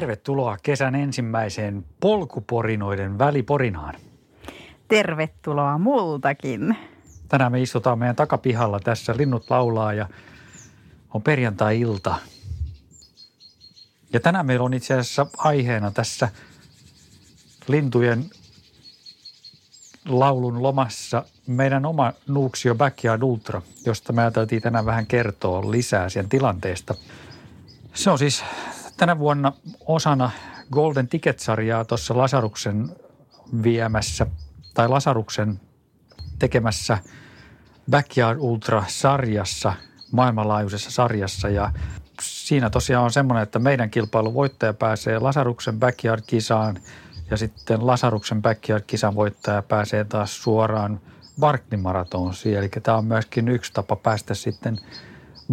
Tervetuloa 0.00 0.56
kesän 0.62 0.94
ensimmäiseen 0.94 1.84
polkuporinoiden 2.00 3.18
väliporinaan. 3.18 3.94
Tervetuloa 4.88 5.78
multakin. 5.78 6.76
Tänään 7.28 7.52
me 7.52 7.62
istutaan 7.62 7.98
meidän 7.98 8.16
takapihalla 8.16 8.80
tässä, 8.80 9.14
linnut 9.16 9.50
laulaa 9.50 9.92
ja 9.92 10.08
on 11.14 11.22
perjantai-ilta. 11.22 12.14
Ja 14.12 14.20
tänään 14.20 14.46
meillä 14.46 14.64
on 14.64 14.74
itse 14.74 14.94
asiassa 14.94 15.26
aiheena 15.36 15.90
tässä 15.90 16.28
lintujen 17.68 18.24
laulun 20.08 20.62
lomassa 20.62 21.24
meidän 21.46 21.86
oma 21.86 22.12
Nuuksio 22.28 22.74
Backyard 22.74 23.22
Ultra, 23.22 23.62
josta 23.86 24.12
me 24.12 24.22
ajateltiin 24.22 24.62
tänään 24.62 24.86
vähän 24.86 25.06
kertoa 25.06 25.70
lisää 25.70 26.08
sen 26.08 26.28
tilanteesta. 26.28 26.94
Se 27.94 28.10
on 28.10 28.18
siis 28.18 28.44
tänä 28.96 29.18
vuonna 29.18 29.52
osana 29.86 30.30
Golden 30.72 31.08
Ticket-sarjaa 31.08 31.84
tuossa 31.84 32.16
Lasaruksen 32.16 32.96
viemässä 33.62 34.26
tai 34.74 34.88
Lasaruksen 34.88 35.60
tekemässä 36.38 36.98
Backyard 37.90 38.38
Ultra-sarjassa, 38.40 39.72
maailmanlaajuisessa 40.12 40.90
sarjassa 40.90 41.48
ja 41.48 41.72
siinä 42.22 42.70
tosiaan 42.70 43.04
on 43.04 43.12
semmoinen, 43.12 43.42
että 43.42 43.58
meidän 43.58 43.90
kilpailun 43.90 44.34
voittaja 44.34 44.74
pääsee 44.74 45.18
Lasaruksen 45.18 45.80
Backyard-kisaan 45.80 46.80
ja 47.30 47.36
sitten 47.36 47.86
Lasaruksen 47.86 48.42
Backyard-kisan 48.42 49.14
voittaja 49.14 49.62
pääsee 49.62 50.04
taas 50.04 50.42
suoraan 50.42 51.00
Barkley-maratonsiin. 51.40 52.58
Eli 52.58 52.68
tämä 52.68 52.98
on 52.98 53.04
myöskin 53.04 53.48
yksi 53.48 53.72
tapa 53.72 53.96
päästä 53.96 54.34
sitten 54.34 54.78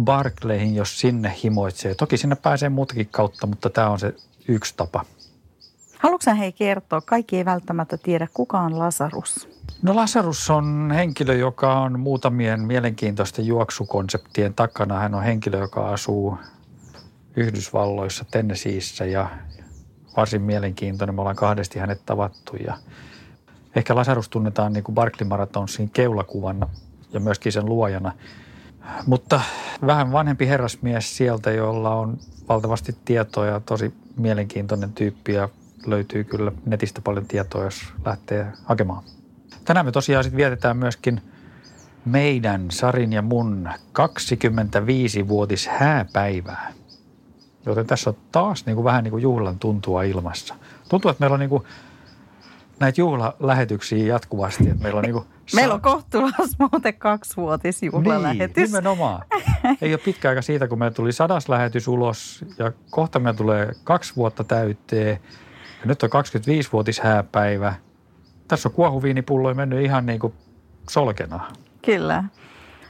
Barclayhin, 0.00 0.74
jos 0.74 1.00
sinne 1.00 1.34
himoitsee. 1.44 1.94
Toki 1.94 2.16
sinne 2.16 2.36
pääsee 2.36 2.68
muutakin 2.68 3.08
kautta, 3.10 3.46
mutta 3.46 3.70
tämä 3.70 3.90
on 3.90 3.98
se 3.98 4.14
yksi 4.48 4.74
tapa. 4.76 5.04
Haluatko 5.98 6.34
hei 6.38 6.52
kertoa? 6.52 7.00
Kaikki 7.00 7.36
ei 7.36 7.44
välttämättä 7.44 7.96
tiedä, 7.96 8.28
kuka 8.34 8.60
on 8.60 8.78
Lasarus. 8.78 9.48
No 9.82 9.96
Lasarus 9.96 10.50
on 10.50 10.90
henkilö, 10.94 11.34
joka 11.34 11.80
on 11.80 12.00
muutamien 12.00 12.60
mielenkiintoisten 12.60 13.46
juoksukonseptien 13.46 14.54
takana. 14.54 14.98
Hän 14.98 15.14
on 15.14 15.22
henkilö, 15.22 15.58
joka 15.58 15.88
asuu 15.88 16.38
Yhdysvalloissa, 17.36 18.24
Tennesseeissä 18.30 19.04
ja 19.04 19.30
varsin 20.16 20.42
mielenkiintoinen. 20.42 21.14
Me 21.14 21.20
ollaan 21.20 21.36
kahdesti 21.36 21.78
hänet 21.78 22.06
tavattu 22.06 22.56
ja 22.56 22.76
ehkä 23.76 23.94
Lasarus 23.94 24.28
tunnetaan 24.28 24.72
niin 24.72 24.84
kuin 24.84 24.94
Barkley 24.94 25.28
Marathonsin 25.28 25.90
keulakuvana 25.90 26.68
ja 27.12 27.20
myöskin 27.20 27.52
sen 27.52 27.66
luojana. 27.66 28.12
Mutta 29.06 29.40
vähän 29.86 30.12
vanhempi 30.12 30.48
herrasmies 30.48 31.16
sieltä, 31.16 31.50
jolla 31.50 31.94
on 31.94 32.18
valtavasti 32.48 32.96
tietoa 33.04 33.46
ja 33.46 33.60
tosi 33.60 33.94
mielenkiintoinen 34.16 34.92
tyyppi 34.92 35.32
ja 35.32 35.48
löytyy 35.86 36.24
kyllä 36.24 36.52
netistä 36.66 37.00
paljon 37.00 37.26
tietoa, 37.26 37.64
jos 37.64 37.92
lähtee 38.04 38.46
hakemaan. 38.64 39.04
Tänään 39.64 39.86
me 39.86 39.92
tosiaan 39.92 40.24
sitten 40.24 40.36
vietetään 40.36 40.76
myöskin 40.76 41.22
meidän, 42.04 42.70
Sarin 42.70 43.12
ja 43.12 43.22
mun 43.22 43.68
25-vuotis 43.98 45.68
hääpäivää. 45.68 46.72
Joten 47.66 47.86
tässä 47.86 48.10
on 48.10 48.16
taas 48.32 48.66
niin 48.66 48.74
kuin 48.74 48.84
vähän 48.84 49.04
niin 49.04 49.10
kuin 49.10 49.22
juhlan 49.22 49.58
tuntua 49.58 50.02
ilmassa. 50.02 50.54
Tuntuu, 50.88 51.10
että 51.10 51.20
meillä 51.20 51.34
on 51.34 51.40
niin 51.40 51.50
kuin 51.50 51.64
näitä 52.80 53.00
juhlalähetyksiä 53.00 54.06
jatkuvasti. 54.06 54.70
Että 54.70 54.82
meillä 54.82 54.98
on, 54.98 55.04
niin 55.04 55.12
kuin 55.12 55.26
meillä 55.54 55.74
on 55.74 55.80
kohtuullisesti 55.80 56.56
muuten 56.72 56.94
kaksivuotis 56.94 57.82
juhlalähetys. 57.82 58.56
Niin, 58.56 58.66
nimenomaan. 58.66 59.22
Ei 59.82 59.92
ole 59.92 60.00
pitkä 60.04 60.28
aika 60.28 60.42
siitä, 60.42 60.68
kun 60.68 60.78
meillä 60.78 60.94
tuli 60.94 61.12
sadas 61.12 61.48
lähetys 61.48 61.88
ulos 61.88 62.44
ja 62.58 62.72
kohta 62.90 63.18
meillä 63.18 63.36
tulee 63.36 63.72
kaksi 63.84 64.16
vuotta 64.16 64.44
täyteen. 64.44 65.18
Ja 65.80 65.86
nyt 65.86 66.02
on 66.02 66.10
25-vuotis 66.10 67.00
hääpäivä. 67.00 67.74
Tässä 68.48 68.68
on 68.68 68.74
kuohuviinipullo 68.74 69.54
mennyt 69.54 69.84
ihan 69.84 70.06
niin 70.06 70.20
kuin 70.20 70.32
solkena. 70.90 71.50
Kyllä. 71.84 72.24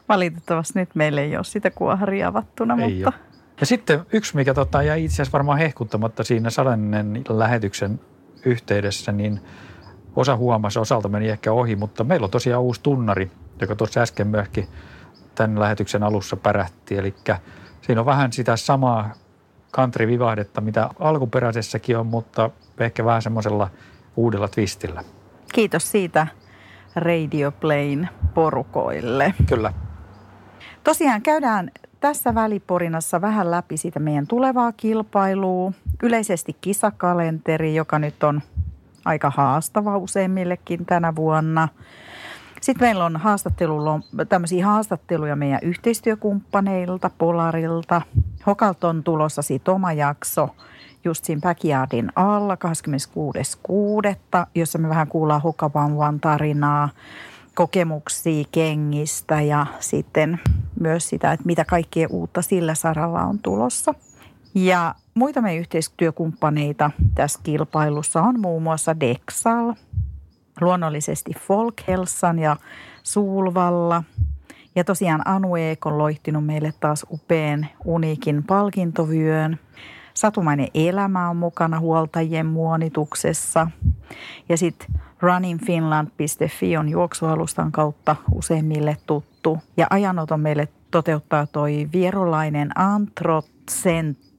Valitettavasti 0.09 0.79
nyt 0.79 0.95
meillä 0.95 1.21
ei 1.21 1.37
ole 1.37 1.45
sitä 1.45 1.71
kuoharia 1.71 2.29
avattuna, 2.29 2.77
ei 2.85 2.95
mutta... 2.95 3.09
Ole. 3.09 3.35
Ja 3.61 3.67
sitten 3.67 4.01
yksi, 4.13 4.37
mikä 4.37 4.55
tota, 4.55 4.83
jäi 4.83 5.05
itse 5.05 5.15
asiassa 5.15 5.33
varmaan 5.33 5.59
hehkuttamatta 5.59 6.25
siinä 6.25 6.51
sadannen 6.51 7.25
lähetyksen 7.29 8.01
yhteydessä, 8.45 9.13
niin 9.13 9.41
osa 10.17 10.37
huomasi, 10.37 10.79
osalta 10.79 11.09
meni 11.09 11.29
ehkä 11.29 11.53
ohi, 11.53 11.77
mutta 11.77 12.05
meillä 12.05 12.25
on 12.25 12.31
tosiaan 12.31 12.63
uusi 12.63 12.81
tunnari, 12.83 13.31
joka 13.61 13.77
tuossa 13.77 14.01
äsken 14.01 14.27
myöskin 14.27 14.69
tämän 15.35 15.61
lähetyksen 15.61 16.03
alussa 16.03 16.37
pärähti. 16.37 16.97
Eli 16.97 17.15
siinä 17.81 18.01
on 18.01 18.07
vähän 18.07 18.33
sitä 18.33 18.57
samaa 18.57 19.11
country-vivahdetta, 19.73 20.61
mitä 20.61 20.91
alkuperäisessäkin 20.99 21.99
on, 21.99 22.07
mutta 22.07 22.51
ehkä 22.79 23.05
vähän 23.05 23.23
semmoisella 23.23 23.71
uudella 24.17 24.49
twistillä. 24.49 25.05
Kiitos 25.53 25.91
siitä 25.91 26.27
Radio 26.97 27.53
Plain 27.53 28.09
porukoille. 28.35 29.35
Kyllä. 29.49 29.73
Tosiaan 30.85 31.23
käydään 31.23 31.71
tässä 32.01 32.35
väliporinassa 32.35 33.21
vähän 33.21 33.51
läpi 33.51 33.77
sitä 33.77 34.01
meidän 34.01 34.27
tulevaa 34.27 34.73
kilpailua. 34.73 35.73
Yleisesti 36.03 36.57
kisakalenteri, 36.61 37.75
joka 37.75 37.99
nyt 37.99 38.23
on 38.23 38.43
aika 39.05 39.33
haastava 39.37 39.97
useimmillekin 39.97 40.87
tänä 40.87 41.17
vuonna. 41.17 41.69
Sitten 42.61 42.89
meillä 42.89 43.05
on 43.05 43.21
tämmöisiä 44.29 44.67
haastatteluja 44.67 45.37
meidän 45.37 45.61
yhteistyökumppaneilta, 45.63 47.11
Polarilta. 47.19 48.03
Hokalta 48.47 48.89
on 48.89 49.03
tulossa 49.03 49.43
siitä 49.43 49.73
oma 49.73 49.93
jakso 49.93 50.49
just 51.05 51.25
siinä 51.25 51.41
Backyardin 51.41 52.13
alla 52.17 52.55
26.6., 52.55 52.61
jossa 54.55 54.79
me 54.79 54.89
vähän 54.89 55.09
kuullaan 55.09 55.43
Hokavanvan 55.43 56.21
tarinaa– 56.21 56.89
kokemuksia 57.55 58.45
kengistä 58.53 59.41
ja 59.41 59.67
sitten 59.81 60.41
myös 60.81 61.09
sitä, 61.09 61.33
että 61.33 61.47
mitä 61.47 61.65
kaikkea 61.65 62.09
uutta 62.11 62.43
sillä 62.43 62.75
saralla 62.75 63.23
on 63.23 63.39
tulossa. 63.39 63.95
Ja 64.55 64.95
muita 65.15 65.43
meidän 65.43 65.61
yhteistyökumppaneita 65.61 66.91
tässä 67.15 67.41
kilpailussa 67.43 68.23
on 68.23 68.41
muun 68.41 68.63
muassa 68.63 69.01
Dexal, 69.01 69.75
luonnollisesti 70.61 71.33
Folkhälsan 71.39 72.39
ja 72.39 72.57
Suulvalla. 73.03 74.05
Ja 74.77 74.85
tosiaan 74.85 75.29
Anu 75.29 75.57
Eek 75.57 75.87
on 75.87 75.99
loihtinut 75.99 76.47
meille 76.47 76.75
taas 76.81 77.07
upean 77.11 77.67
uniikin 77.85 78.45
palkintovyön. 78.45 79.59
Satumainen 80.15 80.69
elämä 80.75 81.31
on 81.31 81.37
mukana 81.37 81.81
huoltajien 81.81 82.47
muonituksessa. 82.47 83.67
Ja 84.49 84.57
sitten 84.57 84.89
runningfinland.fi 85.21 86.77
on 86.77 86.89
juoksualustan 86.89 87.73
kautta 87.73 88.17
useimmille 88.33 88.97
tuttu. 89.07 89.59
Ja 89.77 89.87
ajanoton 89.91 90.41
meille 90.41 90.69
toteuttaa 90.91 91.47
toi 91.47 91.89
vierolainen 91.93 92.79
Antrot 92.79 93.47
Center, 93.71 94.34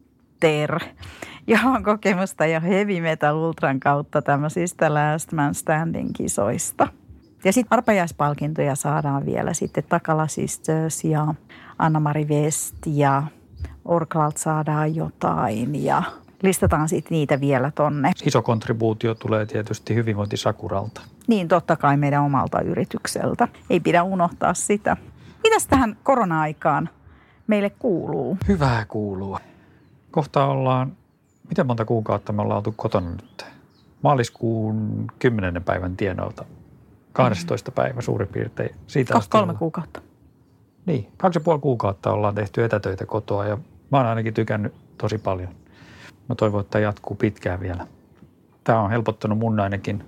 johon 1.48 1.76
on 1.76 1.84
kokemusta 1.84 2.46
jo 2.46 2.62
Heavy 2.62 3.02
Metal 3.02 3.38
Ultran 3.38 3.80
kautta 3.80 4.22
tämmöisistä 4.22 4.94
Last 4.94 5.32
Man 5.32 5.56
Standing 5.56 6.10
kisoista. 6.18 6.88
Ja 7.44 7.54
sitten 7.54 7.78
arpajaispalkintoja 7.78 8.76
saadaan 8.76 9.26
vielä 9.26 9.54
sitten 9.54 9.84
Takala 9.90 10.28
Sisters 10.28 11.04
ja 11.04 11.34
Anna-Mari 11.80 12.26
West 12.26 12.76
ja 12.86 13.24
Orklalt 13.86 14.38
saadaan 14.38 14.96
jotain 14.96 15.84
ja 15.84 16.04
listataan 16.42 16.90
sitten 16.90 17.16
niitä 17.16 17.40
vielä 17.42 17.72
tonne. 17.72 18.12
Iso 18.26 18.42
kontribuutio 18.42 19.16
tulee 19.16 19.46
tietysti 19.46 19.96
hyvinvointisakuralta. 19.96 21.02
Niin, 21.28 21.48
totta 21.48 21.76
kai 21.76 21.98
meidän 21.98 22.24
omalta 22.24 22.62
yritykseltä. 22.62 23.48
Ei 23.70 23.80
pidä 23.80 24.04
unohtaa 24.04 24.54
sitä. 24.54 24.98
Mitäs 25.44 25.68
tähän 25.68 25.98
korona-aikaan 26.04 26.90
meille 27.48 27.70
kuuluu? 27.70 28.38
Hyvää 28.48 28.86
kuuluu. 28.86 29.38
Kohta 30.16 30.46
ollaan, 30.46 30.98
miten 31.50 31.68
monta 31.68 31.86
kuukautta 31.86 32.34
me 32.34 32.42
ollaan 32.42 32.58
oltu 32.58 32.74
kotona 32.78 33.10
nyt? 33.10 33.46
Maaliskuun 34.02 35.08
10. 35.20 35.64
päivän 35.64 35.98
tienoilta. 35.98 36.46
12. 37.14 37.72
Mm. 37.72 37.76
päivä 37.76 38.02
suurin 38.02 38.28
piirtein. 38.28 38.76
Siitä 38.88 39.14
Kaksi 39.14 39.30
kolme 39.30 39.44
ollaan. 39.44 39.58
kuukautta. 39.58 40.02
Niin, 40.86 41.08
kaksi 41.18 41.40
ja 41.40 41.44
puoli 41.44 41.60
kuukautta 41.60 42.12
ollaan 42.12 42.36
tehty 42.36 42.64
etätöitä 42.64 43.06
kotoa 43.06 43.46
ja 43.46 43.58
mä 43.92 43.98
oon 43.98 44.06
ainakin 44.06 44.34
tykännyt 44.34 44.74
tosi 44.98 45.18
paljon. 45.18 45.50
Mä 46.30 46.36
toivon, 46.36 46.62
että 46.62 46.80
jatkuu 46.80 47.16
pitkään 47.16 47.60
vielä. 47.60 47.88
Tämä 48.64 48.82
on 48.82 48.90
helpottanut 48.92 49.40
mun 49.40 49.60
ainakin 49.60 50.04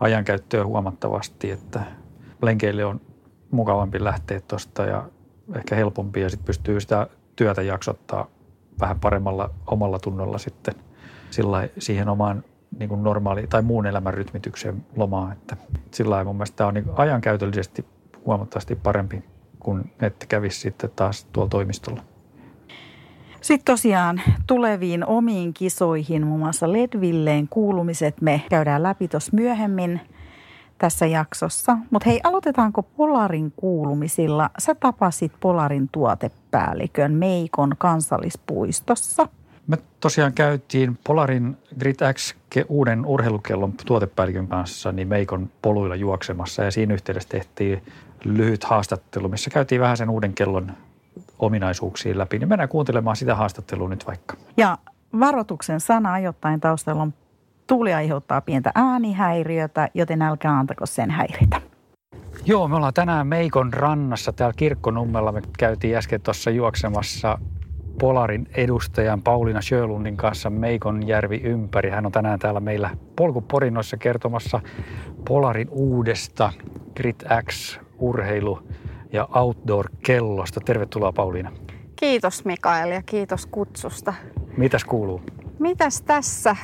ajankäyttöä 0.00 0.64
huomattavasti, 0.64 1.50
että 1.50 1.80
lenkeille 2.42 2.84
on 2.84 3.00
mukavampi 3.50 4.04
lähteä 4.04 4.40
tuosta 4.40 4.82
ja 4.82 5.08
ehkä 5.56 5.76
helpompi 5.76 6.20
ja 6.20 6.30
sitten 6.30 6.46
pystyy 6.46 6.80
sitä 6.80 7.06
työtä 7.36 7.62
jaksottaa 7.62 8.26
vähän 8.80 9.00
paremmalla 9.00 9.50
omalla 9.66 9.98
tunnolla 9.98 10.38
sitten 10.38 10.74
sillä 11.30 11.68
siihen 11.78 12.08
omaan 12.08 12.44
niin 12.78 12.88
kuin 12.88 13.02
normaali 13.02 13.46
tai 13.46 13.62
muun 13.62 13.86
elämän 13.86 14.14
rytmitykseen 14.14 14.84
lomaan. 14.96 15.32
Että 15.32 15.56
sillä 15.90 16.10
lailla 16.10 16.24
mun 16.28 16.36
mielestä 16.36 16.56
tämä 16.56 16.68
on 16.68 16.74
niin 16.74 16.84
ajankäytöllisesti 16.96 17.84
huomattavasti 18.26 18.76
parempi 18.76 19.24
kuin 19.58 19.92
että 20.02 20.26
kävisi 20.26 20.60
sitten 20.60 20.90
taas 20.96 21.24
tuolla 21.24 21.50
toimistolla. 21.50 22.02
Sitten 23.40 23.72
tosiaan 23.72 24.20
tuleviin 24.46 25.06
omiin 25.06 25.54
kisoihin, 25.54 26.26
muun 26.26 26.40
muassa 26.40 26.72
Ledvilleen 26.72 27.48
kuulumiset, 27.48 28.20
me 28.20 28.42
käydään 28.50 28.82
läpi 28.82 29.08
tuossa 29.08 29.30
myöhemmin 29.34 30.00
tässä 30.80 31.06
jaksossa. 31.06 31.78
Mutta 31.90 32.10
hei, 32.10 32.20
aloitetaanko 32.24 32.82
Polarin 32.82 33.52
kuulumisilla? 33.56 34.50
Sä 34.58 34.74
tapasit 34.74 35.32
Polarin 35.40 35.88
tuotepäällikön 35.92 37.12
Meikon 37.12 37.74
kansallispuistossa. 37.78 39.28
Me 39.66 39.78
tosiaan 40.00 40.32
käytiin 40.32 40.98
Polarin 41.06 41.56
Grid 41.78 41.96
X 42.14 42.34
uuden 42.68 43.06
urheilukellon 43.06 43.72
tuotepäällikön 43.86 44.48
kanssa 44.48 44.92
niin 44.92 45.08
Meikon 45.08 45.50
poluilla 45.62 45.96
juoksemassa 45.96 46.64
ja 46.64 46.70
siinä 46.70 46.94
yhteydessä 46.94 47.28
tehtiin 47.28 47.82
lyhyt 48.24 48.64
haastattelu, 48.64 49.28
missä 49.28 49.50
käytiin 49.50 49.80
vähän 49.80 49.96
sen 49.96 50.10
uuden 50.10 50.34
kellon 50.34 50.72
ominaisuuksiin 51.38 52.18
läpi, 52.18 52.38
niin 52.38 52.48
mennään 52.48 52.68
kuuntelemaan 52.68 53.16
sitä 53.16 53.34
haastattelua 53.34 53.88
nyt 53.88 54.06
vaikka. 54.06 54.36
Ja 54.56 54.78
varoituksen 55.20 55.80
sana 55.80 56.12
ajoittain 56.12 56.60
taustalla 56.60 57.02
on 57.02 57.14
tuuli 57.70 57.94
aiheuttaa 57.94 58.40
pientä 58.40 58.70
äänihäiriötä, 58.74 59.88
joten 59.94 60.22
älkää 60.22 60.58
antako 60.58 60.86
sen 60.86 61.10
häiritä. 61.10 61.60
Joo, 62.44 62.68
me 62.68 62.76
ollaan 62.76 62.94
tänään 62.94 63.26
Meikon 63.26 63.72
rannassa 63.72 64.32
täällä 64.32 64.54
Kirkkonummella. 64.56 65.32
Me 65.32 65.42
käytiin 65.58 65.96
äsken 65.96 66.20
tuossa 66.20 66.50
juoksemassa 66.50 67.38
Polarin 68.00 68.48
edustajan 68.54 69.22
Pauliina 69.22 69.60
Sjölundin 69.60 70.16
kanssa 70.16 70.50
Meikon 70.50 71.08
järvi 71.08 71.40
ympäri. 71.44 71.90
Hän 71.90 72.06
on 72.06 72.12
tänään 72.12 72.38
täällä 72.38 72.60
meillä 72.60 72.90
polkuporinoissa 73.16 73.96
kertomassa 73.96 74.60
Polarin 75.28 75.68
uudesta 75.70 76.52
Grit 76.96 77.24
X 77.48 77.78
urheilu- 77.98 78.62
ja 79.12 79.28
outdoor-kellosta. 79.34 80.60
Tervetuloa 80.64 81.12
Pauliina. 81.12 81.52
Kiitos 81.96 82.44
Mikael 82.44 82.90
ja 82.90 83.02
kiitos 83.02 83.46
kutsusta. 83.46 84.14
Mitäs 84.56 84.84
kuuluu? 84.84 85.20
Mitäs 85.58 86.02
tässä? 86.02 86.56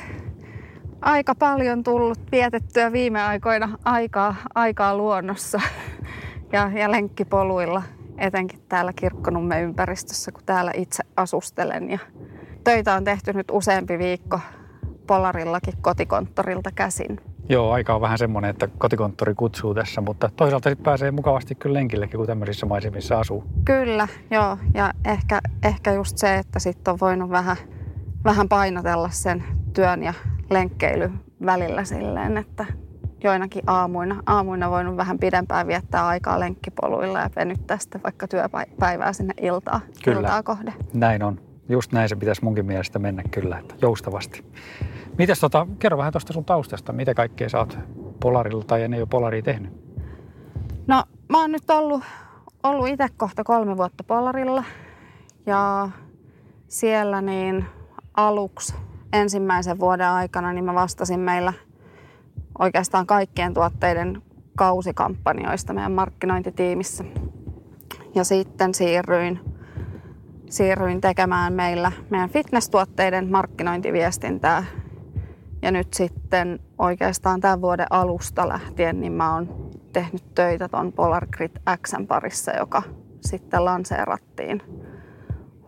Aika 1.00 1.34
paljon 1.34 1.82
tullut 1.82 2.18
vietettyä 2.32 2.92
viime 2.92 3.22
aikoina 3.22 3.78
aikaa, 3.84 4.34
aikaa 4.54 4.96
luonnossa 4.96 5.60
ja, 6.52 6.70
ja 6.74 6.90
lenkkipoluilla, 6.90 7.82
etenkin 8.18 8.60
täällä 8.68 8.92
Kirkkonummen 8.92 9.62
ympäristössä, 9.62 10.32
kun 10.32 10.42
täällä 10.46 10.72
itse 10.76 11.02
asustelen. 11.16 11.90
Ja 11.90 11.98
töitä 12.64 12.94
on 12.94 13.04
tehty 13.04 13.32
nyt 13.32 13.46
useampi 13.52 13.98
viikko 13.98 14.40
Polarillakin 15.06 15.74
kotikonttorilta 15.80 16.70
käsin. 16.74 17.20
Joo, 17.48 17.72
aika 17.72 17.94
on 17.94 18.00
vähän 18.00 18.18
semmoinen, 18.18 18.50
että 18.50 18.68
kotikonttori 18.78 19.34
kutsuu 19.34 19.74
tässä, 19.74 20.00
mutta 20.00 20.30
toisaalta 20.36 20.70
sitten 20.70 20.84
pääsee 20.84 21.10
mukavasti 21.10 21.54
kyllä 21.54 21.74
lenkillekin, 21.74 22.18
kun 22.18 22.26
tämmöisissä 22.26 22.66
maisemissa 22.66 23.20
asuu. 23.20 23.44
Kyllä, 23.64 24.08
joo. 24.30 24.58
Ja 24.74 24.92
ehkä, 25.04 25.40
ehkä 25.62 25.92
just 25.92 26.18
se, 26.18 26.36
että 26.36 26.58
sitten 26.58 26.92
on 26.92 26.98
voinut 27.00 27.30
vähän, 27.30 27.56
vähän 28.24 28.48
painotella 28.48 29.10
sen 29.10 29.44
työn 29.74 30.02
ja 30.02 30.14
lenkkeilyn 30.50 31.20
välillä 31.46 31.84
silleen, 31.84 32.36
että 32.36 32.66
joinakin 33.24 33.62
aamuina, 33.66 34.22
aamuina 34.26 34.70
voinut 34.70 34.96
vähän 34.96 35.18
pidempään 35.18 35.66
viettää 35.66 36.06
aikaa 36.06 36.40
lenkkipoluilla 36.40 37.20
ja 37.20 37.30
venyttää 37.36 37.78
sitten 37.78 38.02
vaikka 38.02 38.28
työpäivää 38.28 39.12
sinne 39.12 39.34
iltaa, 39.40 39.80
kyllä. 40.04 40.20
iltaa 40.20 40.42
kohde. 40.42 40.72
Näin 40.94 41.22
on. 41.22 41.40
Just 41.68 41.92
näin 41.92 42.08
se 42.08 42.16
pitäisi 42.16 42.44
munkin 42.44 42.66
mielestä 42.66 42.98
mennä 42.98 43.22
kyllä, 43.30 43.58
että 43.58 43.74
joustavasti. 43.82 44.44
Mites 45.18 45.40
tota, 45.40 45.66
kerro 45.78 45.98
vähän 45.98 46.12
tuosta 46.12 46.32
sun 46.32 46.44
taustasta, 46.44 46.92
mitä 46.92 47.14
kaikkea 47.14 47.48
sä 47.48 47.58
oot 47.58 47.78
Polarilla 48.20 48.64
tai 48.64 48.82
ennen 48.82 49.00
jo 49.00 49.06
Polaria 49.06 49.42
tehnyt? 49.42 49.72
No 50.86 51.04
mä 51.28 51.40
oon 51.40 51.52
nyt 51.52 51.70
ollut, 51.70 52.02
ollut 52.62 52.88
itse 52.88 53.06
kohta 53.16 53.44
kolme 53.44 53.76
vuotta 53.76 54.04
Polarilla 54.04 54.64
ja 55.46 55.88
siellä 56.68 57.20
niin 57.20 57.64
aluksi 58.14 58.74
ensimmäisen 59.16 59.78
vuoden 59.78 60.08
aikana 60.08 60.52
niin 60.52 60.64
mä 60.64 60.74
vastasin 60.74 61.20
meillä 61.20 61.52
oikeastaan 62.58 63.06
kaikkien 63.06 63.54
tuotteiden 63.54 64.22
kausikampanjoista 64.56 65.72
meidän 65.72 65.92
markkinointitiimissä. 65.92 67.04
Ja 68.14 68.24
sitten 68.24 68.74
siirryin, 68.74 69.40
siirryin 70.50 71.00
tekemään 71.00 71.52
meillä 71.52 71.92
meidän 72.10 72.30
fitnesstuotteiden 72.30 73.30
markkinointiviestintää 73.30 74.64
ja 75.62 75.70
nyt 75.70 75.94
sitten 75.94 76.60
oikeastaan 76.78 77.40
tämän 77.40 77.60
vuoden 77.60 77.86
alusta 77.90 78.48
lähtien 78.48 79.00
niin 79.00 79.12
mä 79.12 79.34
oon 79.34 79.70
tehnyt 79.92 80.34
töitä 80.34 80.68
ton 80.68 80.92
Polar 80.92 81.26
Grid 81.26 81.56
Xn 81.86 82.06
parissa, 82.06 82.52
joka 82.56 82.82
sitten 83.20 83.64
lanseerattiin 83.64 84.62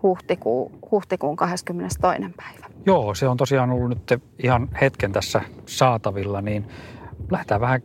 huhtikuun, 0.03 0.73
huhtikuun 0.91 1.37
22. 1.37 2.33
päivä. 2.37 2.78
Joo, 2.89 3.15
se 3.15 3.29
on 3.29 3.37
tosiaan 3.37 3.71
ollut 3.71 3.89
nyt 3.89 4.23
ihan 4.39 4.69
hetken 4.81 5.13
tässä 5.13 5.41
saatavilla, 5.67 6.43
niin 6.43 6.69
lähdetään 7.31 7.61
vähän 7.61 7.83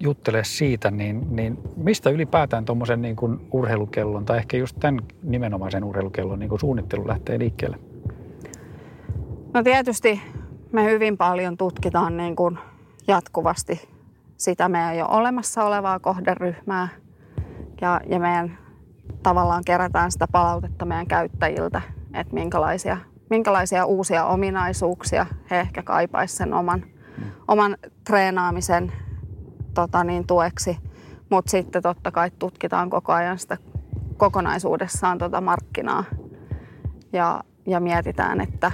juttelemaan 0.00 0.44
siitä, 0.44 0.90
niin, 0.90 1.36
niin 1.36 1.58
mistä 1.76 2.10
ylipäätään 2.10 2.64
tuommoisen 2.64 3.02
niin 3.02 3.16
kuin 3.16 3.48
urheilukellon 3.52 4.24
tai 4.24 4.38
ehkä 4.38 4.56
just 4.56 4.76
tämän 4.80 5.00
nimenomaisen 5.22 5.84
urheilukellon 5.84 6.38
niin 6.38 6.48
kuin 6.48 6.60
suunnittelu 6.60 7.08
lähtee 7.08 7.38
liikkeelle? 7.38 7.78
No 9.54 9.62
tietysti 9.62 10.22
me 10.72 10.84
hyvin 10.84 11.16
paljon 11.16 11.56
tutkitaan 11.56 12.16
niin 12.16 12.36
kuin 12.36 12.58
jatkuvasti 13.08 13.88
sitä 14.36 14.68
meidän 14.68 14.98
jo 14.98 15.06
olemassa 15.06 15.64
olevaa 15.64 15.98
kohderyhmää 15.98 16.88
ja, 17.80 18.00
ja 18.06 18.20
meidän 18.20 18.58
tavallaan 19.22 19.64
kerätään 19.64 20.12
sitä 20.12 20.26
palautetta 20.32 20.84
meidän 20.84 21.06
käyttäjiltä, 21.06 21.82
että 22.14 22.34
minkälaisia, 22.34 22.96
minkälaisia 23.30 23.84
uusia 23.84 24.24
ominaisuuksia 24.24 25.26
he 25.50 25.60
ehkä 25.60 25.82
kaipaisivat 25.82 26.38
sen 26.38 26.54
oman, 26.54 26.84
oman 27.48 27.76
treenaamisen 28.04 28.92
tota 29.74 30.04
niin, 30.04 30.26
tueksi. 30.26 30.78
Mutta 31.30 31.50
sitten 31.50 31.82
totta 31.82 32.10
kai 32.10 32.30
tutkitaan 32.38 32.90
koko 32.90 33.12
ajan 33.12 33.38
sitä 33.38 33.56
kokonaisuudessaan 34.16 35.18
tuota 35.18 35.40
markkinaa 35.40 36.04
ja, 37.12 37.44
ja 37.66 37.80
mietitään, 37.80 38.40
että 38.40 38.72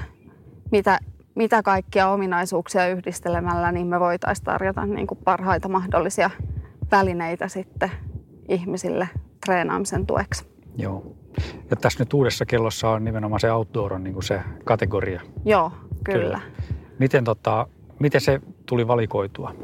mitä 0.70 0.98
mitä 1.34 1.62
kaikkia 1.62 2.08
ominaisuuksia 2.08 2.88
yhdistelemällä 2.88 3.72
niin 3.72 3.86
me 3.86 4.00
voitaisiin 4.00 4.44
tarjota 4.44 4.86
niin 4.86 5.06
kuin 5.06 5.18
parhaita 5.24 5.68
mahdollisia 5.68 6.30
välineitä 6.90 7.48
sitten 7.48 7.90
ihmisille 8.48 9.08
treenaamisen 9.46 10.06
tueksi. 10.06 10.46
Joo. 10.76 11.16
Ja 11.70 11.76
tässä 11.76 11.98
nyt 12.04 12.12
uudessa 12.12 12.46
kellossa 12.46 12.88
on 12.88 13.04
nimenomaan 13.04 13.40
se 13.40 13.52
outdoor 13.52 13.92
on 13.92 14.04
niin 14.04 14.14
kuin 14.14 14.24
se 14.24 14.40
kategoria. 14.64 15.20
Joo, 15.44 15.72
kyllä. 16.04 16.18
kyllä. 16.20 16.40
Miten, 16.98 17.24
tota, 17.24 17.66
miten 18.00 18.20
se 18.20 18.40
tuli 18.66 18.88
valikoitua? 18.88 19.54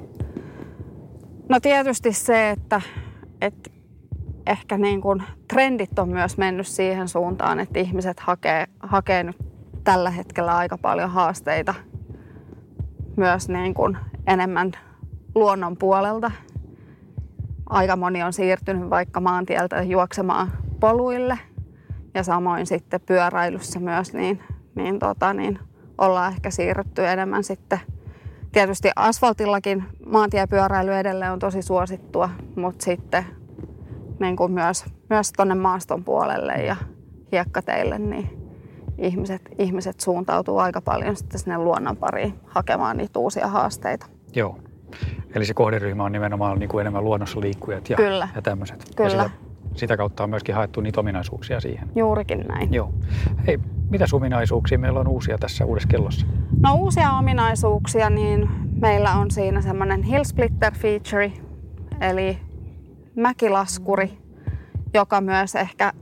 No 1.49 1.61
tietysti 1.61 2.13
se, 2.13 2.51
että, 2.51 2.81
että 3.41 3.71
ehkä 4.47 4.79
niin 4.79 5.01
kuin 5.01 5.23
trendit 5.49 5.99
on 5.99 6.09
myös 6.09 6.39
mennyt 6.39 6.67
siihen 6.67 7.09
suuntaan, 7.09 7.61
että 7.61 7.79
ihmiset 7.79 8.21
hakee, 8.21 8.67
hakee 8.81 9.23
nyt 9.23 9.37
tällä 9.85 10.11
hetkellä 10.11 10.57
aika 10.57 10.79
paljon 10.79 11.11
haasteita 11.11 11.75
myös 13.17 13.49
niin 13.49 13.75
kuin 13.75 13.97
enemmän 14.27 14.73
luonnon 15.35 15.77
puolelta. 15.77 16.31
Aika 17.67 17.97
moni 17.97 18.23
on 18.23 18.33
siirtynyt 18.33 18.91
vaikka 18.91 19.21
maantieltä 19.21 19.83
juoksemaan 19.83 20.53
poluille 20.81 21.39
ja 22.15 22.23
samoin 22.23 22.67
sitten 22.67 23.01
pyöräilyssä 23.07 23.81
myös, 23.81 24.13
niin, 24.13 24.43
niin, 24.75 24.99
tota, 24.99 25.35
niin 25.35 25.59
ollaan 25.99 26.33
ehkä 26.33 26.51
siirrytty 26.51 27.07
enemmän 27.07 27.45
sitten 27.45 27.81
Tietysti 28.53 28.91
asfaltillakin 28.97 29.85
maantiepyöräily 30.07 30.95
edelleen 30.95 31.33
on 31.33 31.39
tosi 31.39 31.63
suosittua, 31.63 32.31
mutta 32.57 32.85
sitten 32.85 33.25
niin 34.19 34.37
kuin 34.37 34.53
myös, 34.53 34.85
myös 35.11 35.33
tuonne 35.33 35.55
maaston 35.55 36.05
puolelle 36.05 36.53
ja 36.53 36.77
hiekkateille, 37.33 37.99
niin 37.99 38.31
ihmiset, 38.99 39.43
ihmiset 39.59 40.01
suuntautuu 40.01 40.59
aika 40.59 40.81
paljon 40.81 41.17
sitten 41.17 41.41
sinne 41.41 41.59
luonnon 41.59 41.97
pariin 41.97 42.35
hakemaan 42.47 42.97
niitä 42.97 43.19
uusia 43.19 43.47
haasteita. 43.47 44.07
Joo. 44.35 44.59
Eli 45.35 45.45
se 45.45 45.55
kohderyhmä 45.55 46.05
on 46.05 46.13
nimenomaan 46.13 46.59
niin 46.59 46.69
kuin 46.69 46.81
enemmän 46.81 47.05
luonnossa 47.05 47.41
liikkujat 47.41 47.91
ja, 47.91 47.97
Kyllä. 47.97 48.29
ja 48.35 48.43
tämmöiset. 48.43 48.85
Kyllä. 48.97 49.11
Ja 49.11 49.23
sitä, 49.23 49.31
sitä 49.75 49.97
kautta 49.97 50.25
on 50.25 50.31
myöskin 50.31 50.55
haettu 50.55 50.81
niitä 50.81 51.01
ominaisuuksia 51.01 51.61
siihen. 51.61 51.89
Juurikin 51.97 52.41
näin. 52.49 52.75
Joo. 52.75 52.95
Hei, 53.47 53.59
mitä 53.91 54.05
ominaisuuksia 54.13 54.79
meillä 54.79 55.01
on 55.01 55.09
uusia 55.09 55.39
tässä 55.39 55.65
uudessa 55.65 55.89
kellossa? 55.89 56.27
No 56.61 56.75
uusia 56.75 57.13
ominaisuuksia, 57.13 58.11
niin 58.11 58.49
meillä 58.81 59.13
on 59.13 59.31
siinä 59.31 59.61
semmoinen 59.61 60.03
hill 60.03 60.25
splitter 60.25 60.75
feature, 60.75 61.33
eli 62.01 62.39
mäkilaskuri, 63.17 64.19
joka 64.95 65.21
myös 65.21 65.55
ehkä 65.55 65.93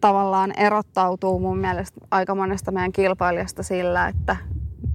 tavallaan 0.00 0.52
erottautuu 0.56 1.40
mun 1.40 1.58
mielestä 1.58 2.00
aika 2.10 2.34
monesta 2.34 2.72
meidän 2.72 2.92
kilpailijasta 2.92 3.62
sillä, 3.62 4.08
että 4.08 4.36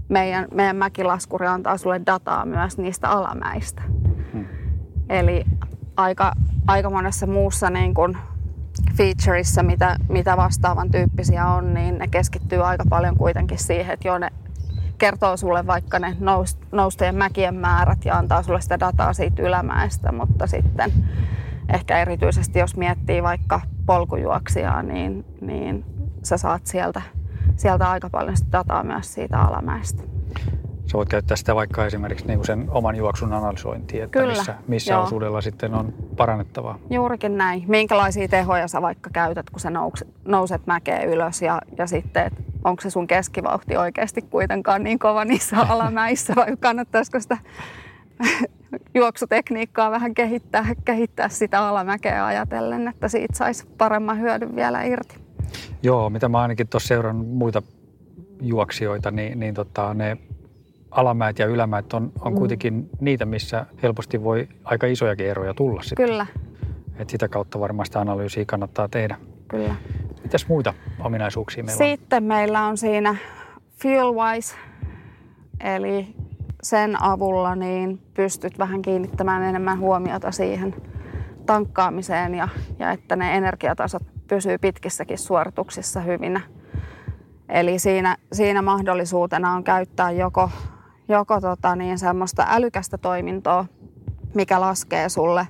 meidän, 0.09 0.47
meidän 0.53 0.75
mäkilaskuri 0.75 1.47
antaa 1.47 1.77
sulle 1.77 2.01
dataa 2.05 2.45
myös 2.45 2.77
niistä 2.77 3.09
alamäistä. 3.09 3.81
Hmm. 4.33 4.45
Eli 5.09 5.45
aika, 5.97 6.33
aika 6.67 6.89
monessa 6.89 7.27
muussa 7.27 7.69
niin 7.69 7.93
kuin 7.93 8.17
featureissa, 8.95 9.63
mitä, 9.63 9.95
mitä 10.09 10.37
vastaavan 10.37 10.91
tyyppisiä 10.91 11.47
on, 11.47 11.73
niin 11.73 11.97
ne 11.97 12.07
keskittyy 12.07 12.67
aika 12.67 12.83
paljon 12.89 13.17
kuitenkin 13.17 13.59
siihen, 13.59 13.93
että 13.93 14.07
jo 14.07 14.17
ne 14.17 14.29
kertoo 14.97 15.37
sulle 15.37 15.67
vaikka 15.67 15.99
ne 15.99 16.17
nous, 16.19 16.57
noustojen 16.71 17.15
mäkien 17.15 17.55
määrät 17.55 18.05
ja 18.05 18.17
antaa 18.17 18.43
sulle 18.43 18.61
sitä 18.61 18.79
dataa 18.79 19.13
siitä 19.13 19.41
ylämäestä, 19.41 20.11
mutta 20.11 20.47
sitten 20.47 20.93
ehkä 21.73 21.97
erityisesti 21.97 22.59
jos 22.59 22.77
miettii 22.77 23.23
vaikka 23.23 23.61
polkujuoksijaa, 23.85 24.83
niin, 24.83 25.25
niin 25.41 25.85
sä 26.23 26.37
saat 26.37 26.65
sieltä, 26.65 27.01
sieltä 27.55 27.89
aika 27.89 28.09
paljon 28.09 28.37
sitä 28.37 28.51
dataa 28.51 28.83
myös 28.83 29.13
siitä 29.13 29.39
alamäestä. 29.39 30.03
Sä 30.85 30.97
voit 30.97 31.09
käyttää 31.09 31.37
sitä 31.37 31.55
vaikka 31.55 31.85
esimerkiksi 31.85 32.27
niin 32.27 32.39
kuin 32.39 32.47
sen 32.47 32.65
oman 32.69 32.95
juoksun 32.95 33.33
analysointiin, 33.33 34.03
että 34.03 34.19
Kyllä, 34.19 34.33
missä, 34.33 34.55
missä 34.67 34.93
joo. 34.93 35.03
osuudella 35.03 35.41
sitten 35.41 35.73
on 35.73 35.93
parannettavaa. 36.17 36.79
Juurikin 36.89 37.37
näin. 37.37 37.63
Minkälaisia 37.67 38.27
tehoja 38.27 38.67
sä 38.67 38.81
vaikka 38.81 39.09
käytät, 39.13 39.49
kun 39.49 39.59
sä 39.59 39.69
nouset, 39.69 40.07
nouset 40.25 40.61
mäkeä 40.65 41.03
ylös 41.03 41.41
ja, 41.41 41.61
ja 41.77 41.87
sitten, 41.87 42.25
että 42.25 42.43
onko 42.63 42.81
se 42.81 42.89
sun 42.89 43.07
keskivauhti 43.07 43.77
oikeasti 43.77 44.21
kuitenkaan 44.21 44.83
niin 44.83 44.99
kova 44.99 45.25
niissä 45.25 45.57
alamäissä 45.69 46.33
vai 46.35 46.57
kannattaisiko 46.59 47.19
sitä 47.19 47.37
juoksutekniikkaa 48.95 49.91
vähän 49.91 50.13
kehittää, 50.13 50.65
kehittää 50.85 51.29
sitä 51.29 51.67
alamäkeä 51.67 52.25
ajatellen, 52.25 52.87
että 52.87 53.07
siitä 53.07 53.37
saisi 53.37 53.67
paremman 53.77 54.19
hyödyn 54.19 54.55
vielä 54.55 54.83
irti. 54.83 55.15
Joo, 55.83 56.09
mitä 56.09 56.29
mä 56.29 56.41
ainakin 56.41 56.67
tuossa 56.67 56.87
seurannut 56.87 57.27
muita 57.27 57.61
juoksijoita, 58.41 59.11
niin, 59.11 59.39
niin 59.39 59.53
tota, 59.53 59.93
ne 59.93 60.17
alamäet 60.95 61.39
ja 61.39 61.45
ylämäet 61.45 61.93
on, 61.93 62.11
on 62.21 62.33
Mm. 62.33 62.37
kuitenkin 62.37 62.89
niitä, 63.01 63.25
missä 63.25 63.65
helposti 63.83 64.23
voi 64.23 64.47
aika 64.63 64.87
isojakin 64.87 65.27
eroja 65.27 65.53
tulla 65.53 65.81
sitten. 65.83 66.07
Kyllä, 66.07 66.25
Et 66.97 67.09
sitä 67.09 67.27
kautta 67.27 67.59
varmaan 67.59 67.85
sitä 67.85 67.99
analyysiä 67.99 68.45
kannattaa 68.45 68.87
tehdä. 68.87 69.15
kyllä. 69.47 69.75
Mitäs 70.23 70.47
muita 70.47 70.73
ominaisuuksia 70.99 71.63
meillä 71.63 71.83
on? 71.83 71.89
Sitten 71.89 72.23
meillä 72.23 72.65
on 72.65 72.77
siinä 72.77 73.15
FuelWise, 73.81 74.55
eli 75.59 76.15
sen 76.63 77.03
avulla 77.03 77.55
niin 77.55 77.99
pystyt 78.13 78.59
vähän 78.59 78.81
kiinnittämään 78.81 79.43
enemmän 79.43 79.79
huomiota 79.79 80.31
siihen 80.31 80.75
tankkaamiseen 81.45 82.35
ja, 82.35 82.47
ja 82.79 82.91
että 82.91 83.15
ne 83.15 83.37
energiatasot 83.37 84.03
pysyy 84.27 84.57
pitkissäkin 84.57 85.17
suorituksissa 85.17 85.99
hyvinä. 86.01 86.41
Eli 87.49 87.79
siinä, 87.79 88.17
siinä 88.33 88.61
mahdollisuutena 88.61 89.53
on 89.53 89.63
käyttää 89.63 90.11
joko, 90.11 90.49
joko 91.07 91.41
tota 91.41 91.75
niin 91.75 91.99
semmoista 91.99 92.45
älykästä 92.49 92.97
toimintoa, 92.97 93.65
mikä 94.33 94.61
laskee 94.61 95.09
sulle 95.09 95.47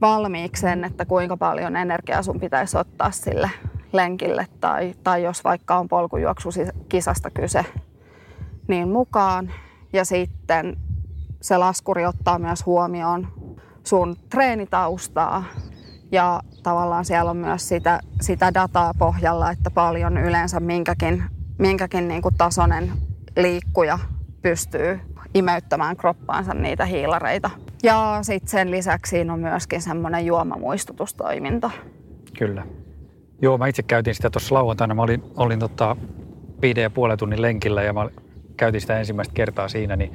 valmiiksi 0.00 0.60
sen, 0.60 0.84
että 0.84 1.04
kuinka 1.04 1.36
paljon 1.36 1.76
energiaa 1.76 2.22
sun 2.22 2.40
pitäisi 2.40 2.78
ottaa 2.78 3.10
sille 3.10 3.50
lenkille 3.92 4.46
tai, 4.60 4.94
tai 5.04 5.22
jos 5.22 5.44
vaikka 5.44 5.78
on 5.78 5.88
polkujuoksusisasta 5.88 7.30
kyse, 7.30 7.64
niin 8.68 8.88
mukaan. 8.88 9.52
Ja 9.92 10.04
sitten 10.04 10.76
se 11.40 11.58
laskuri 11.58 12.06
ottaa 12.06 12.38
myös 12.38 12.66
huomioon 12.66 13.28
sun 13.84 14.16
treenitaustaa 14.30 15.44
ja 16.12 16.40
tavallaan 16.62 17.04
siellä 17.04 17.30
on 17.30 17.36
myös 17.36 17.68
sitä, 17.68 18.00
sitä 18.20 18.54
dataa 18.54 18.92
pohjalla, 18.98 19.50
että 19.50 19.70
paljon 19.70 20.18
yleensä 20.18 20.60
minkäkin, 20.60 21.24
minkäkin 21.58 22.08
niin 22.08 22.22
kuin 22.22 22.34
tasoinen 22.34 22.92
liikkuja 23.36 23.98
pystyy 24.42 25.00
imeyttämään 25.34 25.96
kroppaansa 25.96 26.54
niitä 26.54 26.84
hiilareita. 26.84 27.50
Ja 27.82 28.18
sitten 28.22 28.48
sen 28.48 28.70
lisäksi 28.70 29.10
siinä 29.10 29.32
on 29.32 29.40
myöskin 29.40 29.82
semmoinen 29.82 30.26
juomamuistutustoiminto. 30.26 31.70
Kyllä. 32.38 32.66
Joo, 33.42 33.58
mä 33.58 33.66
itse 33.66 33.82
käytin 33.82 34.14
sitä 34.14 34.30
tuossa 34.30 34.54
lauantaina. 34.54 34.94
Mä 34.94 35.02
olin, 35.02 35.22
olin 35.36 35.58
tota 35.58 35.96
viiden 36.62 36.82
ja 36.82 36.90
puolen 36.90 37.18
tunnin 37.18 37.42
lenkillä 37.42 37.82
ja 37.82 37.92
mä 37.92 38.08
käytin 38.56 38.80
sitä 38.80 38.98
ensimmäistä 38.98 39.34
kertaa 39.34 39.68
siinä, 39.68 39.96
niin, 39.96 40.12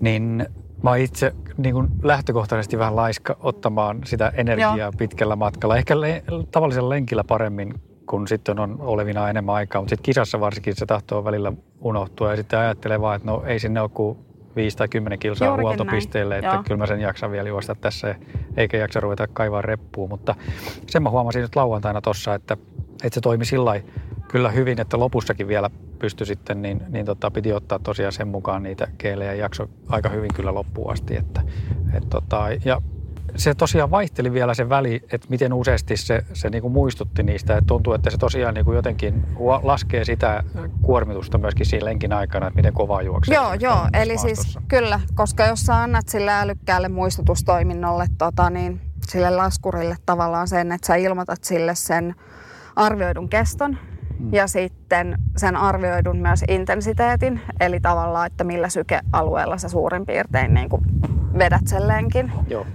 niin 0.00 0.46
mä 0.82 0.96
itse 0.96 1.34
niin 1.56 1.74
kuin 1.74 1.88
lähtökohtaisesti 2.02 2.78
vähän 2.78 2.96
laiska 2.96 3.36
ottamaan 3.40 4.00
sitä 4.04 4.32
energiaa 4.36 4.76
Joo. 4.76 4.92
pitkällä 4.98 5.36
matkalla. 5.36 5.76
Ehkä 5.76 6.00
le- 6.00 6.22
tavallisella 6.50 6.88
lenkillä 6.88 7.24
paremmin, 7.24 7.74
kun 8.10 8.28
sitten 8.28 8.58
on 8.60 8.76
olevina 8.80 9.30
enemmän 9.30 9.54
aikaa, 9.54 9.82
mutta 9.82 9.90
sitten 9.90 10.04
kisassa 10.04 10.40
varsinkin 10.40 10.76
se 10.76 10.86
tahtoo 10.86 11.24
välillä 11.24 11.52
unohtua 11.80 12.30
ja 12.30 12.36
sitten 12.36 12.58
ajattelee 12.58 13.00
vaan, 13.00 13.16
että 13.16 13.30
no 13.30 13.42
ei 13.46 13.58
sinne 13.58 13.80
ole 13.80 13.90
kuin 13.94 14.18
5 14.56 14.76
tai 14.76 14.88
10 14.88 15.18
kilsaa 15.18 15.48
Juurikin 15.48 15.66
huoltopisteelle, 15.66 16.34
näin, 16.34 16.44
että 16.44 16.56
joo. 16.56 16.62
kyllä 16.62 16.78
mä 16.78 16.86
sen 16.86 17.00
jaksan 17.00 17.30
vielä 17.30 17.48
juosta 17.48 17.74
tässä 17.74 18.14
eikä 18.56 18.76
jaksa 18.76 19.00
ruveta 19.00 19.26
kaivaa 19.26 19.62
reppuun, 19.62 20.08
mutta 20.08 20.34
sen 20.86 21.02
mä 21.02 21.10
huomasin 21.10 21.42
nyt 21.42 21.56
lauantaina 21.56 22.00
tossa, 22.00 22.34
että, 22.34 22.56
että 23.04 23.14
se 23.14 23.20
toimi 23.20 23.44
sillä 23.44 23.80
kyllä 24.28 24.50
hyvin, 24.50 24.80
että 24.80 24.98
lopussakin 24.98 25.48
vielä 25.48 25.70
pystyi 25.98 26.26
sitten, 26.26 26.62
niin, 26.62 26.82
niin 26.88 27.06
tota, 27.06 27.30
piti 27.30 27.52
ottaa 27.52 27.78
tosiaan 27.78 28.12
sen 28.12 28.28
mukaan 28.28 28.62
niitä 28.62 28.88
keelejä 28.98 29.32
ja 29.32 29.40
jakso 29.40 29.68
aika 29.88 30.08
hyvin 30.08 30.34
kyllä 30.34 30.54
loppuun 30.54 30.92
asti. 30.92 31.16
Että, 31.16 31.42
et 31.94 32.10
tota, 32.10 32.44
ja 32.64 32.82
se 33.36 33.54
tosiaan 33.54 33.90
vaihteli 33.90 34.32
vielä 34.32 34.54
se 34.54 34.68
väli, 34.68 35.02
että 35.12 35.26
miten 35.28 35.52
useasti 35.52 35.96
se, 35.96 36.24
se 36.32 36.50
niinku 36.50 36.68
muistutti 36.68 37.22
niistä. 37.22 37.56
Et 37.56 37.66
tuntuu, 37.66 37.92
että 37.92 38.10
se 38.10 38.18
tosiaan 38.18 38.54
niinku 38.54 38.72
jotenkin 38.72 39.24
hua- 39.38 39.60
laskee 39.62 40.04
sitä 40.04 40.44
kuormitusta 40.82 41.38
myöskin 41.38 41.66
siinä 41.66 41.84
lenkin 41.84 42.12
aikana, 42.12 42.46
että 42.46 42.56
miten 42.56 42.72
kovaa 42.72 43.02
juoksee. 43.02 43.34
Joo, 43.34 43.54
joo. 43.54 43.88
Eli 43.92 44.18
siis 44.18 44.58
kyllä, 44.68 45.00
koska 45.14 45.46
jos 45.46 45.60
sä 45.60 45.82
annat 45.82 46.08
sille 46.08 46.32
älykkäälle 46.32 46.88
muistutustoiminnolle, 46.88 48.06
tota, 48.18 48.50
niin 48.50 48.80
sille 49.08 49.30
laskurille 49.30 49.96
tavallaan 50.06 50.48
sen, 50.48 50.72
että 50.72 50.86
sä 50.86 50.94
ilmoitat 50.94 51.44
sille 51.44 51.74
sen 51.74 52.14
arvioidun 52.76 53.28
keston 53.28 53.76
Mm. 54.20 54.32
ja 54.32 54.46
sitten 54.46 55.18
sen 55.36 55.56
arvioidun 55.56 56.16
myös 56.18 56.44
intensiteetin, 56.48 57.40
eli 57.60 57.80
tavallaan, 57.80 58.26
että 58.26 58.44
millä 58.44 58.68
sykealueella 58.68 59.58
sä 59.58 59.68
suurin 59.68 60.06
piirtein 60.06 60.54
niin 60.54 60.68
kuin 60.68 60.82
vedät 61.44 61.66
sen 61.66 61.88
lenkin, 61.88 62.32
Joo, 62.48 62.66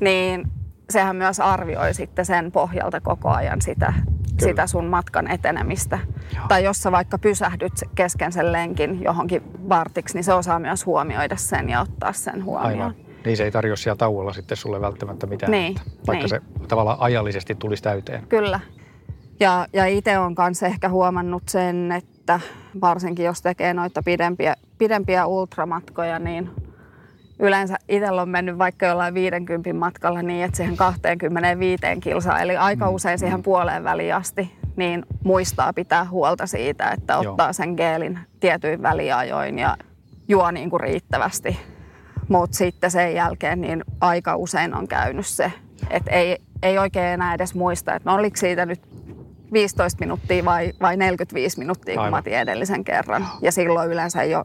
niin 0.00 0.48
sehän 0.90 1.16
myös 1.16 1.40
arvioi 1.40 1.94
sitten 1.94 2.26
sen 2.26 2.52
pohjalta 2.52 3.00
koko 3.00 3.28
ajan 3.28 3.62
sitä, 3.62 3.92
sitä 4.38 4.66
sun 4.66 4.86
matkan 4.86 5.30
etenemistä. 5.30 5.98
Joo. 6.34 6.44
Tai 6.48 6.64
jos 6.64 6.82
sä 6.82 6.92
vaikka 6.92 7.18
pysähdyt 7.18 7.72
kesken 7.94 8.32
sen 8.32 8.52
lenkin 8.52 9.02
johonkin 9.02 9.42
vartiksi, 9.68 10.14
niin 10.14 10.24
se 10.24 10.32
osaa 10.32 10.58
myös 10.58 10.86
huomioida 10.86 11.36
sen 11.36 11.68
ja 11.68 11.80
ottaa 11.80 12.12
sen 12.12 12.44
huomioon. 12.44 12.80
aivan. 12.80 12.94
Niin 13.24 13.36
se 13.36 13.44
ei 13.44 13.50
tarjoa 13.50 13.76
siellä 13.76 13.96
tauolla 13.96 14.32
sitten 14.32 14.56
sulle 14.56 14.80
välttämättä 14.80 15.26
mitään. 15.26 15.52
Niin, 15.52 15.76
että 15.76 15.90
vaikka 16.06 16.22
niin. 16.22 16.28
se 16.28 16.40
tavallaan 16.68 16.96
ajallisesti 17.00 17.54
tulisi 17.54 17.82
täyteen. 17.82 18.26
Kyllä. 18.28 18.60
Ja, 19.40 19.66
ja 19.72 19.86
itse 19.86 20.18
olen 20.18 20.34
kanssa 20.34 20.66
ehkä 20.66 20.88
huomannut 20.88 21.42
sen, 21.48 21.92
että 21.92 22.40
varsinkin 22.80 23.24
jos 23.26 23.42
tekee 23.42 23.74
noita 23.74 24.02
pidempiä, 24.02 24.54
pidempiä 24.78 25.26
ultramatkoja, 25.26 26.18
niin 26.18 26.50
yleensä 27.40 27.76
itsellä 27.88 28.22
on 28.22 28.28
mennyt 28.28 28.58
vaikka 28.58 28.86
jollain 28.86 29.14
50 29.14 29.72
matkalla 29.72 30.22
niin, 30.22 30.44
että 30.44 30.56
siihen 30.56 30.76
25 30.76 31.82
kilsaa, 32.00 32.40
eli 32.40 32.56
aika 32.56 32.86
Mm, 32.86 32.94
usein 32.94 33.18
siihen 33.18 33.42
puoleen 33.42 33.84
väliin 33.84 34.14
asti, 34.14 34.54
niin 34.76 35.06
muistaa 35.24 35.72
pitää 35.72 36.04
huolta 36.04 36.46
siitä, 36.46 36.90
että 36.90 37.12
Joo. 37.12 37.30
ottaa 37.30 37.52
sen 37.52 37.74
geelin 37.74 38.18
tietyin 38.40 38.82
väliajoin 38.82 39.58
ja 39.58 39.76
juo 40.28 40.50
niin 40.50 40.70
kuin 40.70 40.80
riittävästi. 40.80 41.58
Mutta 42.28 42.56
sitten 42.56 42.90
sen 42.90 43.14
jälkeen 43.14 43.60
niin 43.60 43.84
aika 44.00 44.36
usein 44.36 44.74
on 44.74 44.88
käynyt 44.88 45.26
se, 45.26 45.52
että 45.90 46.10
ei, 46.10 46.38
ei 46.62 46.78
oikein 46.78 47.06
enää 47.06 47.34
edes 47.34 47.54
muista, 47.54 47.94
että 47.94 48.10
no 48.10 48.16
oliko 48.16 48.36
siitä 48.36 48.66
nyt 48.66 48.80
15 49.52 50.00
minuuttia 50.00 50.44
vai, 50.44 50.72
vai 50.80 50.96
45 50.96 51.58
minuuttia, 51.58 51.94
kun 51.94 52.00
Aivan. 52.02 52.10
mä 52.12 52.18
otin 52.18 52.32
edellisen 52.32 52.84
kerran. 52.84 53.26
Ja 53.42 53.52
silloin 53.52 53.90
yleensä 53.90 54.24
jo 54.24 54.44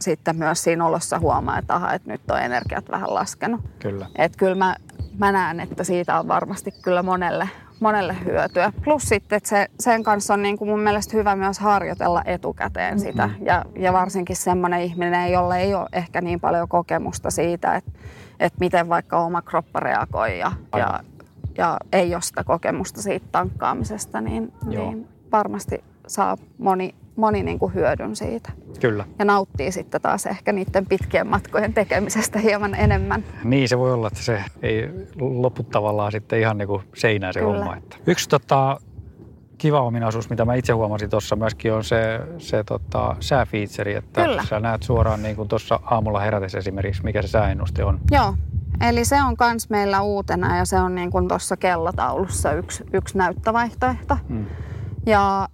sitten 0.00 0.36
myös 0.36 0.64
siinä 0.64 0.86
olossa 0.86 1.18
huomaa, 1.18 1.58
että, 1.58 1.74
aha, 1.74 1.92
että 1.92 2.10
nyt 2.10 2.30
on 2.30 2.38
energiat 2.38 2.90
vähän 2.90 3.14
laskenut. 3.14 3.60
Kyllä. 3.78 4.06
Että 4.16 4.38
kyllä 4.38 4.54
mä, 4.54 4.76
mä 5.18 5.32
näen, 5.32 5.60
että 5.60 5.84
siitä 5.84 6.18
on 6.18 6.28
varmasti 6.28 6.70
kyllä 6.82 7.02
monelle, 7.02 7.48
monelle 7.80 8.16
hyötyä. 8.24 8.72
Plus 8.84 9.02
sitten, 9.02 9.36
että 9.36 9.48
se, 9.48 9.66
sen 9.80 10.02
kanssa 10.02 10.34
on 10.34 10.42
niin 10.42 10.58
kuin 10.58 10.68
mun 10.68 10.80
mielestä 10.80 11.16
hyvä 11.16 11.36
myös 11.36 11.58
harjoitella 11.58 12.22
etukäteen 12.24 13.00
sitä. 13.00 13.30
Ja, 13.40 13.64
ja 13.76 13.92
varsinkin 13.92 14.36
semmoinen 14.36 14.80
ihminen, 14.80 15.32
jolle 15.32 15.60
ei 15.60 15.74
ole 15.74 15.88
ehkä 15.92 16.20
niin 16.20 16.40
paljon 16.40 16.68
kokemusta 16.68 17.30
siitä, 17.30 17.76
että, 17.76 17.90
että 18.40 18.58
miten 18.60 18.88
vaikka 18.88 19.20
oma 19.20 19.42
kroppa 19.42 19.80
reagoi 19.80 20.38
ja, 20.38 20.52
ja, 20.76 21.00
ja 21.58 21.76
ei 21.92 22.14
ole 22.14 22.22
sitä 22.22 22.44
kokemusta 22.44 23.02
siitä 23.02 23.26
tankkaamisesta, 23.32 24.20
niin, 24.20 24.52
Joo. 24.70 24.84
niin 24.84 25.08
varmasti 25.32 25.84
saa 26.06 26.36
moni, 26.58 26.94
moni 27.16 27.42
niin 27.42 27.58
kuin 27.58 27.74
hyödyn 27.74 28.16
siitä. 28.16 28.52
Kyllä. 28.80 29.04
Ja 29.18 29.24
nauttii 29.24 29.72
sitten 29.72 30.00
taas 30.00 30.26
ehkä 30.26 30.52
niiden 30.52 30.86
pitkien 30.86 31.26
matkojen 31.26 31.74
tekemisestä 31.74 32.38
hieman 32.38 32.74
enemmän. 32.74 33.24
Niin 33.44 33.68
se 33.68 33.78
voi 33.78 33.92
olla, 33.92 34.06
että 34.06 34.22
se 34.22 34.44
ei 34.62 34.88
lopu 35.20 35.62
tavallaan 35.62 36.12
sitten 36.12 36.40
ihan 36.40 36.58
niin 36.58 36.68
kuin 36.68 36.82
seinään 36.94 37.34
se 37.34 37.40
Kyllä. 37.40 37.54
homma. 37.54 37.76
Että. 37.76 37.96
Yksi 38.06 38.28
tota, 38.28 38.80
kiva 39.58 39.80
ominaisuus, 39.80 40.30
mitä 40.30 40.44
mä 40.44 40.54
itse 40.54 40.72
huomasin 40.72 41.10
tuossa 41.10 41.36
myöskin 41.36 41.72
on 41.72 41.84
se, 41.84 42.20
se 42.38 42.64
tota, 42.64 43.16
sääfiitseri, 43.20 43.94
että 43.94 44.24
Kyllä. 44.24 44.44
sä 44.48 44.60
näet 44.60 44.82
suoraan 44.82 45.22
niin 45.22 45.36
kuin 45.36 45.48
tuossa 45.48 45.80
aamulla 45.82 46.20
herätessä 46.20 46.58
esimerkiksi, 46.58 47.04
mikä 47.04 47.22
se 47.22 47.28
sääennuste 47.28 47.84
on. 47.84 48.00
Joo, 48.10 48.34
Eli 48.88 49.04
se 49.04 49.22
on 49.22 49.36
kans 49.36 49.70
meillä 49.70 50.02
uutena 50.02 50.56
ja 50.56 50.64
se 50.64 50.80
on 50.80 50.94
niin 50.94 51.10
kuin 51.10 51.28
tuossa 51.28 51.56
kellotaulussa 51.56 52.52
yksi, 52.52 52.84
yksi 52.92 53.18
näyttövaihtoehto. 53.18 54.16
Mm. 54.28 54.46
Ja 55.06 55.48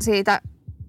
siitä 0.00 0.40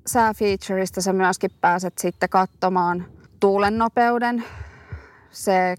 sääfeatureista 0.07 1.01
sä 1.01 1.13
myöskin 1.13 1.51
pääset 1.61 1.97
sitten 1.97 2.29
katsomaan 2.29 3.05
tuulen 3.39 3.77
nopeuden. 3.77 4.43
Se 5.31 5.75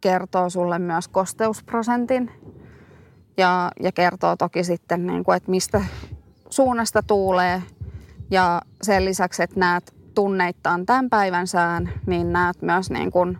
kertoo 0.00 0.50
sulle 0.50 0.78
myös 0.78 1.08
kosteusprosentin 1.08 2.30
ja, 3.36 3.70
ja 3.82 3.92
kertoo 3.92 4.36
toki 4.36 4.64
sitten, 4.64 5.06
niin 5.06 5.24
kuin, 5.24 5.36
että 5.36 5.50
mistä 5.50 5.84
suunnasta 6.50 7.02
tuulee. 7.02 7.62
Ja 8.30 8.62
sen 8.82 9.04
lisäksi, 9.04 9.42
että 9.42 9.60
näet 9.60 9.94
tunneittaan 10.14 10.86
tämän 10.86 11.10
päivän 11.10 11.46
sään, 11.46 11.92
niin 12.06 12.32
näet 12.32 12.62
myös 12.62 12.90
niin 12.90 13.10
kuin 13.10 13.38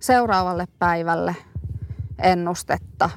seuraavalle 0.00 0.64
päivälle 0.78 1.36
ennustetta 2.18 3.10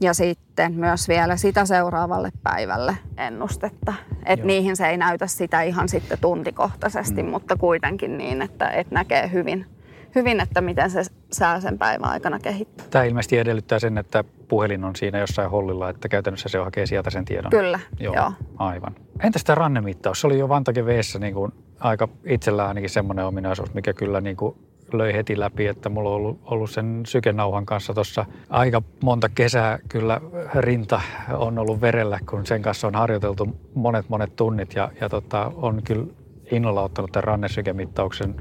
ja 0.00 0.14
sitten 0.14 0.72
myös 0.72 1.08
vielä 1.08 1.36
sitä 1.36 1.64
seuraavalle 1.64 2.30
päivälle 2.42 2.96
ennustetta. 3.16 3.94
Että 4.26 4.46
niihin 4.46 4.76
se 4.76 4.88
ei 4.88 4.96
näytä 4.96 5.26
sitä 5.26 5.62
ihan 5.62 5.88
sitten 5.88 6.18
tuntikohtaisesti, 6.20 7.22
mm. 7.22 7.28
mutta 7.28 7.56
kuitenkin 7.56 8.18
niin, 8.18 8.42
että, 8.42 8.68
että 8.68 8.94
näkee 8.94 9.30
hyvin, 9.32 9.66
hyvin, 10.14 10.40
että 10.40 10.60
miten 10.60 10.90
se 10.90 11.02
sää 11.32 11.60
sen 11.60 11.78
päivän 11.78 12.10
aikana 12.10 12.38
kehittyy. 12.38 12.86
Tämä 12.90 13.04
ilmeisesti 13.04 13.38
edellyttää 13.38 13.78
sen, 13.78 13.98
että 13.98 14.24
puhelin 14.48 14.84
on 14.84 14.96
siinä 14.96 15.18
jossain 15.18 15.50
hollilla, 15.50 15.90
että 15.90 16.08
käytännössä 16.08 16.48
se 16.48 16.58
hakee 16.58 16.86
sieltä 16.86 17.10
sen 17.10 17.24
tiedon. 17.24 17.50
Kyllä, 17.50 17.80
joo. 18.00 18.14
joo. 18.14 18.32
Aivan. 18.56 18.94
Entäs 19.22 19.44
tämä 19.44 19.54
rannemittaus? 19.54 20.20
Se 20.20 20.26
oli 20.26 20.38
jo 20.38 20.48
Vantage 20.48 20.86
V:ssä 20.86 21.18
niin 21.18 21.34
kuin 21.34 21.52
aika 21.80 22.08
itsellä 22.24 22.68
ainakin 22.68 22.90
semmoinen 22.90 23.24
ominaisuus, 23.24 23.74
mikä 23.74 23.92
kyllä 23.92 24.20
niin 24.20 24.36
kuin 24.36 24.56
löi 24.94 25.12
heti 25.12 25.40
läpi, 25.40 25.66
että 25.66 25.88
mulla 25.88 26.10
on 26.10 26.16
ollut, 26.16 26.40
ollut 26.44 26.70
sen 26.70 27.02
sykenauhan 27.06 27.66
kanssa 27.66 27.94
tuossa 27.94 28.26
aika 28.50 28.82
monta 29.02 29.28
kesää 29.28 29.78
kyllä 29.88 30.20
rinta 30.54 31.00
on 31.32 31.58
ollut 31.58 31.80
verellä, 31.80 32.18
kun 32.30 32.46
sen 32.46 32.62
kanssa 32.62 32.86
on 32.86 32.94
harjoiteltu 32.94 33.48
monet 33.74 34.08
monet 34.08 34.36
tunnit 34.36 34.74
ja, 34.74 34.90
ja 35.00 35.08
tota, 35.08 35.52
on 35.56 35.82
kyllä 35.84 36.06
innolla 36.50 36.82
ottanut 36.82 37.12
tämän 37.12 37.24
rannesykemittauksen 37.24 38.34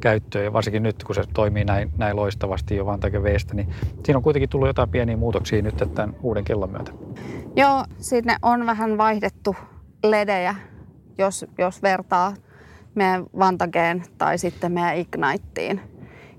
käyttöön 0.00 0.44
ja 0.44 0.52
varsinkin 0.52 0.82
nyt, 0.82 1.04
kun 1.04 1.14
se 1.14 1.22
toimii 1.34 1.64
näin, 1.64 1.90
näin 1.98 2.16
loistavasti 2.16 2.76
jo 2.76 2.86
Vantage 2.86 3.22
Vstä, 3.22 3.54
niin 3.54 3.68
siinä 4.04 4.16
on 4.16 4.22
kuitenkin 4.22 4.48
tullut 4.48 4.68
jotain 4.68 4.88
pieniä 4.88 5.16
muutoksia 5.16 5.62
nyt 5.62 5.76
tämän 5.94 6.16
uuden 6.22 6.44
kellon 6.44 6.70
myötä. 6.70 6.92
Joo, 7.56 7.84
sinne 7.98 8.36
on 8.42 8.66
vähän 8.66 8.98
vaihdettu 8.98 9.56
ledejä, 10.04 10.54
jos, 11.18 11.46
jos 11.58 11.82
vertaa 11.82 12.34
meidän 12.94 13.24
Vantageen 13.38 14.04
tai 14.18 14.38
sitten 14.38 14.72
meidän 14.72 14.96
Igniteen. 14.96 15.80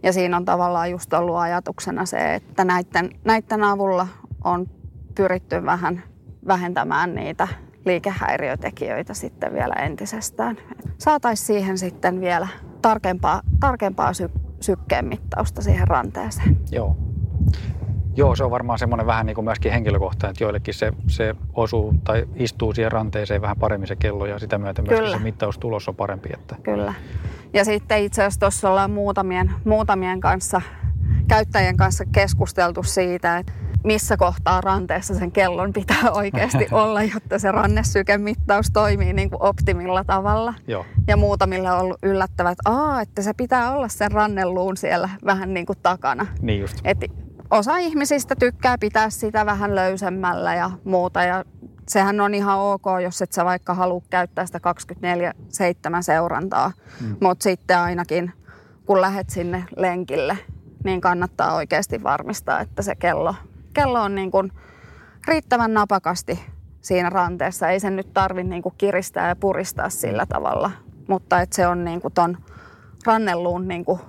Ja 0.05 0.13
siinä 0.13 0.37
on 0.37 0.45
tavallaan 0.45 0.91
just 0.91 1.13
ollut 1.13 1.35
ajatuksena 1.35 2.05
se, 2.05 2.35
että 2.35 2.65
näiden, 2.65 3.09
näiden 3.23 3.63
avulla 3.63 4.07
on 4.43 4.67
pyritty 5.15 5.65
vähän 5.65 6.03
vähentämään 6.47 7.15
niitä 7.15 7.47
liikehäiriötekijöitä 7.85 9.13
sitten 9.13 9.53
vielä 9.53 9.73
entisestään. 9.73 10.57
Saataisiin 10.97 11.47
siihen 11.47 11.77
sitten 11.77 12.21
vielä 12.21 12.47
tarkempaa, 12.81 13.41
tarkempaa 13.59 14.13
sy- 14.13 14.29
sykkeen 14.61 15.05
mittausta 15.05 15.61
siihen 15.61 15.87
ranteeseen. 15.87 16.57
Joo. 16.71 16.97
Joo, 18.15 18.35
se 18.35 18.43
on 18.43 18.51
varmaan 18.51 18.79
semmoinen 18.79 19.07
vähän 19.07 19.25
niin 19.25 19.35
kuin 19.35 19.45
myöskin 19.45 19.71
henkilökohtainen, 19.71 20.31
että 20.31 20.43
joillekin 20.43 20.73
se, 20.73 20.93
se 21.07 21.35
osuu 21.53 21.93
tai 22.03 22.27
istuu 22.35 22.73
siihen 22.73 22.91
ranteeseen 22.91 23.41
vähän 23.41 23.57
paremmin 23.57 23.87
se 23.87 23.95
kello 23.95 24.25
ja 24.25 24.39
sitä 24.39 24.57
myötä 24.57 24.81
myöskin 24.81 24.97
Kyllä. 24.97 25.17
se 25.17 25.23
mittaustulos 25.23 25.87
on 25.87 25.95
parempi. 25.95 26.29
Että... 26.33 26.55
Kyllä. 26.63 26.93
Ja 27.53 27.65
sitten 27.65 28.03
itse 28.03 28.21
asiassa 28.21 28.39
tuossa 28.39 28.69
ollaan 28.69 28.91
muutamien, 28.91 29.51
muutamien 29.65 30.19
kanssa, 30.19 30.61
käyttäjien 31.27 31.77
kanssa 31.77 32.03
keskusteltu 32.11 32.83
siitä, 32.83 33.37
että 33.37 33.53
missä 33.83 34.17
kohtaa 34.17 34.61
ranteessa 34.61 35.15
sen 35.15 35.31
kellon 35.31 35.73
pitää 35.73 36.11
oikeasti 36.11 36.67
olla, 36.81 37.03
jotta 37.03 37.39
se 37.39 37.51
rannesykemittaus 37.51 38.71
toimii 38.73 39.13
niin 39.13 39.29
kuin 39.29 39.43
optimilla 39.43 40.03
tavalla. 40.03 40.53
Joo. 40.67 40.85
Ja 41.07 41.17
muutamille 41.17 41.71
on 41.71 41.79
ollut 41.79 41.97
yllättävää, 42.03 42.51
että, 42.51 43.01
että 43.01 43.21
se 43.21 43.33
pitää 43.33 43.71
olla 43.71 43.87
sen 43.87 44.11
rannelluun 44.11 44.77
siellä 44.77 45.09
vähän 45.25 45.53
niin 45.53 45.65
kuin 45.65 45.79
takana. 45.83 46.27
Niin 46.41 46.61
just. 46.61 46.77
Et 46.83 46.97
osa 47.51 47.77
ihmisistä 47.77 48.35
tykkää 48.39 48.77
pitää 48.77 49.09
sitä 49.09 49.45
vähän 49.45 49.75
löysemmällä 49.75 50.55
ja 50.55 50.71
muuta. 50.83 51.23
Ja 51.23 51.45
sehän 51.87 52.21
on 52.21 52.33
ihan 52.33 52.59
ok, 52.59 52.85
jos 53.03 53.21
et 53.21 53.31
sä 53.31 53.45
vaikka 53.45 53.73
halua 53.73 54.01
käyttää 54.09 54.45
sitä 54.45 54.59
24-7 55.99 56.01
seurantaa. 56.01 56.71
Mm. 57.01 57.15
Mutta 57.21 57.43
sitten 57.43 57.79
ainakin, 57.79 58.33
kun 58.85 59.01
lähet 59.01 59.29
sinne 59.29 59.63
lenkille, 59.77 60.37
niin 60.83 61.01
kannattaa 61.01 61.55
oikeasti 61.55 62.03
varmistaa, 62.03 62.59
että 62.59 62.81
se 62.81 62.95
kello, 62.95 63.35
kello 63.73 64.01
on 64.01 64.15
niin 64.15 64.31
kuin 64.31 64.51
riittävän 65.27 65.73
napakasti 65.73 66.39
siinä 66.81 67.09
ranteessa. 67.09 67.69
Ei 67.69 67.79
sen 67.79 67.95
nyt 67.95 68.13
tarvitse 68.13 68.49
niin 68.49 68.61
kuin 68.61 68.75
kiristää 68.77 69.27
ja 69.27 69.35
puristaa 69.35 69.89
sillä 69.89 70.25
tavalla, 70.25 70.71
mutta 71.07 71.41
että 71.41 71.55
se 71.55 71.67
on 71.67 71.85
niin 71.85 72.01
kuin 72.01 72.13
ton 72.13 72.37
rannelluun 73.05 73.67
niin 73.67 73.85
kuin 73.85 73.99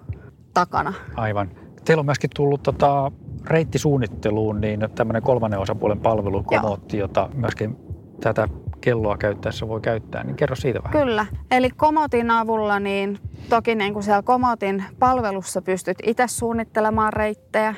takana. 0.54 0.92
Aivan. 1.16 1.50
Teillä 1.84 2.00
on 2.00 2.06
myöskin 2.06 2.30
tullut 2.36 2.62
tota, 2.62 3.12
reittisuunnitteluun 3.46 4.60
niin 4.60 4.80
tämmöinen 4.94 5.22
kolmannen 5.22 5.60
osapuolen 5.60 6.00
palvelu, 6.00 6.42
Komotti, 6.42 6.98
jota 6.98 7.28
myöskin 7.34 7.76
tätä 8.20 8.48
kelloa 8.80 9.16
käyttäessä 9.16 9.68
voi 9.68 9.80
käyttää. 9.80 10.24
Niin 10.24 10.36
kerro 10.36 10.56
siitä 10.56 10.82
vähän. 10.82 11.06
Kyllä. 11.06 11.26
Eli 11.50 11.70
Komotin 11.70 12.30
avulla, 12.30 12.80
niin 12.80 13.18
toki 13.48 13.74
niin 13.74 13.92
kuin 13.92 14.02
siellä 14.02 14.22
Komotin 14.22 14.84
palvelussa 14.98 15.62
pystyt 15.62 15.98
itse 16.02 16.26
suunnittelemaan 16.26 17.12
reittejä 17.12 17.74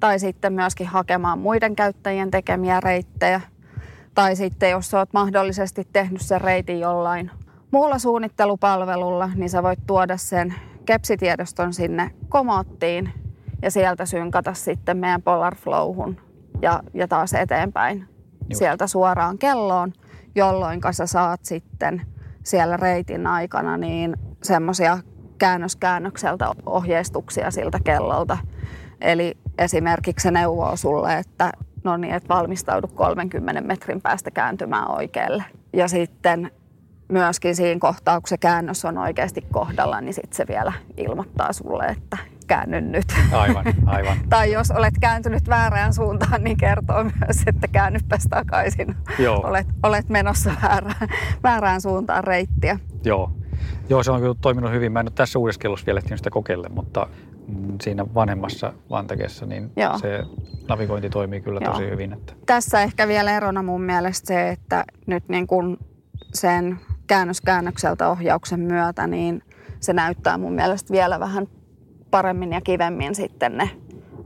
tai 0.00 0.18
sitten 0.18 0.52
myöskin 0.52 0.86
hakemaan 0.86 1.38
muiden 1.38 1.76
käyttäjien 1.76 2.30
tekemiä 2.30 2.80
reittejä. 2.80 3.40
Tai 4.14 4.36
sitten 4.36 4.70
jos 4.70 4.94
olet 4.94 5.12
mahdollisesti 5.12 5.88
tehnyt 5.92 6.20
sen 6.20 6.40
reitin 6.40 6.80
jollain 6.80 7.30
muulla 7.70 7.98
suunnittelupalvelulla, 7.98 9.30
niin 9.34 9.50
sä 9.50 9.62
voit 9.62 9.86
tuoda 9.86 10.16
sen 10.16 10.54
kepsitiedoston 10.86 11.74
sinne 11.74 12.10
Komottiin 12.28 13.23
ja 13.62 13.70
sieltä 13.70 14.06
synkata 14.06 14.54
sitten 14.54 14.96
meidän 14.96 15.22
Polar 15.22 15.54
Flowhun 15.54 16.20
ja, 16.62 16.82
ja 16.94 17.08
taas 17.08 17.34
eteenpäin 17.34 18.08
Just. 18.50 18.58
sieltä 18.58 18.86
suoraan 18.86 19.38
kelloon, 19.38 19.92
jolloin 20.34 20.80
sä 20.90 21.06
saat 21.06 21.40
sitten 21.44 22.02
siellä 22.42 22.76
reitin 22.76 23.26
aikana 23.26 23.76
niin 23.76 24.16
semmoisia 24.42 24.98
käännöskäännökseltä 25.38 26.50
ohjeistuksia 26.66 27.50
siltä 27.50 27.78
kellolta. 27.84 28.38
Eli 29.00 29.38
esimerkiksi 29.58 30.22
se 30.22 30.30
neuvoo 30.30 30.76
sulle, 30.76 31.18
että 31.18 31.52
no 31.84 31.96
niin, 31.96 32.14
että 32.14 32.34
valmistaudu 32.34 32.88
30 32.88 33.60
metrin 33.60 34.00
päästä 34.00 34.30
kääntymään 34.30 34.90
oikealle. 34.90 35.44
Ja 35.72 35.88
sitten 35.88 36.50
myöskin 37.08 37.56
siinä 37.56 37.80
kohtaa, 37.80 38.20
kun 38.20 38.28
se 38.28 38.38
käännös 38.38 38.84
on 38.84 38.98
oikeasti 38.98 39.40
kohdalla, 39.52 40.00
niin 40.00 40.14
sitten 40.14 40.36
se 40.36 40.46
vielä 40.48 40.72
ilmoittaa 40.96 41.52
sulle, 41.52 41.84
että 41.84 42.16
käänny 42.46 42.80
nyt. 42.80 43.04
Aivan, 43.32 43.64
aivan. 43.86 44.16
tai 44.30 44.52
jos 44.52 44.70
olet 44.70 44.94
kääntynyt 45.00 45.48
väärään 45.48 45.94
suuntaan, 45.94 46.44
niin 46.44 46.56
kertoo 46.56 47.04
myös, 47.04 47.42
että 47.46 47.68
käännypäs 47.68 48.26
takaisin. 48.30 48.96
Joo. 49.18 49.40
Olet, 49.46 49.66
olet 49.82 50.08
menossa 50.08 50.52
väärään, 50.62 51.08
väärään 51.42 51.80
suuntaan 51.80 52.24
reittiä. 52.24 52.78
Joo. 53.04 53.32
Joo, 53.88 54.02
se 54.02 54.10
on 54.10 54.20
kyllä 54.20 54.34
toiminut 54.40 54.70
hyvin. 54.70 54.92
Mä 54.92 55.00
en 55.00 55.06
ole 55.06 55.12
tässä 55.14 55.38
uudessa 55.38 55.60
kellossa 55.60 55.86
vielä 55.86 55.98
ehtinyt 55.98 56.18
sitä 56.18 56.30
kokeilla, 56.30 56.68
mutta 56.68 57.06
mm, 57.48 57.76
siinä 57.82 58.06
vanhemmassa 58.14 58.72
Vantakessa 58.90 59.46
niin 59.46 59.70
Joo. 59.76 59.98
se 59.98 60.22
navigointi 60.68 61.10
toimii 61.10 61.40
kyllä 61.40 61.60
Joo. 61.62 61.72
tosi 61.72 61.90
hyvin. 61.90 62.12
Että... 62.12 62.32
Tässä 62.46 62.82
ehkä 62.82 63.08
vielä 63.08 63.36
erona 63.36 63.62
mun 63.62 63.82
mielestä 63.82 64.26
se, 64.26 64.48
että 64.48 64.84
nyt 65.06 65.28
niin 65.28 65.46
kun 65.46 65.78
sen 66.34 66.80
käännöskäännökseltä 67.06 68.08
ohjauksen 68.08 68.60
myötä, 68.60 69.06
niin 69.06 69.42
se 69.80 69.92
näyttää 69.92 70.38
mun 70.38 70.52
mielestä 70.52 70.92
vielä 70.92 71.20
vähän 71.20 71.46
paremmin 72.14 72.52
ja 72.52 72.60
kivemmin 72.60 73.14
sitten 73.14 73.56
ne 73.56 73.70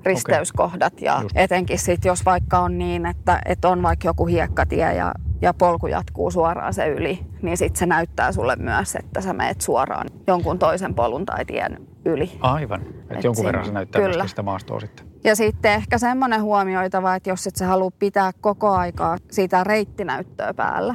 risteyskohdat. 0.05 1.01
Ja 1.01 1.19
Just. 1.23 1.37
etenkin 1.37 1.79
sitten, 1.79 2.09
jos 2.11 2.25
vaikka 2.25 2.59
on 2.59 2.79
niin, 2.79 3.07
että, 3.07 3.41
että 3.45 3.69
on 3.69 3.83
vaikka 3.83 4.09
joku 4.09 4.27
hiekkatie 4.27 4.95
ja, 4.95 5.15
ja 5.41 5.55
polku 5.55 5.87
jatkuu 5.87 6.31
suoraan 6.31 6.75
se 6.75 6.89
yli, 6.89 7.27
niin 7.43 7.57
sitten 7.57 7.79
se 7.79 7.87
näyttää 7.87 8.33
sulle 8.33 8.57
myös, 8.57 8.97
että 8.97 9.21
sä 9.21 9.33
meet 9.33 9.61
suoraan 9.61 10.07
jonkun 10.27 10.59
toisen 10.59 10.95
polun 10.95 11.27
tai 11.27 11.45
tien 11.45 11.79
yli. 12.05 12.33
Aivan. 12.41 12.83
Että 12.83 13.15
Et 13.15 13.25
jonkun 13.25 13.37
siinä- 13.37 13.47
verran 13.47 13.67
se 13.67 13.73
näyttää 13.73 14.03
kyllä. 14.03 14.27
sitä 14.27 14.43
maastoa 14.43 14.81
sitten. 14.81 15.07
Ja 15.25 15.37
sitten 15.37 15.73
ehkä 15.73 15.99
semmoinen 15.99 16.43
huomioitava, 16.43 17.15
että 17.15 17.31
jos 17.31 17.47
et 17.47 17.57
sä 17.57 17.67
halua 17.67 17.91
pitää 17.99 18.31
koko 18.41 18.71
aikaa 18.71 19.17
sitä 19.31 19.65
reittinäyttöä 19.65 20.55
päällä, 20.55 20.95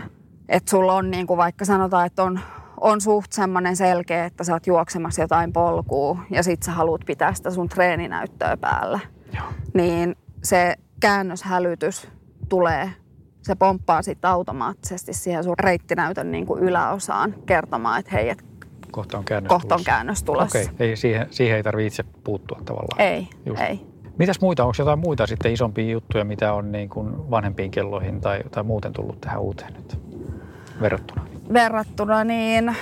että 0.50 0.70
sulla 0.70 0.94
on 0.94 1.12
niin 1.12 1.28
kuin 1.28 1.38
vaikka 1.38 1.66
sanotaan, 1.66 2.06
että 2.06 2.24
on, 2.24 2.40
on 2.84 3.02
suht 3.02 3.32
semmoinen 3.32 3.76
selkeä, 3.76 4.26
että 4.26 4.44
sä 4.44 4.54
oot 4.54 4.68
juoksemassa 4.68 5.22
jotain 5.22 5.54
polkua 5.54 6.18
ja 6.30 6.44
sit 6.44 6.64
sä 6.64 6.72
haluat 6.72 7.02
pitää 7.06 7.34
sitä 7.34 7.52
sun 7.52 7.70
treeninäyttöä 7.70 8.58
päällä, 8.58 9.00
Joo. 9.36 9.46
niin 9.74 10.16
se 10.44 10.76
käännöshälytys 11.00 12.08
tulee, 12.50 12.92
se 13.42 13.56
pomppaa 13.56 14.02
sitten 14.02 14.30
automaattisesti 14.30 15.14
siihen 15.14 15.44
sun 15.44 15.60
reittinäytön 15.60 16.32
niin 16.32 16.46
kuin 16.46 16.64
yläosaan 16.64 17.36
kertomaan, 17.46 18.00
että 18.00 18.12
hei, 18.12 18.30
et 18.30 18.46
Kohta 18.92 19.18
on 19.18 19.24
käännös 19.24 19.50
kohta 19.50 19.76
on 19.76 19.80
tulossa. 19.80 19.92
käännös 19.92 20.24
tulossa. 20.24 20.60
Okei, 20.60 20.70
ei, 20.80 20.96
siihen, 20.96 21.28
siihen 21.32 21.58
ei 21.58 21.64
tarvitse 21.64 22.02
itse 22.02 22.14
puuttua 22.24 22.62
tavallaan. 22.66 23.02
Ei, 23.02 23.28
Just. 23.46 23.62
ei. 23.62 23.86
Mitäs 24.18 24.42
muita, 24.42 24.64
onko 24.64 24.74
jotain 24.80 25.00
muita 25.00 25.28
sitten 25.28 25.54
isompia 25.54 25.92
juttuja, 25.92 26.24
mitä 26.26 26.54
on 26.54 26.72
niin 26.72 26.90
kuin 26.90 27.32
vanhempiin 27.32 27.72
kelloihin 27.72 28.22
tai, 28.22 28.44
tai 28.52 28.64
muuten 28.64 28.94
tullut 28.94 29.22
tähän 29.22 29.42
uuteen 29.42 29.74
nyt 29.74 30.00
verrattuna? 30.82 31.26
Verrattuna, 31.54 32.24
niin 32.24 32.76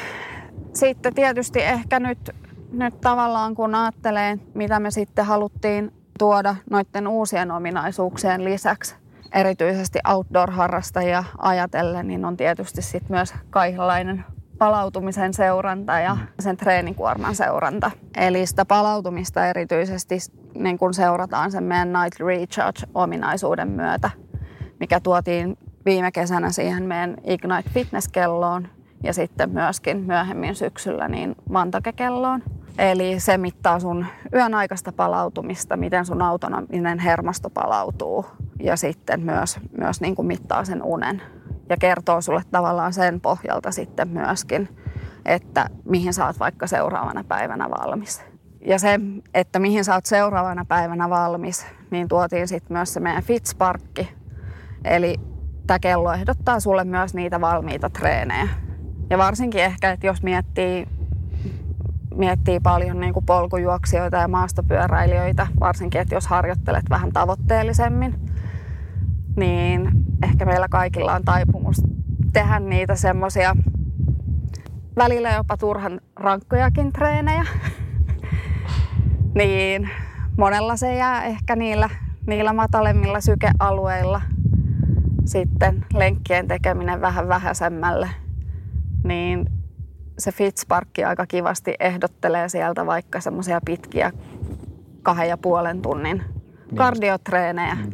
sitten 0.73 1.13
tietysti 1.13 1.61
ehkä 1.61 1.99
nyt, 1.99 2.29
nyt 2.71 3.01
tavallaan 3.01 3.55
kun 3.55 3.75
ajattelee, 3.75 4.37
mitä 4.53 4.79
me 4.79 4.91
sitten 4.91 5.25
haluttiin 5.25 5.93
tuoda 6.19 6.55
noiden 6.69 7.07
uusien 7.07 7.51
ominaisuuksien 7.51 8.43
lisäksi, 8.43 8.95
erityisesti 9.33 9.99
outdoor-harrastajia 10.07 11.23
ajatellen, 11.37 12.07
niin 12.07 12.25
on 12.25 12.37
tietysti 12.37 12.81
sitten 12.81 13.11
myös 13.11 13.33
kaikenlainen 13.49 14.25
palautumisen 14.57 15.33
seuranta 15.33 15.99
ja 15.99 16.17
sen 16.39 16.57
treenikuorman 16.57 17.35
seuranta. 17.35 17.91
Eli 18.17 18.45
sitä 18.45 18.65
palautumista 18.65 19.45
erityisesti 19.45 20.17
niin 20.55 20.77
kun 20.77 20.93
seurataan 20.93 21.51
sen 21.51 21.63
meidän 21.63 21.93
Night 21.93 22.19
Recharge-ominaisuuden 22.19 23.67
myötä, 23.67 24.09
mikä 24.79 24.99
tuotiin 24.99 25.57
viime 25.85 26.11
kesänä 26.11 26.51
siihen 26.51 26.83
meidän 26.83 27.17
Ignite 27.23 27.69
Fitness-kelloon 27.69 28.67
ja 29.03 29.13
sitten 29.13 29.49
myöskin 29.49 29.97
myöhemmin 29.97 30.55
syksyllä 30.55 31.07
niin 31.07 31.35
Vantake-kelloon. 31.53 32.43
Eli 32.77 33.19
se 33.19 33.37
mittaa 33.37 33.79
sun 33.79 34.05
yön 34.33 34.53
aikaista 34.53 34.91
palautumista, 34.91 35.77
miten 35.77 36.05
sun 36.05 36.21
autonominen 36.21 36.99
hermosto 36.99 37.49
palautuu 37.49 38.25
ja 38.59 38.75
sitten 38.75 39.21
myös, 39.21 39.59
myös 39.77 40.01
niin 40.01 40.15
kuin 40.15 40.25
mittaa 40.25 40.65
sen 40.65 40.83
unen 40.83 41.21
ja 41.69 41.77
kertoo 41.77 42.21
sulle 42.21 42.41
tavallaan 42.51 42.93
sen 42.93 43.21
pohjalta 43.21 43.71
sitten 43.71 44.07
myöskin, 44.07 44.69
että 45.25 45.69
mihin 45.85 46.13
sä 46.13 46.25
oot 46.25 46.39
vaikka 46.39 46.67
seuraavana 46.67 47.23
päivänä 47.23 47.69
valmis. 47.69 48.21
Ja 48.65 48.79
se, 48.79 48.99
että 49.33 49.59
mihin 49.59 49.85
sä 49.85 49.95
oot 49.95 50.05
seuraavana 50.05 50.65
päivänä 50.65 51.09
valmis, 51.09 51.65
niin 51.91 52.07
tuotiin 52.07 52.47
sitten 52.47 52.77
myös 52.77 52.93
se 52.93 52.99
meidän 52.99 53.23
Fitsparkki. 53.23 54.09
Eli 54.83 55.19
tämä 55.71 55.79
kello 55.79 56.13
ehdottaa 56.13 56.59
sulle 56.59 56.83
myös 56.83 57.13
niitä 57.13 57.41
valmiita 57.41 57.89
treenejä. 57.89 58.47
Ja 59.09 59.17
varsinkin 59.17 59.63
ehkä, 59.63 59.91
että 59.91 60.07
jos 60.07 60.23
miettii, 60.23 60.87
miettii 62.15 62.59
paljon 62.59 62.99
niin 62.99 63.13
kuin 63.13 63.25
polkujuoksijoita 63.25 64.17
ja 64.17 64.27
maastopyöräilijöitä, 64.27 65.47
varsinkin, 65.59 66.01
että 66.01 66.15
jos 66.15 66.27
harjoittelet 66.27 66.89
vähän 66.89 67.11
tavoitteellisemmin, 67.11 68.15
niin 69.35 69.91
ehkä 70.23 70.45
meillä 70.45 70.67
kaikilla 70.67 71.13
on 71.13 71.23
taipumus 71.23 71.81
tehdä 72.33 72.59
niitä 72.59 72.95
semmoisia 72.95 73.55
välillä 74.95 75.31
jopa 75.31 75.57
turhan 75.57 76.01
rankkojakin 76.15 76.93
treenejä. 76.93 77.45
niin 79.39 79.89
monella 80.37 80.77
se 80.77 80.95
jää 80.95 81.23
ehkä 81.23 81.55
niillä, 81.55 81.89
niillä 82.27 82.53
matalemmilla 82.53 83.21
sykealueilla 83.21 84.21
sitten 85.31 85.85
lenkkien 85.93 86.47
tekeminen 86.47 87.01
vähän 87.01 87.27
vähäisemmälle. 87.27 88.09
Niin 89.03 89.45
se 90.19 90.31
Fitzparkki 90.31 91.03
aika 91.03 91.25
kivasti 91.25 91.75
ehdottelee 91.79 92.49
sieltä 92.49 92.85
vaikka 92.85 93.21
semmoisia 93.21 93.59
pitkiä 93.65 94.11
kahden 95.03 95.29
ja 95.29 95.37
puolen 95.37 95.81
tunnin 95.81 96.17
niin 96.17 96.75
kardiotreenejä. 96.75 97.75
Mm 97.75 97.91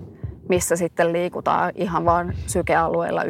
missä 0.49 0.75
sitten 0.75 1.13
liikutaan 1.13 1.71
ihan 1.75 2.05
vain 2.05 2.33
sykealueilla 2.47 3.23
1-2. 3.23 3.25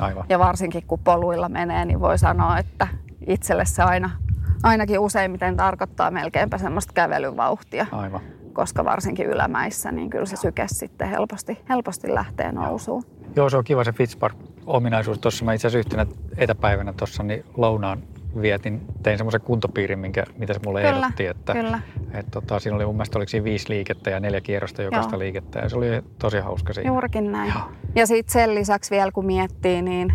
Aivan. 0.00 0.24
Ja 0.28 0.38
varsinkin 0.38 0.86
kun 0.86 0.98
poluilla 0.98 1.48
menee, 1.48 1.84
niin 1.84 2.00
voi 2.00 2.18
sanoa, 2.18 2.58
että 2.58 2.88
itselle 3.26 3.64
se 3.64 3.82
aina, 3.82 4.10
ainakin 4.62 4.98
useimmiten 4.98 5.56
tarkoittaa 5.56 6.10
melkeinpä 6.10 6.58
semmoista 6.58 6.92
kävelyvauhtia. 6.92 7.86
Aivan. 7.92 8.20
Koska 8.52 8.84
varsinkin 8.84 9.26
ylämäissä, 9.26 9.92
niin 9.92 10.10
kyllä 10.10 10.26
se 10.26 10.36
syke 10.36 10.64
sitten 10.66 11.08
helposti, 11.08 11.58
helposti 11.68 12.14
lähtee 12.14 12.52
nousuun. 12.52 13.02
Joo, 13.36 13.50
se 13.50 13.56
on 13.56 13.64
kiva 13.64 13.84
se 13.84 13.92
Fitzpark-ominaisuus. 13.92 15.18
Tuossa 15.18 15.44
mä 15.44 15.52
itse 15.52 15.66
asiassa 15.66 15.78
yhtenä 15.78 16.06
etäpäivänä 16.36 16.92
tuossa 16.92 17.22
niin 17.22 17.44
lounaan 17.56 18.02
vietin, 18.42 18.80
tein 19.02 19.18
semmoisen 19.18 19.40
kuntopiirin, 19.40 19.98
minkä, 19.98 20.24
mitä 20.38 20.54
se 20.54 20.60
mulle 20.66 20.82
kyllä, 20.82 20.96
ehdotti. 20.96 21.26
Että, 21.26 21.52
kyllä. 21.52 21.80
Et, 22.14 22.26
tota, 22.30 22.58
siinä 22.58 22.76
oli 22.76 22.86
mun 22.86 22.94
mielestä 22.94 23.18
oliko 23.18 23.28
siinä 23.28 23.44
viisi 23.44 23.68
liikettä 23.68 24.10
ja 24.10 24.20
neljä 24.20 24.40
kierrosta 24.40 24.82
jokaista 24.82 25.14
Joo. 25.14 25.18
liikettä 25.18 25.58
ja 25.58 25.68
se 25.68 25.76
oli 25.76 25.86
tosi 26.18 26.38
hauska 26.38 26.72
siinä. 26.72 26.90
Juurikin 26.90 27.32
näin. 27.32 27.52
Joo. 27.54 27.72
Ja 27.94 28.06
sitten 28.06 28.32
sen 28.32 28.54
lisäksi 28.54 28.90
vielä 28.90 29.12
kun 29.12 29.26
miettii, 29.26 29.82
niin, 29.82 30.12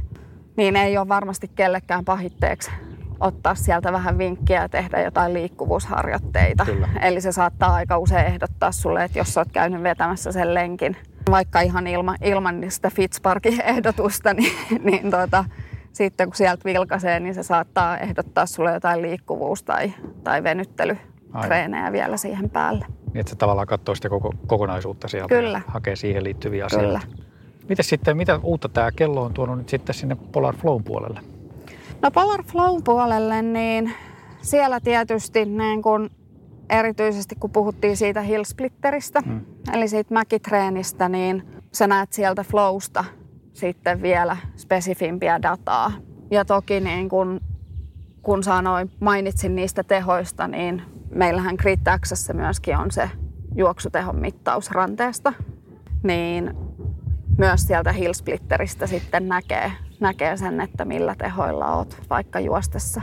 niin 0.57 0.75
ei 0.75 0.97
ole 0.97 1.07
varmasti 1.07 1.51
kellekään 1.55 2.05
pahitteeksi 2.05 2.71
ottaa 3.19 3.55
sieltä 3.55 3.91
vähän 3.91 4.17
vinkkiä 4.17 4.61
ja 4.61 4.69
tehdä 4.69 5.01
jotain 5.01 5.33
liikkuvuusharjoitteita. 5.33 6.65
Kyllä. 6.65 6.89
Eli 7.01 7.21
se 7.21 7.31
saattaa 7.31 7.73
aika 7.73 7.97
usein 7.97 8.25
ehdottaa 8.25 8.71
sulle, 8.71 9.03
että 9.03 9.19
jos 9.19 9.37
olet 9.37 9.51
käynyt 9.51 9.83
vetämässä 9.83 10.31
sen 10.31 10.53
lenkin, 10.53 10.97
vaikka 11.31 11.61
ihan 11.61 11.87
ilma, 11.87 12.15
ilman 12.21 12.65
sitä 12.67 12.89
Fitzparkin 12.89 13.61
ehdotusta, 13.61 14.33
niin, 14.33 14.53
niin 14.83 15.11
tuota, 15.11 15.45
sitten 15.93 16.27
kun 16.27 16.35
sieltä 16.35 16.65
vilkaisee, 16.65 17.19
niin 17.19 17.35
se 17.35 17.43
saattaa 17.43 17.97
ehdottaa 17.97 18.45
sulle 18.45 18.73
jotain 18.73 19.01
liikkuvuus- 19.01 19.63
tai, 19.63 19.93
tai 20.23 20.43
venyttelytreenejä 20.43 21.83
Aivan. 21.83 21.93
vielä 21.93 22.17
siihen 22.17 22.49
päälle. 22.49 22.85
Niin, 23.13 23.19
että 23.19 23.29
se 23.29 23.35
tavallaan 23.35 23.67
katsoo 23.67 23.95
sitä 23.95 24.09
koko, 24.09 24.33
kokonaisuutta 24.47 25.07
sieltä 25.07 25.35
Kyllä. 25.35 25.57
ja 25.57 25.71
hakee 25.71 25.95
siihen 25.95 26.23
liittyviä 26.23 26.65
asioita. 26.65 26.87
Kyllä. 26.87 27.17
Miten 27.69 27.85
sitten, 27.85 28.17
mitä 28.17 28.39
uutta 28.43 28.69
tämä 28.69 28.91
kello 28.91 29.23
on 29.23 29.33
tuonut 29.33 29.57
nyt 29.57 29.69
sitten 29.69 29.95
sinne 29.95 30.17
Polar 30.31 30.55
Flown 30.55 30.83
puolelle? 30.83 31.19
No 32.01 32.11
Polar 32.11 32.43
Flown 32.43 32.83
puolelle, 32.83 33.41
niin 33.41 33.93
siellä 34.41 34.79
tietysti 34.79 35.45
niin 35.45 35.81
kun 35.81 36.09
erityisesti 36.69 37.35
kun 37.35 37.51
puhuttiin 37.51 37.97
siitä 37.97 38.21
hillsplitteristä, 38.21 39.21
hmm. 39.25 39.41
eli 39.73 39.87
siitä 39.87 40.13
mäkitreenistä, 40.13 41.09
niin 41.09 41.43
sä 41.73 41.87
näet 41.87 42.13
sieltä 42.13 42.43
flowsta 42.43 43.05
sitten 43.53 44.01
vielä 44.01 44.37
spesifimpiä 44.55 45.41
dataa. 45.41 45.91
Ja 46.31 46.45
toki 46.45 46.79
niin 46.79 47.09
kun, 47.09 47.41
kun 48.21 48.43
sanoin, 48.43 48.91
mainitsin 48.99 49.55
niistä 49.55 49.83
tehoista, 49.83 50.47
niin 50.47 50.81
meillähän 51.15 51.55
Grid 51.59 51.79
myöskin 52.33 52.77
on 52.77 52.91
se 52.91 53.09
juoksutehon 53.55 54.15
mittaus 54.15 54.71
ranteesta. 54.71 55.33
Niin 56.03 56.53
myös 57.37 57.61
sieltä 57.61 57.91
Hillsplitteristä 57.91 58.87
sitten 58.87 59.27
näkee, 59.27 59.71
näkee 59.99 60.37
sen, 60.37 60.61
että 60.61 60.85
millä 60.85 61.15
tehoilla 61.15 61.75
oot 61.75 62.01
vaikka 62.09 62.39
juostessa 62.39 63.01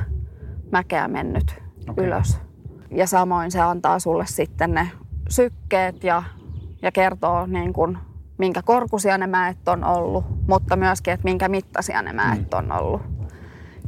mäkeä 0.73 1.09
mennyt 1.09 1.63
okay. 1.89 2.07
ylös. 2.07 2.39
Ja 2.91 3.07
samoin 3.07 3.51
se 3.51 3.61
antaa 3.61 3.99
sulle 3.99 4.27
sitten 4.27 4.75
ne 4.75 4.91
sykkeet 5.29 6.05
ja, 6.05 6.23
ja 6.83 6.93
kertoo 6.93 7.47
niin 7.47 7.73
kuin 7.73 7.99
minkä 8.39 8.63
korkuisia 8.63 9.19
ne 9.19 9.27
mäet 9.27 9.69
on 9.69 9.85
ollut, 9.85 10.25
mutta 10.49 10.77
myöskin, 10.77 11.15
että 11.15 11.25
minkä 11.25 11.49
mittaisia 11.49 12.03
ne 12.03 12.13
mäet 12.13 12.41
mm. 12.41 12.59
on 12.59 12.73
ollut. 12.73 13.03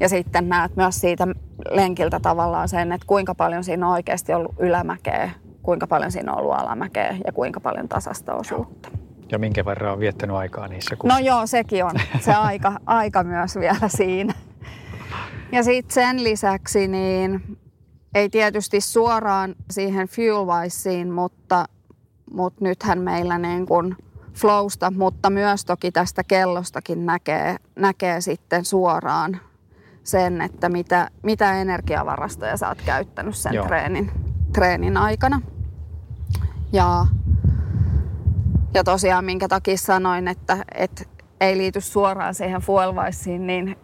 Ja 0.00 0.08
sitten 0.08 0.48
näet 0.48 0.76
myös 0.76 1.00
siitä 1.00 1.26
lenkiltä 1.70 2.20
tavallaan 2.20 2.68
sen, 2.68 2.92
että 2.92 3.06
kuinka 3.06 3.34
paljon 3.34 3.64
siinä 3.64 3.86
on 3.86 3.92
oikeasti 3.92 4.34
ollut 4.34 4.54
ylämäkeä, 4.58 5.30
kuinka 5.62 5.86
paljon 5.86 6.12
siinä 6.12 6.32
on 6.32 6.38
ollut 6.38 6.58
alamäkeä 6.58 7.16
ja 7.26 7.32
kuinka 7.32 7.60
paljon 7.60 7.88
tasasta 7.88 8.34
osuutta. 8.34 8.88
Ja 9.32 9.38
minkä 9.38 9.64
verran 9.64 9.92
on 9.92 10.00
viettänyt 10.00 10.36
aikaa 10.36 10.68
niissä? 10.68 10.96
Kun... 10.96 11.08
No 11.08 11.18
joo, 11.18 11.46
sekin 11.46 11.84
on 11.84 11.92
se 12.20 12.34
aika, 12.34 12.72
aika 12.86 13.24
myös 13.24 13.56
vielä 13.56 13.88
siinä. 13.88 14.34
Ja 15.52 15.62
sitten 15.62 15.94
sen 15.94 16.24
lisäksi 16.24 16.88
niin 16.88 17.58
ei 18.14 18.28
tietysti 18.28 18.80
suoraan 18.80 19.54
siihen 19.70 20.08
FuelWiseen, 20.08 21.10
mutta, 21.10 21.64
mutta 22.32 22.64
nythän 22.64 23.00
meillä 23.00 23.38
niin 23.38 23.66
kuin 23.66 23.96
flowsta, 24.34 24.90
mutta 24.90 25.30
myös 25.30 25.64
toki 25.64 25.92
tästä 25.92 26.24
kellostakin 26.24 27.06
näkee, 27.06 27.56
näkee 27.76 28.20
sitten 28.20 28.64
suoraan 28.64 29.40
sen, 30.04 30.40
että 30.40 30.68
mitä, 30.68 31.10
mitä 31.22 31.60
energiavarastoja 31.60 32.56
sä 32.56 32.68
oot 32.68 32.82
käyttänyt 32.82 33.36
sen 33.36 33.52
treenin, 33.66 34.10
treenin 34.52 34.96
aikana. 34.96 35.40
Ja, 36.72 37.06
ja 38.74 38.84
tosiaan 38.84 39.24
minkä 39.24 39.48
takia 39.48 39.76
sanoin, 39.76 40.28
että, 40.28 40.56
että 40.74 41.04
ei 41.40 41.56
liity 41.56 41.80
suoraan 41.80 42.34
siihen 42.34 42.60
fuel 42.60 42.94
niin 43.38 43.76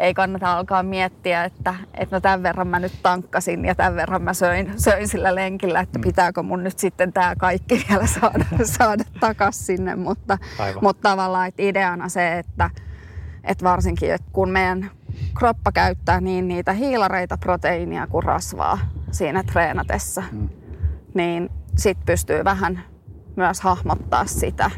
ei 0.00 0.14
kannata 0.14 0.52
alkaa 0.52 0.82
miettiä, 0.82 1.44
että, 1.44 1.74
että 1.94 2.16
no 2.16 2.20
tämän 2.20 2.42
verran 2.42 2.68
mä 2.68 2.78
nyt 2.78 2.92
tankkasin 3.02 3.64
ja 3.64 3.74
tämän 3.74 3.96
verran 3.96 4.22
mä 4.22 4.34
söin, 4.34 4.72
söin 4.76 5.08
sillä 5.08 5.34
lenkillä, 5.34 5.80
että 5.80 5.98
mm. 5.98 6.02
pitääkö 6.02 6.42
mun 6.42 6.64
nyt 6.64 6.78
sitten 6.78 7.12
tämä 7.12 7.36
kaikki 7.36 7.74
vielä 7.88 8.06
saada, 8.06 8.44
saada 8.64 9.04
takaisin 9.20 9.64
sinne. 9.64 9.96
Mutta, 9.96 10.38
mutta 10.82 11.08
tavallaan 11.08 11.48
että 11.48 11.62
ideana 11.62 12.08
se, 12.08 12.38
että, 12.38 12.70
että 13.44 13.64
varsinkin 13.64 14.14
että 14.14 14.28
kun 14.32 14.50
meidän 14.50 14.90
kroppa 15.38 15.72
käyttää 15.72 16.20
niin 16.20 16.48
niitä 16.48 16.72
hiilareita, 16.72 17.36
proteiinia 17.36 18.06
kuin 18.06 18.24
rasvaa 18.24 18.78
siinä 19.10 19.42
treenatessa, 19.42 20.22
mm. 20.32 20.48
niin 21.14 21.50
sitten 21.76 22.06
pystyy 22.06 22.44
vähän 22.44 22.84
myös 23.36 23.60
hahmottaa 23.60 24.26
sitä, 24.26 24.70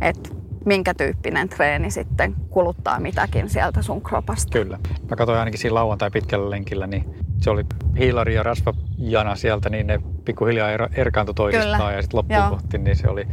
että 0.00 0.30
minkä 0.64 0.94
tyyppinen 0.94 1.48
treeni 1.48 1.90
sitten 1.90 2.34
kuluttaa 2.50 3.00
mitäkin 3.00 3.48
sieltä 3.48 3.82
sun 3.82 4.02
kropasta. 4.02 4.58
Kyllä. 4.58 4.78
Mä 5.10 5.16
katsoin 5.16 5.38
ainakin 5.38 5.60
siinä 5.60 5.74
lauantai 5.74 6.10
pitkällä 6.10 6.50
lenkillä, 6.50 6.86
niin 6.86 7.14
se 7.40 7.50
oli 7.50 7.64
hiilari 7.98 8.34
ja 8.34 8.42
rasva 8.42 8.74
jana 8.98 9.36
sieltä, 9.36 9.70
niin 9.70 9.86
ne 9.86 10.00
pikkuhiljaa 10.24 10.70
er, 10.70 10.88
erkaantui 10.92 11.34
toisistaan 11.34 11.78
Kyllä. 11.78 11.92
ja 11.92 12.02
sitten 12.02 12.18
loppuun 12.18 12.40
Joo. 12.40 12.50
kohti, 12.50 12.78
niin 12.78 12.96
se 12.96 13.08
oli 13.08 13.26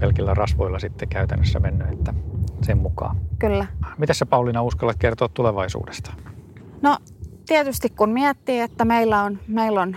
pelkillä 0.00 0.34
rasvoilla 0.34 0.78
sitten 0.78 1.08
käytännössä 1.08 1.60
mennyt, 1.60 1.88
että 1.92 2.14
sen 2.62 2.78
mukaan. 2.78 3.16
Kyllä. 3.38 3.66
Mitä 3.98 4.14
sä 4.14 4.26
Pauliina 4.26 4.62
uskallat 4.62 4.96
kertoa 4.98 5.28
tulevaisuudesta? 5.28 6.12
No 6.82 6.98
tietysti 7.46 7.90
kun 7.90 8.10
miettii, 8.10 8.60
että 8.60 8.84
meillä 8.84 9.22
on, 9.22 9.38
meillä 9.48 9.82
on 9.82 9.96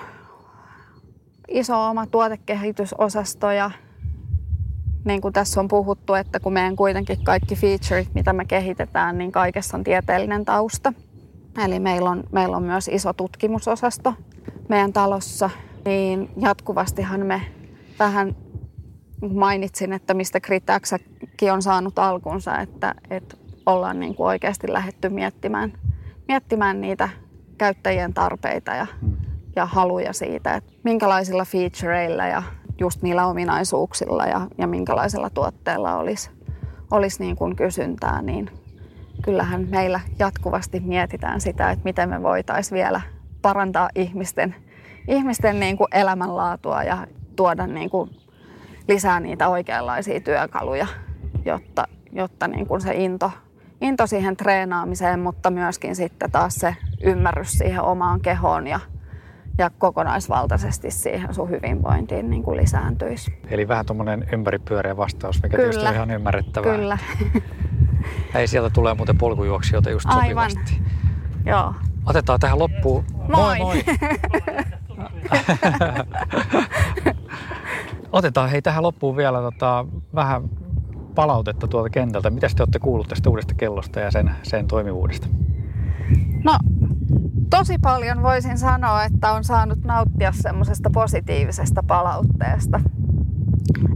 iso 1.47 1.89
oma 1.89 2.05
tuotekehitysosasto 2.07 3.51
ja 3.51 3.71
niin 5.05 5.21
kuin 5.21 5.33
tässä 5.33 5.59
on 5.59 5.67
puhuttu, 5.67 6.13
että 6.13 6.39
kun 6.39 6.53
meidän 6.53 6.75
kuitenkin 6.75 7.23
kaikki 7.23 7.55
featureit, 7.55 8.13
mitä 8.13 8.33
me 8.33 8.45
kehitetään, 8.45 9.17
niin 9.17 9.31
kaikessa 9.31 9.77
on 9.77 9.83
tieteellinen 9.83 10.45
tausta. 10.45 10.93
Eli 11.65 11.79
meillä 11.79 12.09
on, 12.09 12.23
meillä 12.31 12.57
on 12.57 12.63
myös 12.63 12.87
iso 12.87 13.13
tutkimusosasto 13.13 14.13
meidän 14.69 14.93
talossa, 14.93 15.49
niin 15.85 16.29
jatkuvastihan 16.41 17.25
me 17.25 17.41
vähän 17.99 18.35
mainitsin, 19.33 19.93
että 19.93 20.13
mistä 20.13 20.39
Gritaxakin 20.39 21.53
on 21.53 21.61
saanut 21.61 21.99
alkunsa, 21.99 22.59
että, 22.59 22.95
että 23.09 23.37
ollaan 23.65 23.99
niin 23.99 24.15
kuin 24.15 24.27
oikeasti 24.27 24.73
lähetty 24.73 25.09
miettimään, 25.09 25.73
miettimään 26.27 26.81
niitä 26.81 27.09
käyttäjien 27.57 28.13
tarpeita 28.13 28.71
ja, 28.71 28.87
ja 29.55 29.65
haluja 29.65 30.13
siitä, 30.13 30.55
että 30.55 30.71
minkälaisilla 30.83 31.45
featureilla 31.45 32.27
ja 32.27 32.43
just 32.79 33.01
niillä 33.01 33.25
ominaisuuksilla 33.25 34.25
ja, 34.25 34.47
ja 34.57 34.67
minkälaisella 34.67 35.29
tuotteella 35.29 35.97
olisi, 35.97 36.29
olisi 36.91 37.23
niin 37.23 37.35
kuin 37.35 37.55
kysyntää, 37.55 38.21
niin 38.21 38.49
kyllähän 39.21 39.67
meillä 39.69 39.99
jatkuvasti 40.19 40.79
mietitään 40.79 41.41
sitä, 41.41 41.71
että 41.71 41.83
miten 41.83 42.09
me 42.09 42.23
voitaisiin 42.23 42.75
vielä 42.75 43.01
parantaa 43.41 43.89
ihmisten, 43.95 44.55
ihmisten 45.07 45.59
niin 45.59 45.77
kuin 45.77 45.87
elämänlaatua 45.91 46.83
ja 46.83 47.07
tuoda 47.35 47.67
niin 47.67 47.89
kuin 47.89 48.09
lisää 48.87 49.19
niitä 49.19 49.47
oikeanlaisia 49.47 50.19
työkaluja, 50.19 50.87
jotta, 51.45 51.87
jotta 52.11 52.47
niin 52.47 52.67
kuin 52.67 52.81
se 52.81 52.93
into, 52.93 53.31
into 53.81 54.07
siihen 54.07 54.37
treenaamiseen, 54.37 55.19
mutta 55.19 55.51
myöskin 55.51 55.95
sitten 55.95 56.31
taas 56.31 56.55
se 56.55 56.75
ymmärrys 57.03 57.51
siihen 57.51 57.81
omaan 57.81 58.21
kehoon 58.21 58.67
ja, 58.67 58.79
ja 59.57 59.69
kokonaisvaltaisesti 59.69 60.91
siihen 60.91 61.33
sun 61.33 61.49
hyvinvointiin 61.49 62.29
niin 62.29 62.43
kuin 62.43 62.57
lisääntyisi. 62.57 63.33
Eli 63.49 63.67
vähän 63.67 63.85
tuommoinen 63.85 64.25
ympäripyöreä 64.33 64.97
vastaus, 64.97 65.43
mikä 65.43 65.57
tietysti 65.57 65.79
Kyllä. 65.79 65.89
on 65.89 65.95
ihan 65.95 66.11
ymmärrettävää. 66.11 66.75
Kyllä, 66.75 66.97
Ei 68.35 68.47
sieltä 68.47 68.69
tulee 68.69 68.93
muuten 68.93 69.17
polkujuoksijoita 69.17 69.89
just 69.89 70.05
Aivan. 70.09 70.51
sopivasti. 70.51 70.81
joo. 71.45 71.73
Otetaan 72.05 72.39
tähän 72.39 72.59
loppuun. 72.59 73.03
Moi. 73.35 73.59
moi. 73.59 73.83
Otetaan 78.11 78.49
hei 78.49 78.61
tähän 78.61 78.83
loppuun 78.83 79.17
vielä 79.17 79.41
tota, 79.41 79.85
vähän 80.15 80.49
palautetta 81.15 81.67
tuolta 81.67 81.89
kentältä. 81.89 82.29
Mitä 82.29 82.47
te 82.55 82.63
olette 82.63 82.79
kuullut 82.79 83.07
tästä 83.07 83.29
uudesta 83.29 83.53
kellosta 83.53 83.99
ja 83.99 84.11
sen, 84.11 84.31
sen 84.43 84.67
toimivuudesta? 84.67 85.27
No, 86.43 86.57
tosi 87.57 87.77
paljon 87.81 88.23
voisin 88.23 88.57
sanoa, 88.57 89.03
että 89.03 89.31
on 89.31 89.43
saanut 89.43 89.83
nauttia 89.83 90.31
semmoisesta 90.31 90.89
positiivisesta 90.89 91.83
palautteesta. 91.83 92.79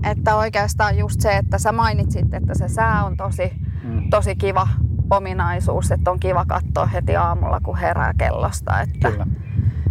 Että 0.04 0.36
oikeastaan 0.36 0.98
just 0.98 1.22
se, 1.22 1.38
että 1.38 1.58
sä 1.58 1.72
mainitsit, 1.72 2.34
että 2.34 2.54
se 2.54 2.68
sää 2.68 3.06
on 3.06 3.18
tosi, 3.18 3.52
Mm. 3.84 4.10
tosi 4.10 4.36
kiva 4.36 4.68
ominaisuus, 5.10 5.92
että 5.92 6.12
on 6.12 6.20
kiva 6.20 6.46
katsoa 6.46 6.86
heti 6.86 7.16
aamulla, 7.16 7.60
kun 7.60 7.78
herää 7.78 8.14
kellosta, 8.18 8.82
että, 8.82 9.12
Kyllä. 9.12 9.28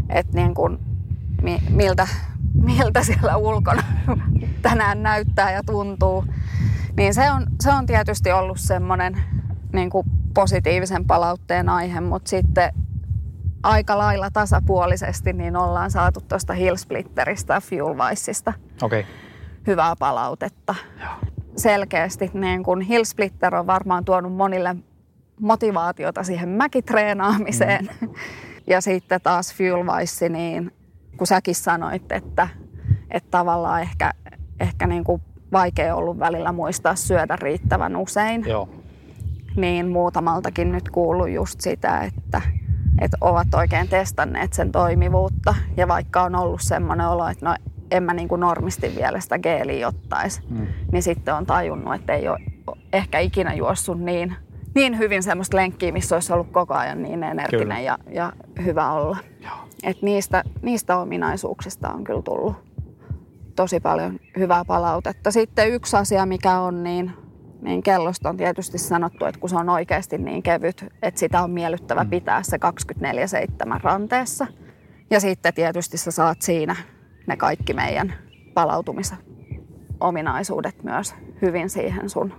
että 0.08 0.36
niin 0.36 0.54
kuin, 0.54 0.78
mi, 1.42 1.62
miltä, 1.70 2.08
miltä 2.54 3.02
siellä 3.02 3.36
ulkona 3.36 3.82
tänään 4.62 5.02
näyttää 5.02 5.52
ja 5.52 5.62
tuntuu. 5.66 6.24
Niin 6.96 7.14
se 7.14 7.30
on, 7.30 7.46
se 7.60 7.72
on 7.72 7.86
tietysti 7.86 8.32
ollut 8.32 8.60
semmoinen 8.60 9.16
niin 9.72 9.90
kuin 9.90 10.06
positiivisen 10.34 11.04
palautteen 11.04 11.68
aihe, 11.68 12.00
mutta 12.00 12.28
sitten 12.30 12.72
aika 13.66 13.98
lailla 13.98 14.30
tasapuolisesti 14.30 15.32
niin 15.32 15.56
ollaan 15.56 15.90
saatu 15.90 16.20
tuosta 16.20 16.52
Hillsplitteristä 16.52 17.62
Okei. 18.82 19.00
Okay. 19.00 19.12
hyvää 19.66 19.96
palautetta. 19.98 20.74
Joo. 21.00 21.12
Selkeästi 21.56 22.30
niin 22.34 22.62
kun 22.62 22.80
Hillsplitter 22.80 23.54
on 23.54 23.66
varmaan 23.66 24.04
tuonut 24.04 24.32
monille 24.32 24.76
motivaatiota 25.40 26.22
siihen 26.22 26.48
mäkitreenaamiseen. 26.48 27.88
Mm. 28.00 28.08
Ja 28.68 28.80
sitten 28.80 29.20
taas 29.20 29.54
Fuelwise, 29.54 30.28
niin 30.28 30.72
kun 31.16 31.26
säkin 31.26 31.54
sanoit, 31.54 32.12
että, 32.12 32.48
että 33.10 33.30
tavallaan 33.30 33.82
ehkä, 33.82 34.12
ehkä 34.60 34.86
niin 34.86 35.04
kuin 35.04 35.22
vaikea 35.52 35.94
ollut 35.96 36.18
välillä 36.18 36.52
muistaa 36.52 36.94
syödä 36.94 37.36
riittävän 37.36 37.96
usein, 37.96 38.44
Joo. 38.46 38.68
niin 39.56 39.88
muutamaltakin 39.88 40.72
nyt 40.72 40.90
kuullut 40.90 41.30
just 41.30 41.60
sitä, 41.60 42.00
että, 42.00 42.42
että 43.00 43.16
ovat 43.20 43.54
oikein 43.54 43.88
testanneet 43.88 44.52
sen 44.52 44.72
toimivuutta. 44.72 45.54
Ja 45.76 45.88
vaikka 45.88 46.22
on 46.22 46.34
ollut 46.34 46.60
semmoinen 46.62 47.08
olo, 47.08 47.28
että 47.28 47.46
no 47.46 47.56
en 47.90 48.02
mä 48.02 48.14
niin 48.14 48.28
kuin 48.28 48.40
normisti 48.40 48.92
vielä 48.96 49.20
sitä 49.20 49.38
geeliä 49.38 49.88
ottaisi, 49.88 50.40
Mm. 50.50 50.66
niin 50.92 51.02
sitten 51.02 51.34
on 51.34 51.46
tajunnut, 51.46 51.94
että 51.94 52.12
ei 52.12 52.28
ole 52.28 52.38
ehkä 52.92 53.18
ikinä 53.18 53.54
juossut 53.54 54.00
niin, 54.00 54.36
niin 54.74 54.98
hyvin 54.98 55.22
semmoista 55.22 55.56
lenkkiä, 55.56 55.92
missä 55.92 56.16
olisi 56.16 56.32
ollut 56.32 56.50
koko 56.52 56.74
ajan 56.74 57.02
niin 57.02 57.22
energinen 57.22 57.60
Kyllä. 57.62 57.80
ja, 57.80 57.98
ja 58.10 58.32
hyvä 58.64 58.92
olla. 58.92 59.16
Joo. 59.44 59.52
Et 59.82 60.02
niistä, 60.02 60.42
niistä 60.62 60.96
ominaisuuksista 60.98 61.88
on 61.92 62.04
kyllä 62.04 62.22
tullut 62.22 62.56
tosi 63.56 63.80
paljon 63.80 64.20
hyvää 64.38 64.64
palautetta. 64.64 65.30
Sitten 65.30 65.70
yksi 65.70 65.96
asia, 65.96 66.26
mikä 66.26 66.60
on, 66.60 66.82
niin, 66.82 67.12
niin 67.62 67.82
kellosta 67.82 68.28
on 68.28 68.36
tietysti 68.36 68.78
sanottu, 68.78 69.24
että 69.24 69.40
kun 69.40 69.50
se 69.50 69.56
on 69.56 69.68
oikeasti 69.68 70.18
niin 70.18 70.42
kevyt, 70.42 70.84
että 71.02 71.20
sitä 71.20 71.42
on 71.42 71.50
miellyttävä 71.50 72.04
Mm. 72.04 72.10
pitää 72.10 72.42
se 72.42 72.56
24-7 72.56 73.80
ranteessa. 73.82 74.46
Ja 75.10 75.20
sitten 75.20 75.54
tietysti 75.54 75.98
sä 75.98 76.10
saat 76.10 76.42
siinä 76.42 76.76
ne 77.26 77.36
kaikki 77.36 77.74
meidän 77.74 78.14
palautumisominaisuudet 78.54 80.82
myös 80.82 81.14
hyvin 81.42 81.70
siihen 81.70 82.10
sun 82.10 82.32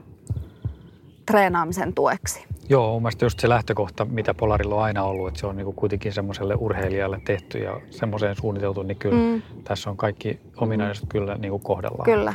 treenaamisen 1.26 1.94
tueksi. 1.94 2.46
Joo, 2.70 2.94
mun 2.94 3.02
mielestä 3.02 3.26
just 3.26 3.40
se 3.40 3.50
lähtökohta, 3.50 4.06
mitä 4.06 4.34
Polarilla 4.34 4.76
on 4.76 4.84
aina 4.84 5.04
ollut, 5.04 5.28
että 5.28 5.40
se 5.40 5.48
on 5.48 5.58
niinku 5.58 5.74
kuitenkin 5.74 6.14
semmoiselle 6.14 6.56
urheilijalle 6.56 7.22
tehty 7.26 7.58
ja 7.58 7.82
semmoiseen 7.90 8.36
suunniteltu, 8.36 8.84
niin 8.84 8.98
kyllä 8.98 9.16
mm. 9.16 9.22
Mm. 9.22 9.42
tässä 9.64 9.90
on 9.90 9.98
kaikki 9.98 10.40
ominaisuudet 10.58 11.10
kyllä 11.10 11.36
niinku 11.36 11.60
kohdallaan. 11.60 12.06
Kyllä. 12.06 12.34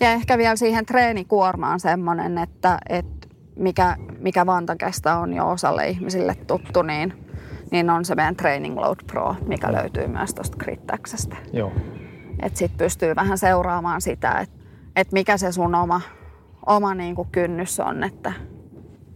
Ja 0.00 0.10
ehkä 0.10 0.38
vielä 0.38 0.56
siihen 0.56 0.86
treenikuormaan 0.86 1.80
semmoinen, 1.80 2.38
että, 2.38 2.78
että 2.88 3.28
mikä, 3.56 3.96
mikä 4.18 4.46
Vantakästä 4.46 5.18
on 5.18 5.32
jo 5.32 5.50
osalle 5.50 5.88
ihmisille 5.88 6.34
tuttu, 6.34 6.82
niin, 6.82 7.26
niin 7.70 7.90
on 7.90 8.04
se 8.04 8.14
meidän 8.14 8.36
Training 8.36 8.78
Load 8.78 8.98
Pro, 9.06 9.36
mikä 9.46 9.72
löytyy 9.72 10.06
myös 10.06 10.34
tuosta 10.34 10.56
Grittaxesta. 10.56 11.36
Joo. 11.52 11.72
Että 12.42 12.58
sitten 12.58 12.78
pystyy 12.78 13.16
vähän 13.16 13.38
seuraamaan 13.38 14.00
sitä, 14.00 14.32
että, 14.32 14.56
että 14.96 15.12
mikä 15.12 15.36
se 15.36 15.52
sun 15.52 15.74
oma, 15.74 16.00
oma 16.66 16.94
niin 16.94 17.14
kuin 17.14 17.28
kynnys 17.32 17.80
on, 17.80 18.04
että 18.04 18.32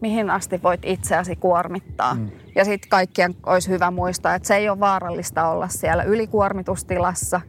mihin 0.00 0.30
asti 0.30 0.62
voit 0.62 0.80
itseäsi 0.84 1.36
kuormittaa. 1.36 2.14
Mm. 2.14 2.30
Ja 2.54 2.64
sitten 2.64 2.88
kaikkien 2.88 3.34
olisi 3.46 3.70
hyvä 3.70 3.90
muistaa, 3.90 4.34
että 4.34 4.48
se 4.48 4.56
ei 4.56 4.68
ole 4.68 4.80
vaarallista 4.80 5.48
olla 5.48 5.68
siellä 5.68 6.02
ylikuormitustilassa, 6.02 7.40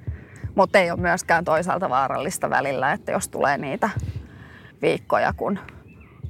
mutta 0.59 0.79
ei 0.79 0.91
ole 0.91 0.99
myöskään 0.99 1.45
toisaalta 1.45 1.89
vaarallista 1.89 2.49
välillä, 2.49 2.91
että 2.91 3.11
jos 3.11 3.29
tulee 3.29 3.57
niitä 3.57 3.89
viikkoja, 4.81 5.33
kun 5.33 5.59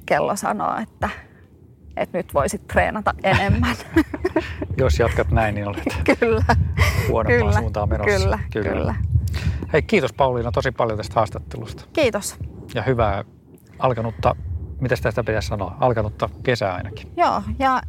kello 0.06 0.36
sanoo, 0.36 0.76
että, 0.82 1.08
että 1.96 2.18
nyt 2.18 2.34
voisit 2.34 2.66
treenata 2.66 3.14
enemmän. 3.22 3.76
Jos 4.76 4.98
jatkat 4.98 5.30
näin, 5.30 5.54
niin 5.54 5.68
olet 5.68 5.84
kyllä, 6.20 6.44
huonompaan 7.08 7.38
kyllä, 7.38 7.60
suuntaan 7.60 7.88
menossa. 7.88 8.18
kyllä, 8.18 8.38
kyllä, 8.52 8.70
kyllä. 8.70 8.94
Hei, 9.72 9.82
kiitos 9.82 10.12
Pauliina 10.12 10.52
tosi 10.52 10.70
paljon 10.70 10.96
tästä 10.96 11.14
haastattelusta. 11.14 11.84
Kiitos. 11.92 12.38
Ja 12.74 12.82
hyvää 12.82 13.24
alkanutta, 13.78 14.36
mitä 14.80 14.96
tästä 15.02 15.24
pitäisi 15.24 15.48
sanoa, 15.48 15.76
alkanutta 15.80 16.28
kesää 16.42 16.74
ainakin. 16.74 17.12
Joo, 17.16 17.42
ja, 17.58 17.82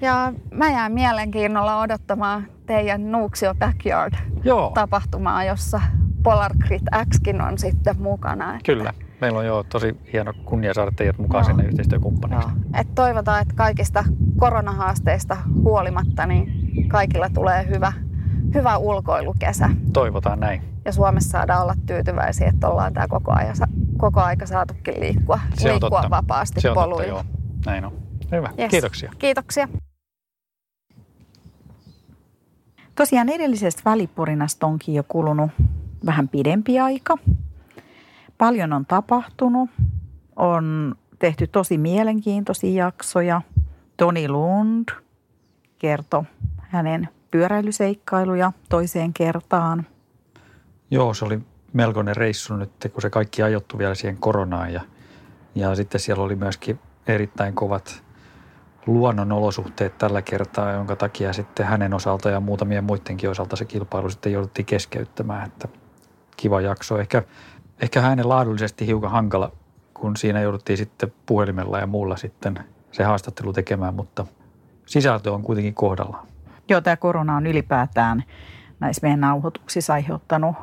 ja 0.00 0.32
mä 0.54 0.70
jään 0.70 0.92
mielenkiinnolla 0.92 1.80
odottamaan 1.80 2.46
teidän 2.66 3.12
Nuuksio 3.12 3.54
Backyard-tapahtumaa, 3.54 5.44
jossa 5.44 5.80
Polar 6.22 6.52
Grit 6.66 6.82
Xkin 7.14 7.40
on 7.40 7.58
sitten 7.58 8.02
mukana. 8.02 8.50
Että, 8.50 8.66
kyllä. 8.66 8.92
Meillä 9.20 9.38
on 9.38 9.46
jo 9.46 9.62
tosi 9.68 9.96
hieno 10.12 10.32
kunnia 10.44 10.74
saada 10.74 10.90
teidät 10.96 11.18
mukaan 11.18 11.42
Joo. 11.42 11.46
sinne 11.46 11.64
yhteistyökumppaniksi. 11.64 12.48
Joo. 12.48 12.80
Et 12.80 12.94
toivotaan, 12.94 13.42
että 13.42 13.54
kaikista 13.54 14.04
koronahaasteista 14.38 15.36
huolimatta 15.62 16.26
niin 16.26 16.52
kaikilla 16.88 17.30
tulee 17.34 17.66
hyvä, 17.68 17.92
hyvä 18.54 18.76
ulkoilukesä. 18.76 19.68
Toivotaan 19.92 20.40
näin. 20.40 20.62
Ja 20.84 20.92
Suomessa 20.92 21.30
saadaan 21.30 21.62
olla 21.62 21.74
tyytyväisiä, 21.86 22.48
että 22.48 22.68
ollaan 22.68 22.92
tämä 22.94 23.08
koko, 23.08 23.32
ajan, 23.32 23.56
koko 23.96 24.20
aika 24.20 24.46
saatukin 24.46 25.00
liikkua, 25.00 25.40
Se 25.54 25.68
on 25.68 25.72
liikkua 25.72 25.90
totta. 25.90 26.10
vapaasti 26.10 26.60
Se 26.60 26.70
on 26.70 26.74
totta, 26.74 26.88
poluilla. 26.90 27.08
joo. 27.08 27.24
Näin 27.66 27.84
on. 27.84 27.92
Hyvä. 28.32 28.50
Yes. 28.58 28.70
Kiitoksia. 28.70 29.12
Kiitoksia. 29.18 29.68
Tosiaan 32.98 33.28
edellisestä 33.28 33.82
välipurinasta 33.84 34.66
onkin 34.66 34.94
jo 34.94 35.02
kulunut 35.08 35.50
vähän 36.06 36.28
pidempi 36.28 36.80
aika. 36.80 37.18
Paljon 38.38 38.72
on 38.72 38.86
tapahtunut. 38.86 39.70
On 40.36 40.94
tehty 41.18 41.46
tosi 41.46 41.78
mielenkiintoisia 41.78 42.84
jaksoja. 42.84 43.42
Toni 43.96 44.28
Lund 44.28 44.88
kertoi 45.78 46.22
hänen 46.58 47.08
pyöräilyseikkailuja 47.30 48.52
toiseen 48.68 49.12
kertaan. 49.12 49.86
Joo, 50.90 51.14
se 51.14 51.24
oli 51.24 51.40
melkoinen 51.72 52.16
reissu 52.16 52.56
nyt, 52.56 52.70
kun 52.92 53.02
se 53.02 53.10
kaikki 53.10 53.42
ajoittu 53.42 53.78
vielä 53.78 53.94
siihen 53.94 54.16
koronaan 54.16 54.72
ja, 54.72 54.80
ja 55.54 55.74
sitten 55.74 56.00
siellä 56.00 56.24
oli 56.24 56.36
myöskin 56.36 56.78
erittäin 57.06 57.54
kovat 57.54 58.02
luonnon 58.86 59.32
olosuhteet 59.32 59.98
tällä 59.98 60.22
kertaa, 60.22 60.72
jonka 60.72 60.96
takia 60.96 61.32
sitten 61.32 61.66
hänen 61.66 61.94
osalta 61.94 62.30
ja 62.30 62.40
muutamien 62.40 62.84
muidenkin 62.84 63.30
osalta 63.30 63.56
se 63.56 63.64
kilpailu 63.64 64.10
sitten 64.10 64.32
jouduttiin 64.32 64.66
keskeyttämään, 64.66 65.46
että 65.46 65.68
kiva 66.36 66.60
jakso. 66.60 66.98
Ehkä, 66.98 67.22
ehkä 67.82 68.00
hänen 68.00 68.28
laadullisesti 68.28 68.86
hiukan 68.86 69.10
hankala, 69.10 69.52
kun 69.94 70.16
siinä 70.16 70.40
jouduttiin 70.40 70.76
sitten 70.76 71.12
puhelimella 71.26 71.78
ja 71.78 71.86
muulla 71.86 72.16
sitten 72.16 72.58
se 72.92 73.04
haastattelu 73.04 73.52
tekemään, 73.52 73.94
mutta 73.94 74.26
sisältö 74.86 75.32
on 75.32 75.42
kuitenkin 75.42 75.74
kohdallaan. 75.74 76.26
Joo, 76.68 76.80
tämä 76.80 76.96
korona 76.96 77.36
on 77.36 77.46
ylipäätään 77.46 78.24
näissä 78.80 79.02
meidän 79.02 79.20
nauhoituksissa 79.20 79.92
aiheuttanut 79.92 80.56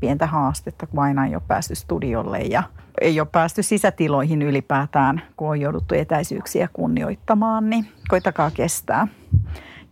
pientä 0.00 0.26
haastetta, 0.26 0.86
kun 0.86 1.02
aina 1.02 1.26
ei 1.26 1.34
ole 1.34 1.42
päästy 1.48 1.74
studiolle 1.74 2.38
ja 2.38 2.62
ei 3.00 3.20
ole 3.20 3.28
päästy 3.32 3.62
sisätiloihin 3.62 4.42
ylipäätään, 4.42 5.22
kun 5.36 5.48
on 5.48 5.60
jouduttu 5.60 5.94
etäisyyksiä 5.94 6.68
kunnioittamaan, 6.72 7.70
niin 7.70 7.88
koitakaa 8.08 8.50
kestää. 8.50 9.08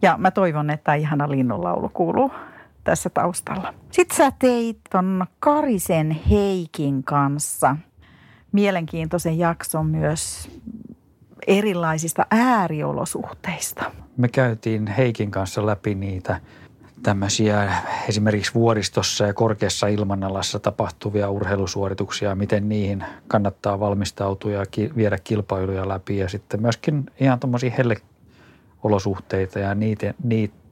Ja 0.03 0.19
mä 0.19 0.31
toivon, 0.31 0.71
että 0.71 0.95
ihana 0.95 1.31
linnunlaulu 1.31 1.89
kuuluu 1.89 2.31
tässä 2.85 3.11
taustalla. 3.11 3.75
Sitten 3.91 4.17
sä 4.17 4.33
teit 4.39 4.79
ton 4.91 5.27
Karisen 5.41 6.11
Heikin 6.11 7.05
kanssa 7.05 7.77
mielenkiintoisen 8.53 9.39
jakson 9.39 9.87
myös 9.87 10.51
erilaisista 11.47 12.27
ääriolosuhteista. 12.31 13.91
Me 14.17 14.29
käytiin 14.29 14.87
Heikin 14.87 15.31
kanssa 15.31 15.67
läpi 15.67 15.95
niitä 15.95 16.41
tämmöisiä 17.03 17.73
esimerkiksi 18.09 18.55
vuoristossa 18.55 19.27
ja 19.27 19.35
korkeassa 19.35 19.87
ilmanalassa 19.87 20.59
tapahtuvia 20.59 21.31
urheilusuorituksia, 21.31 22.35
miten 22.35 22.69
niihin 22.69 23.05
kannattaa 23.29 23.81
valmistautua 23.81 24.53
ja 24.53 24.67
ki- 24.71 24.91
viedä 24.97 25.19
kilpailuja 25.25 25.89
läpi 25.89 26.19
ja 26.19 26.29
sitten 26.29 26.63
myöskin 26.63 27.07
ihan 27.21 27.41
tuommoisia 27.41 27.73
helleolosuhteita 27.79 29.59
ja 29.59 29.75
niiden, 29.75 30.15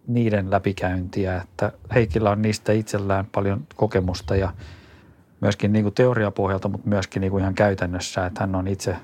niiden 0.07 0.51
läpikäyntiä, 0.51 1.37
että 1.37 1.73
Heikillä 1.95 2.31
on 2.31 2.43
niistä 2.43 2.73
itsellään 2.73 3.27
paljon 3.33 3.67
kokemusta 3.77 4.37
ja 4.37 4.53
myöskin 5.41 5.73
niin 5.73 5.83
kuin 5.83 5.95
teoriapohjalta, 5.95 6.69
mutta 6.69 6.89
myöskin 6.89 7.21
niin 7.21 7.31
kuin 7.31 7.41
ihan 7.41 7.55
käytännössä, 7.55 8.27
että 8.27 8.41
hän 8.41 8.55
on 8.55 8.69
itse 8.69 8.97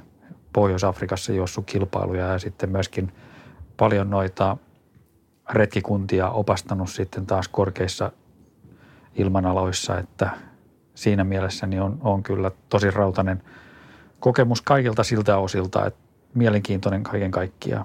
Pohjois-Afrikassa 0.53 1.33
juossut 1.33 1.67
kilpailuja 1.67 2.27
ja 2.27 2.39
sitten 2.39 2.71
myöskin 2.71 3.13
paljon 3.77 4.11
noita 4.11 4.57
retkikuntia 5.51 6.31
opastanut 6.31 6.91
sitten 6.91 7.27
taas 7.27 7.49
korkeissa 7.49 8.13
ilmanaloissa, 9.15 9.99
että 9.99 10.31
siinä 10.95 11.25
mielessä 11.25 11.67
niin 11.67 11.83
on, 11.83 11.99
on 12.01 12.23
kyllä 12.23 12.51
tosi 12.69 12.91
rautainen 12.91 13.43
kokemus 14.21 14.63
kaikilta 14.63 15.05
siltä 15.05 15.39
osilta, 15.39 15.87
että 15.87 16.01
mielenkiintoinen 16.35 17.03
kaiken 17.03 17.31
kaikkiaan. 17.31 17.85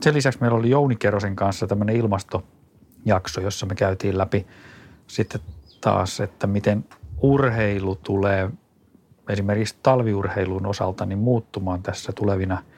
Sen 0.00 0.14
lisäksi 0.14 0.40
meillä 0.40 0.58
oli 0.58 0.70
Jouni 0.70 0.96
Kerosen 0.96 1.36
kanssa 1.36 1.66
tämmöinen 1.66 1.96
ilmastojakso, 1.96 3.40
jossa 3.40 3.66
me 3.66 3.74
käytiin 3.74 4.18
läpi 4.18 4.46
sitten 5.06 5.40
taas, 5.80 6.20
että 6.20 6.46
miten 6.46 6.84
urheilu 7.20 7.94
tulee 7.94 8.50
esimerkiksi 9.28 9.76
talviurheilun 9.82 10.66
osalta 10.66 11.06
niin 11.06 11.18
muuttumaan 11.18 11.82
tässä 11.82 12.12
tulevina– 12.12 12.62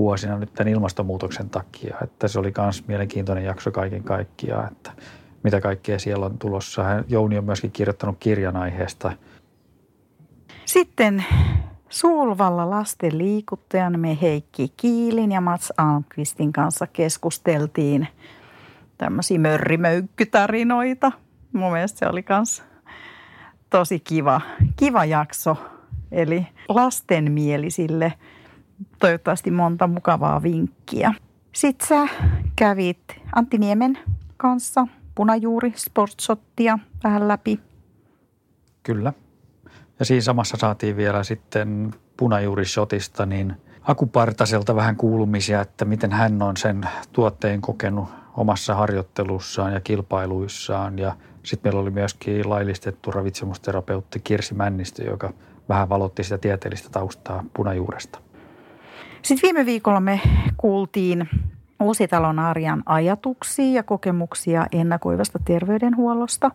vuosina 0.00 0.38
nyt 0.38 0.54
tämän 0.54 0.72
ilmastonmuutoksen 0.72 1.50
takia. 1.50 1.96
Että 2.02 2.28
se 2.28 2.38
oli 2.38 2.52
myös 2.58 2.86
mielenkiintoinen 2.86 3.44
jakso 3.44 3.70
kaiken 3.70 4.02
kaikkiaan, 4.02 4.72
että 4.72 4.90
mitä 5.42 5.60
kaikkea 5.60 5.98
siellä 5.98 6.26
on 6.26 6.38
tulossa. 6.38 6.84
Jouni 7.08 7.38
on 7.38 7.44
myöskin 7.44 7.72
kirjoittanut 7.72 8.16
kirjan 8.20 8.56
aiheesta. 8.56 9.12
Sitten 10.64 11.24
Suulvalla 11.88 12.70
lasten 12.70 13.18
liikuttajan 13.18 14.00
me 14.00 14.18
Heikki 14.22 14.72
Kiilin 14.76 15.32
ja 15.32 15.40
Mats 15.40 15.72
Almqvistin 15.76 16.52
kanssa 16.52 16.86
keskusteltiin 16.86 18.08
tämmöisiä 18.98 19.38
mörrimöykkytarinoita. 19.38 21.12
Mun 21.52 21.72
mielestä 21.72 21.98
se 21.98 22.06
oli 22.06 22.24
myös 22.28 22.62
tosi 23.70 24.00
kiva, 24.00 24.40
kiva 24.76 25.04
jakso. 25.04 25.56
Eli 26.12 26.46
lastenmielisille– 26.68 28.12
toivottavasti 28.98 29.50
monta 29.50 29.86
mukavaa 29.86 30.42
vinkkiä. 30.42 31.14
Sitten 31.52 31.88
sä 31.88 32.08
kävit 32.56 32.98
Antti 33.34 33.58
Niemen 33.58 33.98
kanssa 34.36 34.86
punajuuri 35.14 35.72
sportshottia 35.76 36.78
vähän 37.04 37.28
läpi. 37.28 37.60
Kyllä. 38.82 39.12
Ja 39.98 40.04
siinä 40.04 40.20
samassa 40.20 40.56
saatiin 40.56 40.96
vielä 40.96 41.24
sitten 41.24 41.94
punajuurishotista 42.16 43.26
niin 43.26 43.54
Akupartaselta 43.82 44.76
vähän 44.76 44.96
kuulumisia, 44.96 45.60
että 45.60 45.84
miten 45.84 46.12
hän 46.12 46.42
on 46.42 46.56
sen 46.56 46.80
tuotteen 47.12 47.60
kokenut 47.60 48.08
omassa 48.36 48.74
harjoittelussaan 48.74 49.72
ja 49.72 49.80
kilpailuissaan. 49.80 50.98
Ja 50.98 51.16
sitten 51.42 51.70
meillä 51.70 51.82
oli 51.82 51.90
myöskin 51.90 52.50
laillistettu 52.50 53.10
ravitsemusterapeutti 53.10 54.20
Kirsi 54.20 54.54
Männistö, 54.54 55.04
joka 55.04 55.32
vähän 55.68 55.88
valotti 55.88 56.24
sitä 56.24 56.38
tieteellistä 56.38 56.88
taustaa 56.90 57.44
punajuuresta. 57.54 58.18
Sitten 59.22 59.42
viime 59.42 59.66
viikolla 59.66 60.00
me 60.00 60.20
kuultiin 60.56 61.28
Uusitalon 61.80 62.38
Arjan 62.38 62.82
ajatuksia 62.86 63.72
ja 63.72 63.82
kokemuksia 63.82 64.66
ennakoivasta 64.72 65.38
terveydenhuollosta, 65.44 66.50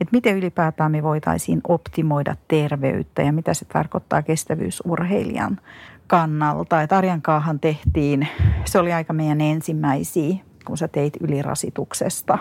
että 0.00 0.12
miten 0.12 0.36
ylipäätään 0.36 0.92
me 0.92 1.02
voitaisiin 1.02 1.60
optimoida 1.68 2.36
terveyttä 2.48 3.22
ja 3.22 3.32
mitä 3.32 3.54
se 3.54 3.64
tarkoittaa 3.64 4.22
kestävyysurheilijan 4.22 5.60
kannalta. 6.06 6.82
Että 6.82 6.96
Arjan 6.96 7.22
kaahan 7.22 7.60
tehtiin, 7.60 8.28
se 8.64 8.78
oli 8.78 8.92
aika 8.92 9.12
meidän 9.12 9.40
ensimmäisiä, 9.40 10.36
kun 10.64 10.78
sä 10.78 10.88
teit 10.88 11.16
ylirasituksesta 11.20 12.38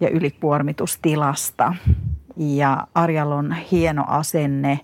ja 0.00 0.08
ylikuormitustilasta. 0.10 1.74
Ja 2.36 2.86
Arjalla 2.94 3.34
on 3.34 3.52
hieno 3.52 4.04
asenne 4.08 4.80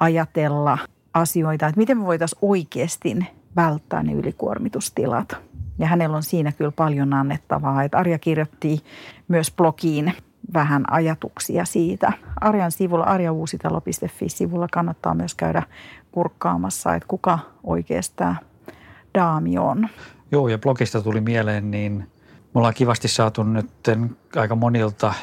ajatella– 0.00 0.78
asioita, 1.14 1.66
että 1.66 1.80
miten 1.80 1.98
me 1.98 2.04
voitaisiin 2.04 2.38
oikeasti 2.42 3.16
välttää 3.56 4.02
ne 4.02 4.12
ylikuormitustilat. 4.12 5.36
Ja 5.78 5.86
hänellä 5.86 6.16
on 6.16 6.22
siinä 6.22 6.52
kyllä 6.52 6.72
paljon 6.72 7.12
annettavaa. 7.12 7.82
Että 7.82 7.98
Arja 7.98 8.18
kirjoitti 8.18 8.84
myös 9.28 9.52
blogiin 9.56 10.12
vähän 10.54 10.84
ajatuksia 10.90 11.64
siitä. 11.64 12.12
Arjan 12.40 12.72
sivulla, 12.72 13.04
arjauusitalo.fi-sivulla 13.04 14.68
kannattaa 14.72 15.14
myös 15.14 15.34
käydä 15.34 15.62
kurkkaamassa, 16.12 16.94
että 16.94 17.08
kuka 17.08 17.38
oikeastaan 17.64 18.38
daami 19.14 19.58
on. 19.58 19.88
Joo, 20.32 20.48
ja 20.48 20.58
blogista 20.58 21.02
tuli 21.02 21.20
mieleen, 21.20 21.70
niin 21.70 21.92
me 22.54 22.58
ollaan 22.58 22.74
kivasti 22.74 23.08
saatu 23.08 23.42
nyt 23.42 23.70
aika 24.36 24.56
monilta 24.56 25.14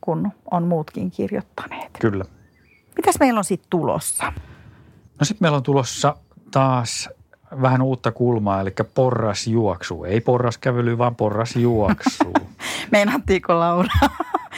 kun 0.00 0.32
on 0.50 0.62
muutkin 0.62 1.10
kirjoittaneet. 1.10 1.90
Kyllä. 2.00 2.24
Mitäs 2.96 3.14
meillä 3.20 3.38
on 3.38 3.44
sitten 3.44 3.70
tulossa? 3.70 4.32
No 5.18 5.24
sitten 5.24 5.44
meillä 5.44 5.56
on 5.56 5.62
tulossa 5.62 6.16
taas 6.50 7.08
vähän 7.62 7.82
uutta 7.82 8.12
kulmaa, 8.12 8.60
eli 8.60 8.70
porrasjuoksu. 8.94 10.04
Ei 10.04 10.20
porraskävely, 10.20 10.98
vaan 10.98 11.16
porrasjuoksu. 11.16 12.32
Meinattiinko 12.92 13.58
Laura 13.58 13.90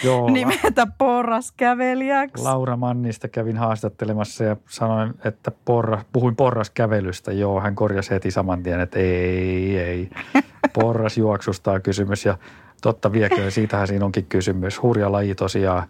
Joo, 0.04 0.30
nimetä 0.30 0.86
porraskävelijäksi? 0.98 2.44
Laura 2.44 2.76
Mannista 2.76 3.28
kävin 3.28 3.56
haastattelemassa 3.56 4.44
ja 4.44 4.56
sanoin, 4.68 5.14
että 5.24 5.52
porra, 5.64 6.04
puhuin 6.12 6.36
porraskävelystä. 6.36 7.32
Joo, 7.32 7.60
hän 7.60 7.74
korjasi 7.74 8.10
heti 8.10 8.30
saman 8.30 8.62
tien, 8.62 8.80
että 8.80 8.98
ei, 8.98 9.78
ei. 9.78 10.10
Porrasjuoksusta 10.74 11.72
on 11.72 11.82
kysymys 11.82 12.24
ja 12.24 12.38
Totta 12.84 13.12
viekö, 13.12 13.50
siitähän 13.50 13.88
siinä 13.88 14.04
onkin 14.04 14.26
kysymys. 14.26 14.82
Hurja 14.82 15.12
laji 15.12 15.34
tosiaan 15.34 15.88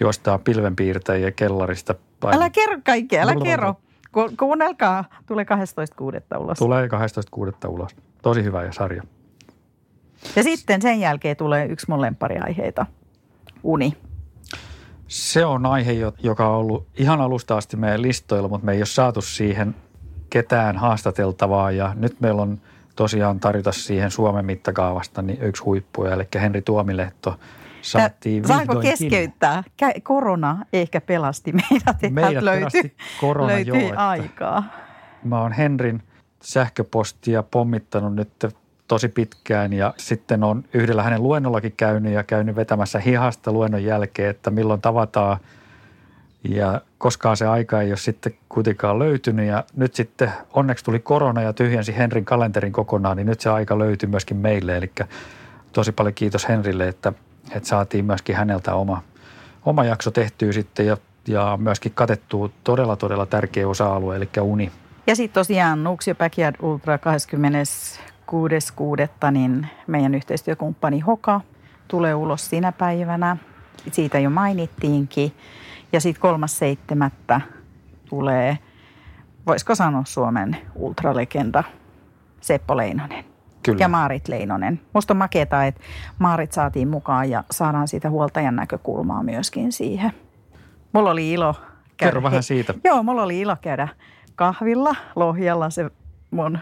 juostaa 0.00 0.38
pilvenpiirtäjiä 0.38 1.30
kellarista. 1.30 1.94
Älä 2.32 2.50
kerro 2.50 2.78
kaikkea, 2.84 3.22
älä 3.22 3.34
kerro. 3.44 3.74
kuunnelkaa, 4.38 5.04
tulee 5.26 5.44
12.6. 5.44 6.38
ulos. 6.38 6.58
Tulee 6.58 6.86
12.6. 6.86 7.68
ulos. 7.68 7.96
Tosi 8.22 8.44
hyvä 8.44 8.62
ja 8.62 8.72
sarja. 8.72 9.02
Ja 10.36 10.42
sitten 10.42 10.82
sen 10.82 11.00
jälkeen 11.00 11.36
tulee 11.36 11.66
yksi 11.66 11.86
mun 11.88 12.00
lempariaiheita, 12.00 12.86
uni. 13.64 13.96
Se 15.08 15.44
on 15.44 15.66
aihe, 15.66 15.92
joka 16.22 16.48
on 16.48 16.56
ollut 16.56 16.86
ihan 16.98 17.20
alusta 17.20 17.56
asti 17.56 17.76
meidän 17.76 18.02
listoilla, 18.02 18.48
mutta 18.48 18.66
me 18.66 18.72
ei 18.72 18.78
ole 18.78 18.86
saatu 18.86 19.22
siihen 19.22 19.74
ketään 20.30 20.76
haastateltavaa 20.76 21.70
ja 21.70 21.92
nyt 21.96 22.20
meillä 22.20 22.42
on 22.42 22.60
tosiaan 22.96 23.40
tarjota 23.40 23.72
siihen 23.72 24.10
Suomen 24.10 24.44
mittakaavasta 24.44 25.22
niin 25.22 25.42
yksi 25.42 25.62
huippu, 25.62 26.04
eli 26.04 26.28
Henri 26.34 26.62
Tuomilehto 26.62 27.38
saatiin 27.82 28.48
Saanko 28.48 28.76
keskeyttää? 28.76 29.64
Korona 30.02 30.58
ehkä 30.72 31.00
pelasti 31.00 31.52
meidät, 31.52 31.88
että 31.88 32.10
meidät 32.10 32.42
löytyi, 32.42 32.96
korona, 33.20 33.48
löytyi 33.48 33.80
joo, 33.80 33.88
että 33.88 34.08
aikaa. 34.08 34.64
Mä 35.24 35.40
oon 35.40 35.52
Henrin 35.52 36.02
sähköpostia 36.42 37.42
pommittanut 37.42 38.14
nyt 38.14 38.46
tosi 38.88 39.08
pitkään 39.08 39.72
ja 39.72 39.94
sitten 39.96 40.44
on 40.44 40.64
yhdellä 40.74 41.02
hänen 41.02 41.22
luennollakin 41.22 41.74
käynyt 41.76 42.12
ja 42.12 42.22
käynyt 42.22 42.56
vetämässä 42.56 42.98
hihasta 42.98 43.52
luennon 43.52 43.84
jälkeen, 43.84 44.30
että 44.30 44.50
milloin 44.50 44.80
tavataan 44.80 45.38
ja 46.48 46.80
koskaan 46.98 47.36
se 47.36 47.46
aika 47.46 47.80
ei 47.80 47.90
ole 47.90 47.96
sitten 47.96 48.34
kuitenkaan 48.48 48.98
löytynyt 48.98 49.46
ja 49.46 49.64
nyt 49.76 49.94
sitten 49.94 50.32
onneksi 50.52 50.84
tuli 50.84 51.00
korona 51.00 51.42
ja 51.42 51.52
tyhjensi 51.52 51.96
Henrin 51.96 52.24
kalenterin 52.24 52.72
kokonaan, 52.72 53.16
niin 53.16 53.26
nyt 53.26 53.40
se 53.40 53.50
aika 53.50 53.78
löytyi 53.78 54.08
myöskin 54.08 54.36
meille. 54.36 54.76
Eli 54.76 54.92
tosi 55.72 55.92
paljon 55.92 56.14
kiitos 56.14 56.48
Henrille, 56.48 56.88
että, 56.88 57.12
että 57.54 57.68
saatiin 57.68 58.04
myöskin 58.04 58.36
häneltä 58.36 58.74
oma, 58.74 59.02
oma 59.64 59.84
jakso 59.84 60.10
tehtyä 60.10 60.52
sitten 60.52 60.86
ja, 60.86 60.96
ja 61.28 61.58
myöskin 61.60 61.92
katettua 61.94 62.50
todella 62.64 62.96
todella 62.96 63.26
tärkeä 63.26 63.68
osa-alue, 63.68 64.16
eli 64.16 64.28
uni. 64.40 64.72
Ja 65.06 65.16
sitten 65.16 65.34
tosiaan 65.34 65.84
Nuuksio 65.84 66.14
Backyard 66.14 66.56
Ultra 66.62 66.98
26.6. 68.34 69.30
niin 69.30 69.66
meidän 69.86 70.14
yhteistyökumppani 70.14 71.00
Hoka 71.00 71.40
tulee 71.88 72.14
ulos 72.14 72.50
sinä 72.50 72.72
päivänä. 72.72 73.36
Siitä 73.92 74.18
jo 74.18 74.30
mainittiinkin. 74.30 75.32
Ja 75.92 76.00
sitten 76.00 76.20
kolmas 76.20 76.58
seitsemättä 76.58 77.40
tulee, 78.08 78.58
voisiko 79.46 79.74
sanoa 79.74 80.02
Suomen 80.06 80.56
ultralegenda 80.74 81.64
Seppo 82.40 82.76
Leinonen. 82.76 83.24
Kyllä. 83.62 83.78
Ja 83.80 83.88
Maarit 83.88 84.28
Leinonen. 84.28 84.80
Musta 84.92 85.12
on 85.12 85.18
makeeta, 85.18 85.64
että 85.64 85.80
Maarit 86.18 86.52
saatiin 86.52 86.88
mukaan 86.88 87.30
ja 87.30 87.44
saadaan 87.50 87.88
siitä 87.88 88.10
huoltajan 88.10 88.56
näkökulmaa 88.56 89.22
myöskin 89.22 89.72
siihen. 89.72 90.12
Mulla 90.92 91.10
oli 91.10 91.32
ilo 91.32 91.54
käydä. 91.54 91.70
Kerro 91.96 92.22
vähän 92.22 92.42
siitä. 92.42 92.74
Joo, 92.84 93.02
mulla 93.02 93.22
oli 93.22 93.40
ilo 93.40 93.56
käydä 93.60 93.88
kahvilla 94.34 94.96
Lohjalla. 95.16 95.70
Se 95.70 95.90
mun 96.34 96.58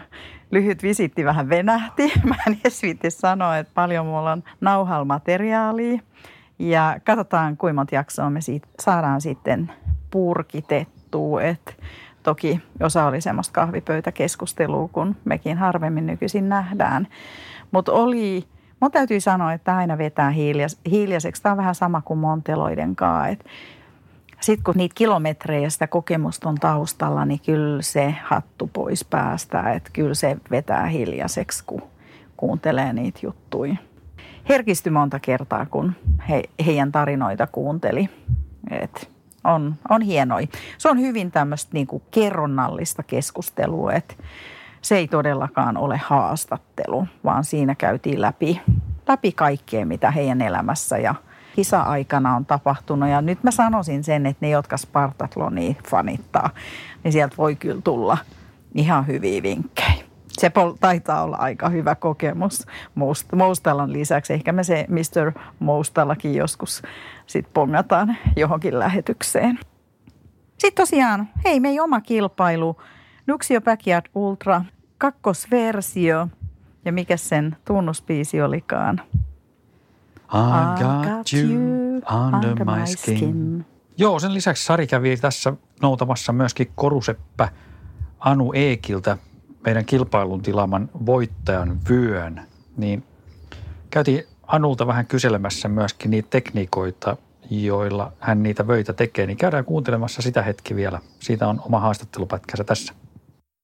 lyhyt 0.51 0.83
visitti 0.83 1.25
vähän 1.25 1.49
venähti. 1.49 2.11
Mä 2.29 2.35
en 2.47 2.57
edes 2.63 3.19
sanoa, 3.19 3.57
että 3.57 3.71
paljon 3.75 4.05
mulla 4.05 4.31
on 4.31 4.43
nauhalla 4.61 5.05
materiaalia. 5.05 5.99
Ja 6.59 6.99
katsotaan, 7.05 7.57
kuinka 7.57 7.75
monta 7.75 7.95
jaksoa 7.95 8.29
me 8.29 8.41
siitä 8.41 8.67
saadaan 8.79 9.21
sitten 9.21 9.71
purkitettua. 10.11 11.41
Et 11.41 11.77
toki 12.23 12.61
osa 12.79 13.05
oli 13.05 13.21
semmoista 13.21 13.53
kahvipöytäkeskustelua, 13.53 14.87
kun 14.87 15.15
mekin 15.25 15.57
harvemmin 15.57 16.05
nykyisin 16.05 16.49
nähdään. 16.49 17.07
Mutta 17.71 17.91
oli, 17.91 18.43
mun 18.79 18.91
täytyy 18.91 19.19
sanoa, 19.19 19.53
että 19.53 19.77
aina 19.77 19.97
vetää 19.97 20.29
hiljas, 20.29 20.79
hiljaiseksi. 20.91 21.43
Tämä 21.43 21.53
on 21.53 21.57
vähän 21.57 21.75
sama 21.75 22.01
kuin 22.01 22.19
Monteloiden 22.19 22.95
kanssa. 22.95 23.43
Sitten 24.43 24.63
kun 24.63 24.73
niitä 24.77 24.95
kilometrejä 24.95 25.69
sitä 25.69 25.87
kokemusta 25.87 26.49
on 26.49 26.55
taustalla, 26.55 27.25
niin 27.25 27.39
kyllä 27.45 27.81
se 27.81 28.15
hattu 28.23 28.69
pois 28.73 29.05
päästä. 29.05 29.73
Että 29.73 29.89
kyllä 29.93 30.13
se 30.13 30.37
vetää 30.51 30.85
hiljaiseksi, 30.85 31.63
kun 31.65 31.81
kuuntelee 32.37 32.93
niitä 32.93 33.19
juttuja 33.23 33.75
herkistyi 34.49 34.91
monta 34.91 35.19
kertaa, 35.19 35.65
kun 35.65 35.95
he, 36.29 36.43
heidän 36.65 36.91
tarinoita 36.91 37.47
kuunteli. 37.47 38.09
Et 38.71 39.09
on, 39.43 39.75
on 39.89 40.01
hienoi. 40.01 40.49
Se 40.77 40.89
on 40.89 40.99
hyvin 40.99 41.31
tämmöistä 41.31 41.69
niinku 41.73 42.01
kerronnallista 42.11 43.03
keskustelua, 43.03 43.93
että 43.93 44.15
se 44.81 44.97
ei 44.97 45.07
todellakaan 45.07 45.77
ole 45.77 45.97
haastattelu, 45.97 47.07
vaan 47.23 47.43
siinä 47.43 47.75
käytiin 47.75 48.21
läpi, 48.21 48.61
läpi 49.07 49.31
kaikkea, 49.31 49.85
mitä 49.85 50.11
heidän 50.11 50.41
elämässä 50.41 50.97
ja 50.97 51.15
kisa-aikana 51.55 52.35
on 52.35 52.45
tapahtunut. 52.45 53.09
Ja 53.09 53.21
nyt 53.21 53.43
mä 53.43 53.51
sanoisin 53.51 54.03
sen, 54.03 54.25
että 54.25 54.45
ne, 54.45 54.49
jotka 54.49 54.77
Spartatlonia 54.77 55.73
fanittaa, 55.89 56.49
niin 57.03 57.11
sieltä 57.11 57.37
voi 57.37 57.55
kyllä 57.55 57.81
tulla 57.81 58.17
ihan 58.75 59.07
hyviä 59.07 59.43
vinkkejä 59.43 60.03
se 60.39 60.51
taitaa 60.79 61.23
olla 61.23 61.37
aika 61.37 61.69
hyvä 61.69 61.95
kokemus 61.95 62.65
Moustalan 63.35 63.93
lisäksi. 63.93 64.33
Ehkä 64.33 64.51
me 64.51 64.63
se 64.63 64.85
Mr. 64.89 65.31
Moustallakin 65.59 66.35
joskus 66.35 66.81
sit 67.27 67.47
pongataan 67.53 68.17
johonkin 68.35 68.79
lähetykseen. 68.79 69.59
Sitten 70.57 70.81
tosiaan, 70.81 71.27
hei, 71.45 71.59
meidän 71.59 71.83
oma 71.83 72.01
kilpailu, 72.01 72.81
Nuxio 73.27 73.61
Backyard 73.61 74.05
Ultra, 74.15 74.61
kakkosversio. 74.97 76.27
Ja 76.85 76.91
mikä 76.91 77.17
sen 77.17 77.55
tunnuspiisi 77.65 78.41
olikaan? 78.41 79.01
I 80.33 80.83
got 80.83 81.33
you 81.33 82.01
under 82.25 82.65
my 82.65 82.85
skin. 82.85 83.65
Joo, 83.97 84.19
sen 84.19 84.33
lisäksi 84.33 84.65
Sari 84.65 84.87
kävi 84.87 85.17
tässä 85.17 85.53
noutamassa 85.81 86.33
myöskin 86.33 86.71
koruseppä 86.75 87.49
Anu 88.19 88.53
Eekiltä 88.53 89.17
meidän 89.65 89.85
kilpailun 89.85 90.41
tilaaman 90.41 90.89
voittajan 91.05 91.79
vyön, 91.89 92.41
niin 92.77 93.03
käytiin 93.89 94.23
Anulta 94.47 94.87
vähän 94.87 95.05
kyselemässä 95.05 95.67
myöskin 95.67 96.11
niitä 96.11 96.27
tekniikoita, 96.29 97.17
joilla 97.49 98.11
hän 98.19 98.43
niitä 98.43 98.67
vöitä 98.67 98.93
tekee, 98.93 99.25
niin 99.25 99.37
käydään 99.37 99.65
kuuntelemassa 99.65 100.21
sitä 100.21 100.41
hetki 100.41 100.75
vielä. 100.75 100.99
Siitä 101.19 101.47
on 101.47 101.61
oma 101.65 101.79
haastattelupätkänsä 101.79 102.63
tässä. 102.63 102.93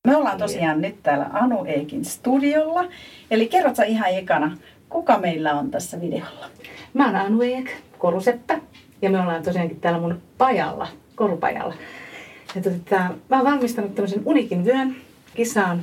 Me 0.07 0.15
ollaan 0.15 0.38
tosiaan 0.38 0.82
nyt 0.82 1.03
täällä 1.03 1.30
Anu 1.34 1.65
Eikin 1.65 2.05
studiolla. 2.05 2.86
Eli 3.32 3.47
kerrotko 3.47 3.84
ihan 3.88 4.09
ekana, 4.09 4.57
kuka 4.90 5.20
meillä 5.20 5.54
on 5.54 5.72
tässä 5.72 6.02
videolla? 6.02 6.50
Mä 6.94 7.06
oon 7.06 7.16
Anu 7.16 7.42
Eik, 7.42 7.72
koruseppä. 7.98 8.60
Ja 9.02 9.10
me 9.10 9.22
ollaan 9.22 9.44
tosiaankin 9.44 9.80
täällä 9.80 10.00
mun 10.00 10.22
pajalla, 10.38 10.88
korupajalla. 11.16 11.74
Ja 12.56 12.62
tota, 12.62 12.98
mä 13.30 13.36
oon 13.36 13.46
valmistanut 13.46 13.96
tämmöisen 13.96 14.22
unikin 14.26 14.66
vyön, 14.66 14.96
kisaan, 15.36 15.82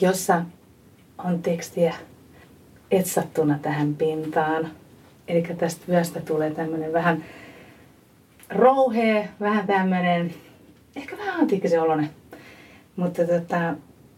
jossa 0.00 0.42
on 1.18 1.42
tekstiä 1.42 1.94
etsattuna 2.90 3.58
tähän 3.62 3.94
pintaan. 3.94 4.68
Eli 5.28 5.42
tästä 5.58 5.84
vyöstä 5.88 6.20
tulee 6.20 6.50
tämmöinen 6.50 6.92
vähän 6.92 7.24
rouhee, 8.50 9.28
vähän 9.40 9.66
tämmöinen, 9.66 10.34
ehkä 10.96 11.18
vähän 11.18 11.40
antiikkisen 11.40 11.82
oloinen, 11.82 12.10
mutta 12.96 13.24
tota, 13.24 13.74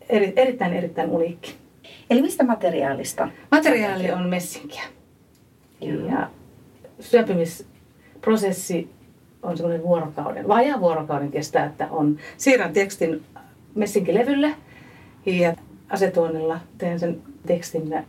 eri, 0.09 0.33
erittäin 0.37 0.73
erittäin 0.73 1.11
uniikki. 1.11 1.64
Eli 2.11 2.23
mistä 2.23 2.45
materiaalista? 2.45 3.29
Materiaali 3.51 4.11
on 4.11 4.29
messinkiä. 4.29 4.83
Joo. 5.81 6.09
Ja 6.09 6.31
syöpymisprosessi 7.01 8.91
on 9.43 9.57
semmoinen 9.57 9.83
vuorokauden, 9.83 10.49
vajaa 10.49 10.81
vuorokauden 10.81 11.31
kestää, 11.31 11.67
että 11.67 11.89
on 11.91 12.19
siirrän 12.37 12.73
tekstin 12.73 13.23
messinkilevylle 13.75 14.55
ja 15.27 15.55
asetuonnilla 15.89 16.61
teen 16.79 17.01
sen 17.01 17.23
tekstin 17.47 18.05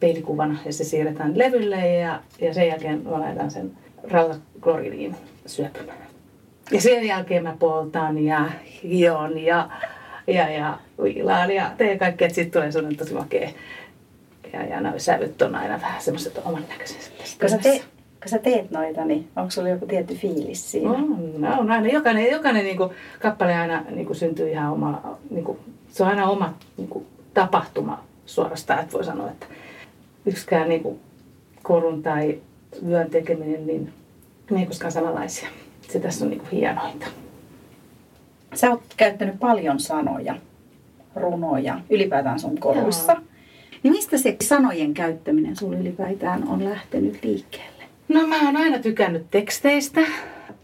peilikuvana 0.00 0.58
ja 0.64 0.72
se 0.72 0.84
siirretään 0.84 1.38
levylle 1.38 1.88
ja, 1.88 2.20
ja 2.40 2.54
sen 2.54 2.68
jälkeen 2.68 3.02
mä 3.02 3.20
laitan 3.20 3.50
sen 3.50 3.70
rautakloridiin 4.10 5.16
syöpymään. 5.46 5.98
Ja 6.70 6.80
sen 6.80 7.06
jälkeen 7.06 7.42
mä 7.42 7.56
poltan 7.58 8.18
ja 8.18 8.50
hion 8.82 9.38
ja, 9.38 9.70
ja, 10.26 10.50
ja 10.50 10.78
viilaan 11.02 11.50
ja 11.50 11.70
teen 11.78 11.98
kaikkea, 11.98 12.26
että 12.26 12.34
siitä 12.34 12.52
tulee 12.52 12.72
sellainen 12.72 12.98
tosi 12.98 13.14
makea. 13.14 13.50
Ja, 14.52 14.64
ja 14.64 14.80
nämä 14.80 14.98
sävyt 14.98 15.42
on 15.42 15.54
aina 15.54 15.80
vähän 15.80 16.02
semmoiset 16.02 16.40
oman 16.44 16.64
kun 17.40 17.50
sä, 17.50 17.58
te, 17.58 17.82
kun 18.22 18.28
sä 18.28 18.38
teet 18.38 18.70
noita, 18.70 19.04
niin 19.04 19.28
onko 19.36 19.50
sulla 19.50 19.68
joku 19.68 19.86
tietty 19.86 20.14
fiilis 20.14 20.70
siinä? 20.70 20.90
On, 20.90 21.58
on 21.58 21.70
aina. 21.70 21.88
Jokainen, 21.88 22.30
jokainen 22.30 22.64
niin 22.64 22.76
kuin, 22.76 22.90
kappale 23.20 23.54
aina 23.54 23.84
niin 23.90 24.06
kuin, 24.06 24.16
syntyy 24.16 24.50
ihan 24.50 24.72
oma, 24.72 25.18
niin 25.30 25.44
kuin, 25.44 25.58
se 25.88 26.02
on 26.02 26.08
aina 26.08 26.28
oma 26.28 26.54
niin 26.76 26.88
kuin, 26.88 27.06
tapahtuma 27.34 28.04
suorastaan, 28.26 28.80
että 28.80 28.92
voi 28.92 29.04
sanoa, 29.04 29.30
että 29.30 29.46
yksikään 30.26 30.68
niin 30.68 30.82
kuin, 30.82 31.00
korun 31.62 32.02
tai 32.02 32.38
vyön 32.86 33.10
tekeminen, 33.10 33.66
niin 33.66 33.92
ne 34.50 34.60
ei 34.60 34.66
koskaan 34.66 34.92
samanlaisia. 34.92 35.48
Se 35.88 36.00
tässä 36.00 36.24
on 36.24 36.30
niin 36.30 36.40
kuin, 36.40 36.50
hienointa. 36.50 37.06
Sä 38.54 38.70
oot 38.70 38.82
käyttänyt 38.96 39.40
paljon 39.40 39.80
sanoja, 39.80 40.34
runoja, 41.16 41.80
ylipäätään 41.90 42.40
sun 42.40 42.58
koruissa. 42.58 43.16
Niin 43.82 43.92
mistä 43.92 44.18
se 44.18 44.36
sanojen 44.42 44.94
käyttäminen 44.94 45.56
sulla 45.56 45.76
ylipäätään 45.76 46.48
on 46.48 46.64
lähtenyt 46.64 47.24
liikkeelle? 47.24 47.84
No 48.08 48.26
mä 48.26 48.46
oon 48.46 48.56
aina 48.56 48.78
tykännyt 48.78 49.26
teksteistä, 49.30 50.00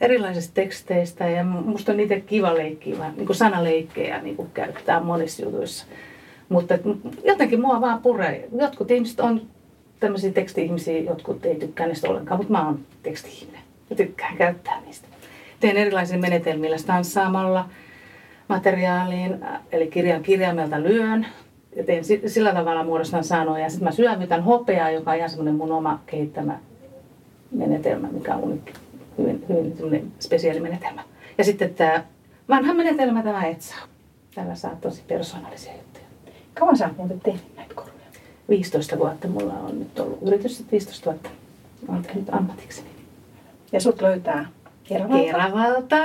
erilaisista 0.00 0.54
teksteistä 0.54 1.28
ja 1.28 1.44
musta 1.44 1.92
on 1.92 1.98
niitä 1.98 2.20
kiva 2.20 2.54
leikkiä, 2.54 2.98
vaan 2.98 3.14
niin 3.16 3.34
sanaleikkejä 3.34 4.22
niin 4.22 4.36
kuin 4.36 4.50
käyttää 4.54 5.00
monissa 5.00 5.42
jutuissa. 5.42 5.86
Mutta 6.48 6.78
jotenkin 7.24 7.60
mua 7.60 7.80
vaan 7.80 8.02
puree. 8.02 8.48
Jotkut 8.60 8.90
ihmiset 8.90 9.20
on 9.20 9.42
tämmöisiä 10.00 10.32
teksti-ihmisiä, 10.32 10.98
jotkut 10.98 11.44
ei 11.44 11.54
tykkää 11.54 11.86
niistä 11.86 12.08
ollenkaan, 12.08 12.40
mutta 12.40 12.52
mä 12.52 12.66
oon 12.66 12.80
teksti-ihminen. 13.02 13.60
Mä 13.90 13.96
tykkään 13.96 14.36
käyttää 14.36 14.80
niistä. 14.80 15.07
Teen 15.60 15.76
erilaisilla 15.76 16.20
menetelmillä 16.20 16.78
stanssaamalla 16.78 17.68
materiaaliin, 18.48 19.44
eli 19.72 19.86
kirjan 19.86 20.22
kirjaimelta 20.22 20.82
lyön. 20.82 21.26
Ja 21.76 21.84
teen 21.84 22.04
sillä 22.26 22.52
tavalla 22.52 22.84
muodostan 22.84 23.24
sanoja. 23.24 23.70
Sitten 23.70 23.88
mä 23.88 23.92
syövytän 23.92 24.42
hopeaa, 24.42 24.90
joka 24.90 25.10
on 25.10 25.16
ihan 25.16 25.30
semmoinen 25.30 25.54
mun 25.54 25.72
oma 25.72 26.00
kehittämä 26.06 26.58
menetelmä, 27.50 28.08
mikä 28.08 28.34
on 28.34 28.42
unikki, 28.42 28.72
hyvin, 29.18 29.44
hyvin 29.78 30.12
spesiaali 30.20 30.60
menetelmä. 30.60 31.04
Ja 31.38 31.44
sitten 31.44 31.74
tämä 31.74 32.04
vanha 32.48 32.74
menetelmä, 32.74 33.22
tämä 33.22 33.46
etsaa. 33.46 33.78
Tällä 34.34 34.54
saa 34.54 34.76
tosi 34.80 35.02
persoonallisia 35.08 35.72
juttuja. 35.72 36.04
Kauan 36.54 36.76
sä 36.76 36.86
oot 36.86 36.96
muuten 36.96 37.20
tehnyt 37.20 37.56
näitä 37.56 37.74
koruja? 37.74 37.92
15 38.48 38.98
vuotta 38.98 39.28
mulla 39.28 39.52
on 39.52 39.78
nyt 39.78 40.00
ollut 40.00 40.18
yritys, 40.22 40.64
15 40.72 41.10
vuotta 41.10 41.30
olen 41.88 42.02
tehnyt 42.02 42.34
ammatikseni. 42.34 42.88
Ja 43.72 43.80
sut 43.80 44.00
löytää 44.00 44.46
Keravalta. 44.88 45.24
Keravalta. 45.24 45.96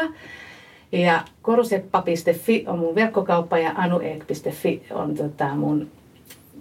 Ja 0.91 1.21
koruseppa.fi 1.41 2.65
on 2.67 2.79
mun 2.79 2.95
verkkokauppa 2.95 3.57
ja 3.57 3.71
anueek.fi 3.75 4.85
on 4.91 5.15
tota 5.15 5.55
mun 5.55 5.91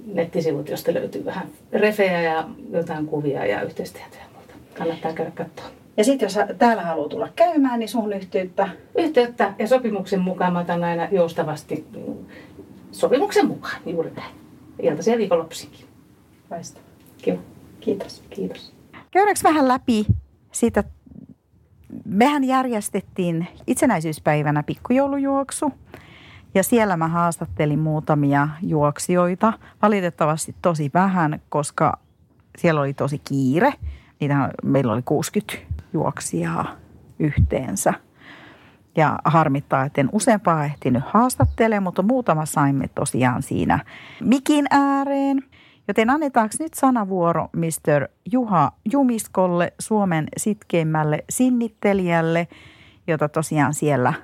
nettisivut, 0.07 0.69
josta 0.69 0.95
löytyy 0.95 1.25
vähän 1.25 1.49
refejä 1.73 2.23
ja 2.23 2.49
jotain 2.71 3.07
kuvia 3.07 3.47
ja 3.47 3.63
yhteistietoja. 3.63 4.23
Kannattaa 4.79 5.13
käydä 5.13 5.31
katsoa. 5.31 5.67
Ja 5.97 6.05
sitten 6.05 6.27
jos 6.27 6.39
täällä 6.59 6.83
haluaa 6.83 7.09
tulla 7.09 7.29
käymään, 7.37 7.79
niin 7.79 7.89
sun 7.89 8.13
yhteyttä? 8.13 8.69
Yhteyttä 8.99 9.55
ja 9.59 9.69
sopimuksen 9.69 10.21
mukaan 10.21 10.53
mä 10.53 10.61
otan 10.61 10.85
aina 10.85 11.09
joustavasti 11.11 11.87
sopimuksen 12.93 13.47
mukaan, 13.47 13.83
juuri 13.87 14.11
näin. 14.11 14.35
Iltaisin 14.83 15.13
ja 15.13 15.19
viikonloppuisinkin. 15.19 15.87
Loistavaa. 16.51 16.89
Kiitos. 17.23 17.43
Kiitos. 17.81 18.23
Kiitos. 18.31 18.73
Käydäänkö 19.11 19.41
vähän 19.45 19.69
läpi 19.69 20.07
siitä 20.53 20.85
mehän 22.05 22.45
järjestettiin 22.45 23.49
itsenäisyyspäivänä 23.67 24.63
pikkujoulujuoksu 24.63 25.73
ja 26.55 26.63
siellä 26.63 26.97
mä 26.97 27.09
haastattelin 27.09 27.79
muutamia 27.79 28.49
juoksijoita. 28.63 29.53
Valitettavasti 29.83 30.55
tosi 30.63 30.91
vähän, 30.95 31.41
koska 31.49 31.99
siellä 32.59 32.81
oli 32.81 32.95
tosi 32.95 33.19
kiire. 33.19 33.73
Niitä, 34.21 34.51
meillä 34.65 34.93
oli 34.93 35.03
60 35.03 35.55
juoksijaa 35.93 36.67
yhteensä. 37.19 37.95
Ja 38.97 39.19
harmittaa, 39.25 39.85
että 39.85 40.01
en 40.01 40.09
useampaa 40.13 40.65
ehtinyt 40.65 41.03
haastattelemaan, 41.07 41.83
mutta 41.83 42.03
muutama 42.03 42.47
saimme 42.47 42.89
tosiaan 42.95 43.43
siinä 43.43 43.79
mikin 44.21 44.67
ääreen– 44.71 45.43
Joten 45.89 46.11
annetaanko 46.11 46.55
nyt 46.59 46.75
sanavuoro 46.75 47.49
Mr. 47.57 48.09
Juha 48.33 48.73
Jumiskolle, 48.93 49.73
Suomen 49.79 50.27
sitkeimmälle 50.37 51.25
sinnittelijälle, 51.31 52.49
jota 53.07 53.29
tosiaan 53.29 53.75
siellä 53.75 54.15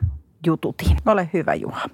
jututin. 0.46 0.96
Ole 1.06 1.30
hyvä 1.32 1.54
Juha. 1.54 1.84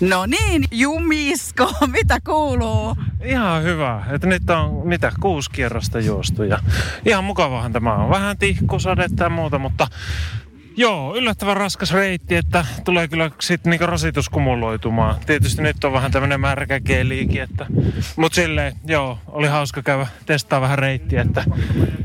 No 0.00 0.26
niin, 0.26 0.64
Jumisko, 0.70 1.72
mitä 2.00 2.18
kuuluu? 2.26 2.96
Ihan 3.24 3.62
hyvä. 3.62 4.04
Että 4.10 4.26
nyt 4.26 4.50
on 4.50 4.88
mitä, 4.88 5.12
kuusi 5.20 5.50
kierrosta 5.50 6.00
juostu 6.00 6.42
ja 6.42 6.58
ihan 7.04 7.24
mukavahan 7.24 7.72
tämä 7.72 7.94
on. 7.94 8.10
Vähän 8.10 8.38
tihkusadetta 8.38 9.24
ja 9.24 9.30
muuta, 9.30 9.58
mutta 9.58 9.86
Joo, 10.76 11.16
yllättävän 11.16 11.56
raskas 11.56 11.92
reitti, 11.92 12.36
että 12.36 12.64
tulee 12.84 13.08
kyllä 13.08 13.30
sitten 13.40 13.70
niinku 13.70 13.86
rasitus 13.86 14.28
kumuloitumaan. 14.28 15.16
Tietysti 15.26 15.62
nyt 15.62 15.84
on 15.84 15.92
vähän 15.92 16.12
tämmöinen 16.12 16.40
märkä 16.40 16.80
keliikin, 16.80 17.42
että... 17.42 17.66
Mut 18.16 18.32
silleen, 18.32 18.72
joo, 18.86 19.18
oli 19.26 19.48
hauska 19.48 19.82
käydä 19.82 20.06
testaa 20.26 20.60
vähän 20.60 20.78
reittiä, 20.78 21.22
että 21.22 21.44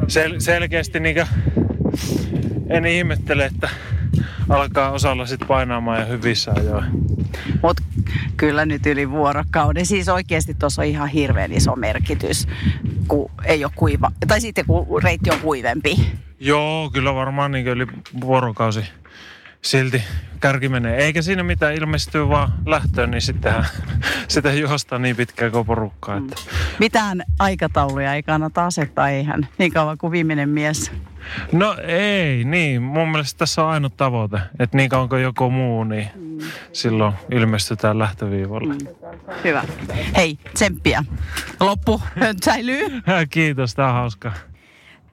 sel- 0.02 0.40
selkeästi 0.40 1.00
niinku... 1.00 1.22
En 2.70 2.86
ihmettele, 2.86 3.46
että 3.46 3.70
alkaa 4.50 4.92
osalla 4.92 5.26
sitten 5.26 5.48
painaamaan 5.48 6.00
ja 6.00 6.06
hyvissä 6.06 6.52
ajoin. 6.56 6.86
Mut 7.64 7.82
kyllä 8.38 8.66
nyt 8.66 8.86
yli 8.86 9.12
vuorokauden. 9.12 9.86
Siis 9.86 10.10
oikeasti 10.10 10.54
tuossa 10.54 10.82
on 10.82 10.88
ihan 10.88 11.08
hirveän 11.08 11.52
iso 11.52 11.76
merkitys, 11.76 12.48
kun 13.08 13.32
ei 13.46 13.66
ole 13.66 13.72
kuiva. 13.76 14.12
Tai 14.28 14.42
sitten 14.42 14.66
kun 14.66 15.04
reitti 15.04 15.32
on 15.32 15.40
kuivempi. 15.40 16.12
Joo, 16.40 16.90
kyllä 16.94 17.16
varmaan 17.16 17.52
niin 17.52 17.68
yli 17.68 17.88
vuorokausi 18.22 18.84
silti 19.62 20.04
kärki 20.40 20.70
menee. 20.70 20.98
Eikä 20.98 21.22
siinä 21.22 21.44
mitään 21.44 21.74
ilmestyy 21.74 22.30
vaan 22.30 22.54
lähtöön, 22.66 23.12
niin 23.12 23.22
sittenhän 23.22 23.66
sitä 24.28 24.54
juosta 24.54 25.00
niin 25.00 25.16
pitkään 25.16 25.52
kuin 25.52 25.66
porukkaa. 25.66 26.18
Että. 26.18 26.36
Mitään 26.80 27.24
aikatauluja 27.40 28.14
ei 28.14 28.24
kannata 28.24 28.66
asettaa, 28.66 29.10
eihän 29.10 29.48
niin 29.58 29.74
kauan 29.74 29.98
kuin 29.98 30.12
viimeinen 30.12 30.50
mies. 30.50 30.92
No 31.52 31.76
ei, 31.88 32.44
niin. 32.44 32.82
Mun 32.82 33.10
mielestä 33.10 33.38
tässä 33.38 33.64
on 33.64 33.70
ainut 33.70 33.98
tavoite, 33.98 34.40
että 34.60 34.78
niin 34.78 34.90
kauan 34.90 35.10
kuin 35.10 35.22
joku 35.24 35.50
muu, 35.50 35.84
niin 35.84 36.08
mm. 36.16 36.38
silloin 36.74 37.14
ilmestytään 37.32 38.00
lähtöviivalle. 38.00 38.74
Mm. 38.74 38.88
Hyvä. 39.44 39.64
Hei, 40.16 40.38
tsemppiä. 40.54 41.04
Loppu 41.60 42.02
säilyy. 42.46 42.90
Kiitos, 43.30 43.76
tää 43.76 43.88
on 43.88 43.94
hauskaa. 43.94 44.34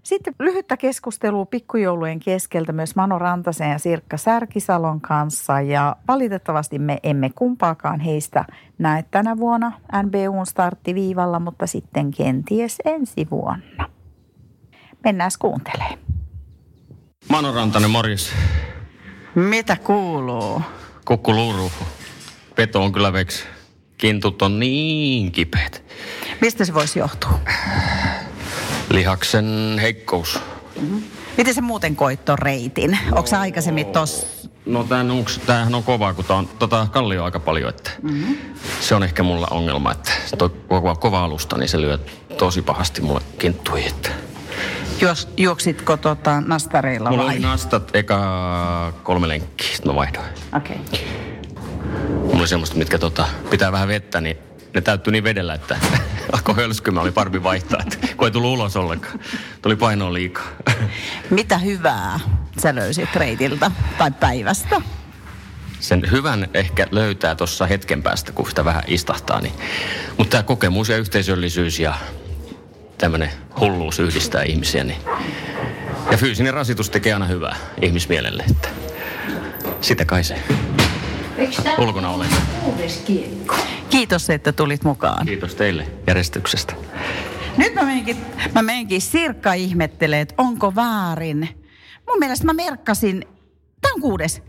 Sitten 0.07 0.34
lyhyttä 0.38 0.76
keskustelua 0.76 1.46
pikkujoulujen 1.46 2.18
keskeltä 2.18 2.72
myös 2.72 2.96
Mano 2.96 3.18
Rantasen 3.18 3.70
ja 3.70 3.78
Sirkka 3.78 4.16
Särkisalon 4.16 5.00
kanssa 5.00 5.61
ja 5.61 5.96
valitettavasti 6.09 6.78
me 6.78 6.98
emme 7.02 7.30
kumpaakaan 7.34 8.00
heistä 8.00 8.44
näe 8.78 9.04
tänä 9.11 9.36
vuonna 9.36 9.72
NBUn 10.02 10.46
starttiviivalla, 10.46 11.40
mutta 11.40 11.66
sitten 11.66 12.11
kenties 12.11 12.78
ensi 12.84 13.26
vuonna. 13.30 13.95
Mennään 15.07 15.30
kuuntelee. 15.38 15.98
Mano 17.28 17.52
Rantanen, 17.52 17.90
morjes. 17.90 18.32
Mitä 19.34 19.76
kuuluu? 19.76 20.62
Kukku 21.04 21.34
luuru. 21.34 21.72
Peto 22.54 22.82
on 22.82 22.92
kyllä 22.92 23.12
veks. 23.12 23.44
Kintut 23.98 24.42
on 24.42 24.59
niin 24.59 25.32
kipeät. 25.32 25.84
Mistä 26.40 26.64
se 26.64 26.74
voisi 26.74 26.98
johtua? 26.98 27.38
Lihaksen 28.90 29.78
heikkous. 29.80 30.40
Mm-hmm. 30.80 31.02
Miten 31.36 31.54
se 31.54 31.61
muuten 31.61 31.96
koit 31.96 32.24
ton 32.24 32.38
reitin? 32.38 32.98
Onko 33.12 33.26
sä 33.26 33.40
aikaisemmin 33.40 33.86
tos... 33.86 34.26
No 34.66 34.84
tämän, 34.84 35.11
onks, 35.11 35.40
tämähän 35.46 35.74
on 35.74 35.82
kovaa, 35.82 36.14
kun 36.14 36.24
tää 36.24 36.36
on 36.36 36.48
tota 36.59 36.86
kallio 36.90 37.24
aika 37.24 37.40
paljon, 37.40 37.70
että 37.70 37.90
mm-hmm. 38.02 38.36
se 38.80 38.94
on 38.94 39.02
ehkä 39.02 39.22
mulla 39.22 39.46
ongelma, 39.50 39.92
että 39.92 40.12
toi 40.38 40.50
kova, 40.68 40.94
kova 40.94 41.24
alusta, 41.24 41.59
niin 41.59 41.68
se 41.68 41.80
lyö 41.80 41.98
tosi 42.38 42.62
pahasti 42.62 43.00
mulle 43.00 43.20
kinttui, 43.38 43.86
että... 43.86 44.26
Juos, 45.01 45.28
juoksitko 45.36 45.97
tota 45.97 46.42
nastareilla 46.47 47.11
Mulla 47.11 47.24
vai? 47.24 47.34
oli 47.34 47.42
nastat 47.42 47.97
eka 47.97 48.92
kolme 49.03 49.28
lenkkiä, 49.28 49.68
sitten 49.68 49.92
mä 49.92 49.97
vaihdoin. 49.97 50.26
Okei. 50.57 50.76
Okay. 50.86 51.01
Mulla 52.09 52.38
oli 52.38 52.49
semmoista, 52.49 52.76
mitkä 52.76 52.99
tota, 52.99 53.28
pitää 53.51 53.72
vähän 53.72 53.88
vettä, 53.88 54.20
niin 54.20 54.36
ne 54.74 54.80
täyttyi 54.80 55.12
niin 55.12 55.24
vedellä, 55.24 55.55
että 55.55 55.76
alkoi 56.32 56.55
hölskymään, 56.55 57.03
oli 57.03 57.12
parvi 57.12 57.42
vaihtaa, 57.42 57.80
että 57.80 58.09
kun 58.16 58.28
ei 58.28 58.30
tullut 58.32 58.53
ulos 58.53 58.76
ollenkaan. 58.76 59.20
Tuli 59.62 59.76
painoa 59.76 60.12
liikaa. 60.12 60.47
Mitä 61.30 61.59
hyvää 61.59 62.20
sä 62.62 62.74
löysit 62.74 63.16
reitiltä 63.16 63.70
tai 63.99 64.11
päivästä? 64.11 64.80
Sen 65.80 66.11
hyvän 66.11 66.49
ehkä 66.55 66.86
löytää 66.90 67.34
tuossa 67.34 67.66
hetken 67.66 68.03
päästä, 68.03 68.32
kun 68.32 68.49
sitä 68.49 68.64
vähän 68.64 68.82
istahtaa. 68.86 69.40
Niin. 69.40 69.55
Mutta 70.16 70.30
tämä 70.30 70.42
kokemus 70.42 70.88
ja 70.88 70.97
yhteisöllisyys 70.97 71.80
ja 71.80 71.94
tämmöinen 72.99 73.30
hulluus 73.61 73.99
yhdistää 73.99 74.42
ihmisiä. 74.42 74.84
Niin. 74.84 74.99
Ja 76.11 76.16
fyysinen 76.16 76.55
rasitus 76.55 76.90
tekee 76.90 77.12
aina 77.12 77.26
hyvää 77.26 77.57
ihmismielelle. 77.82 78.44
Että 78.51 78.68
sitä 79.80 80.05
kai 80.05 80.24
se 80.24 80.36
ulkona 81.78 82.11
olen. 82.11 82.28
Kiitos, 83.90 84.30
että 84.30 84.53
tulit 84.53 84.84
mukaan. 84.84 85.26
Kiitos 85.26 85.55
teille 85.55 85.88
järjestyksestä. 86.07 86.74
Nyt 87.57 87.74
mä 87.74 87.82
menenkin, 87.82 88.16
mä 88.55 88.62
menenkin 88.62 89.01
Sirkka 89.01 89.53
ihmettelee, 89.53 90.20
että 90.20 90.34
onko 90.38 90.74
väärin. 90.74 91.49
Mun 92.09 92.18
mielestä 92.18 92.47
mä 92.47 92.53
merkkasin, 92.53 93.24
tää 93.80 93.90
on 93.94 94.01
kuudes. 94.01 94.42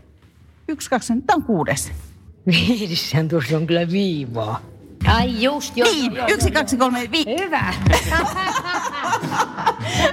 Yksi, 0.68 0.90
kaksi, 0.90 1.12
tää 1.26 1.36
on 1.36 1.42
kuudes. 1.42 1.92
Tuossa 3.30 3.56
on 3.56 3.66
kyllä 3.66 3.90
viivaa. 3.90 4.60
Ai 5.06 5.42
just, 5.42 5.76
joo. 5.76 5.90
Niin, 5.90 6.14
joo, 6.14 6.26
yksi, 6.30 6.48
joo, 6.48 6.54
kaksi, 6.54 6.76
kolme, 6.76 7.08
vi... 7.10 7.24
Hyvä. 7.44 7.74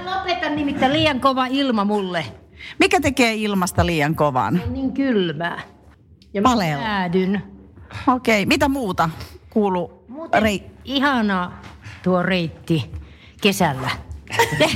Lopetan 0.04 0.56
nimittäin 0.56 0.92
liian 0.92 1.20
kova 1.20 1.46
ilma 1.46 1.84
mulle. 1.84 2.24
Mikä 2.78 3.00
tekee 3.00 3.34
ilmasta 3.34 3.86
liian 3.86 4.14
kovan? 4.14 4.62
On 4.66 4.72
niin 4.72 4.92
kylmää. 4.92 5.60
Ja 6.34 6.42
Palelu. 6.42 6.80
mä 6.80 7.10
Okei, 8.06 8.42
okay. 8.42 8.46
mitä 8.46 8.68
muuta 8.68 9.10
kuuluu? 9.50 10.04
Muuten 10.08 10.42
Rei... 10.42 10.62
ihanaa 10.84 11.60
tuo 12.02 12.22
reitti 12.22 12.90
kesällä. 13.40 13.90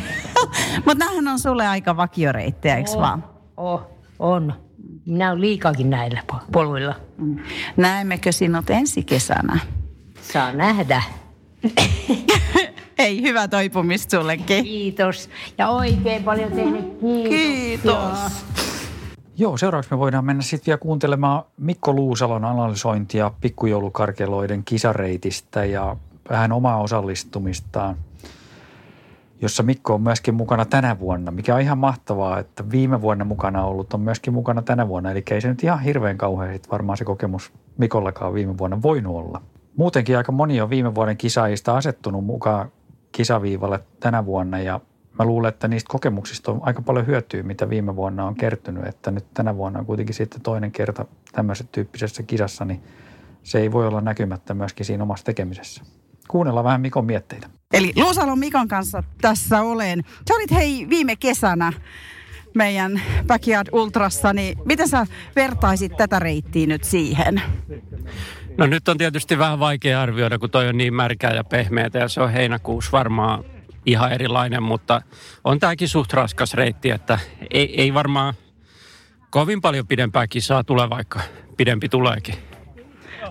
Mutta 0.87 1.05
nämähän 1.05 1.29
on 1.29 1.39
sulle 1.39 1.69
aika 1.69 1.97
vakioreittejä, 1.97 2.77
eikö 2.77 2.91
vaan? 2.97 3.25
Oh, 3.57 3.83
on. 4.19 4.55
Minä 5.07 5.31
olen 5.31 5.41
liikakin 5.41 5.91
näillä 5.91 6.23
po- 6.33 6.45
poluilla. 6.53 6.95
Näemmekö 7.77 8.33
sinut 8.33 8.71
ensi 8.71 9.03
kesänä? 9.03 9.61
Saa 10.33 10.53
nähdä. 10.53 11.03
Hei, 12.99 13.23
hyvä 13.23 13.49
toipumista 13.49 14.17
sullekin. 14.17 14.65
Kiitos. 14.65 15.31
Ja 15.59 15.69
oikein 15.69 16.25
paljon 16.25 16.53
teille 16.53 16.79
kiitos. 16.79 17.29
Kiitos. 17.29 18.47
Joo, 19.37 19.57
seuraavaksi 19.57 19.91
me 19.91 19.99
voidaan 19.99 20.25
mennä 20.25 20.43
sitten 20.43 20.67
vielä 20.67 20.79
kuuntelemaan 20.79 21.43
Mikko 21.57 21.93
Luusalon 21.93 22.45
analysointia 22.45 23.31
pikkujoulukarkeloiden 23.41 24.65
kisareitistä 24.65 25.65
ja 25.65 25.97
vähän 26.31 26.53
omaa 26.53 26.81
osallistumistaan, 26.81 27.97
jossa 29.43 29.63
Mikko 29.63 29.95
on 29.95 30.03
myöskin 30.03 30.35
mukana 30.35 30.65
tänä 30.65 30.99
vuonna, 30.99 31.31
mikä 31.31 31.55
on 31.55 31.61
ihan 31.61 31.79
mahtavaa, 31.79 32.39
että 32.39 32.71
viime 32.71 33.01
vuonna 33.01 33.25
mukana 33.25 33.65
ollut 33.65 33.95
on 33.95 34.01
myöskin 34.01 34.33
mukana 34.35 34.63
tänä 34.63 34.89
vuonna. 34.89 35.11
Eli 35.11 35.23
ei 35.31 35.41
se 35.41 35.49
nyt 35.49 35.65
ihan 35.65 35.81
hirveän 35.81 36.19
kauhean 36.19 36.53
sit 36.53 36.71
varmaan 36.71 36.99
se 36.99 37.05
kokemus 37.05 37.53
Mikollakaan 37.79 38.35
viime 38.35 38.59
vuonna 38.59 38.83
voinut 38.83 39.17
olla. 39.17 39.43
Muutenkin 39.77 40.17
aika 40.17 40.33
moni 40.33 40.61
on 40.61 40.71
viime 40.71 40.95
vuoden 40.95 41.17
kisaajista 41.17 41.77
asettunut 41.77 42.25
mukaan 42.25 42.73
kisaviivalle 43.13 43.81
tänä 44.01 44.27
vuonna 44.27 44.59
ja 44.59 44.81
mä 45.19 45.25
luulen, 45.25 45.49
että 45.49 45.69
niistä 45.69 45.89
kokemuksista 45.93 46.53
on 46.53 46.61
aika 46.63 46.83
paljon 46.83 47.07
hyötyä, 47.07 47.43
mitä 47.43 47.71
viime 47.71 47.97
vuonna 47.97 48.27
on 48.27 48.35
kertynyt, 48.35 48.87
että 48.87 49.11
nyt 49.11 49.25
tänä 49.35 49.57
vuonna 49.57 49.79
on 49.79 49.87
kuitenkin 49.87 50.15
sitten 50.15 50.41
toinen 50.41 50.73
kerta 50.73 51.05
tämmöisessä 51.33 51.69
tyyppisessä 51.73 52.23
kisassa, 52.23 52.65
niin 52.65 52.83
se 53.43 53.59
ei 53.59 53.73
voi 53.73 53.87
olla 53.87 54.01
näkymättä 54.01 54.55
myöskin 54.55 54.87
siinä 54.87 55.03
omassa 55.03 55.25
tekemisessä. 55.25 55.83
Kuunnellaan 56.29 56.65
vähän 56.65 56.81
Mikon 56.81 57.05
mietteitä. 57.05 57.51
Eli 57.73 57.93
Luusalon 57.97 58.39
Mikon 58.39 58.69
kanssa 58.69 59.03
tässä 59.21 59.63
olen. 59.63 60.03
Sä 60.29 60.35
olit 60.35 60.51
hei 60.51 60.87
viime 60.89 61.17
kesänä 61.17 61.73
meidän 62.55 63.03
Backyard 63.27 63.69
Ultrassa, 63.73 64.33
niin 64.33 64.59
miten 64.65 64.89
sä 64.89 65.07
vertaisit 65.37 65.97
tätä 65.97 66.19
reittiä 66.19 66.67
nyt 66.67 66.85
siihen? 66.85 67.43
No 68.61 68.67
nyt 68.67 68.89
on 68.89 68.99
tietysti 68.99 69.39
vähän 69.39 69.59
vaikea 69.59 70.03
arvioida, 70.03 70.39
kun 70.39 70.51
toi 70.51 70.69
on 70.69 70.77
niin 70.77 70.95
märkää 70.95 71.35
ja 71.35 71.45
pehmeätä 71.45 71.99
ja 71.99 72.09
se 72.09 72.21
on 72.21 72.33
heinäkuussa 72.33 72.93
varmaan 72.93 73.45
ihan 73.87 74.13
erilainen, 74.13 74.63
mutta 74.63 75.03
on 75.45 75.59
tämäkin 75.59 75.89
suht 75.89 76.13
raskas 76.13 76.55
reitti, 76.55 76.91
että 76.91 77.19
ei, 77.51 77.81
ei 77.81 77.95
varmaan 77.95 78.35
kovin 79.31 79.61
paljon 79.61 79.87
pidempää 79.87 80.27
kisaa 80.27 80.65
tule, 80.65 80.91
vaikka 80.91 81.21
pidempi 81.57 81.89
tuleekin. 81.89 82.35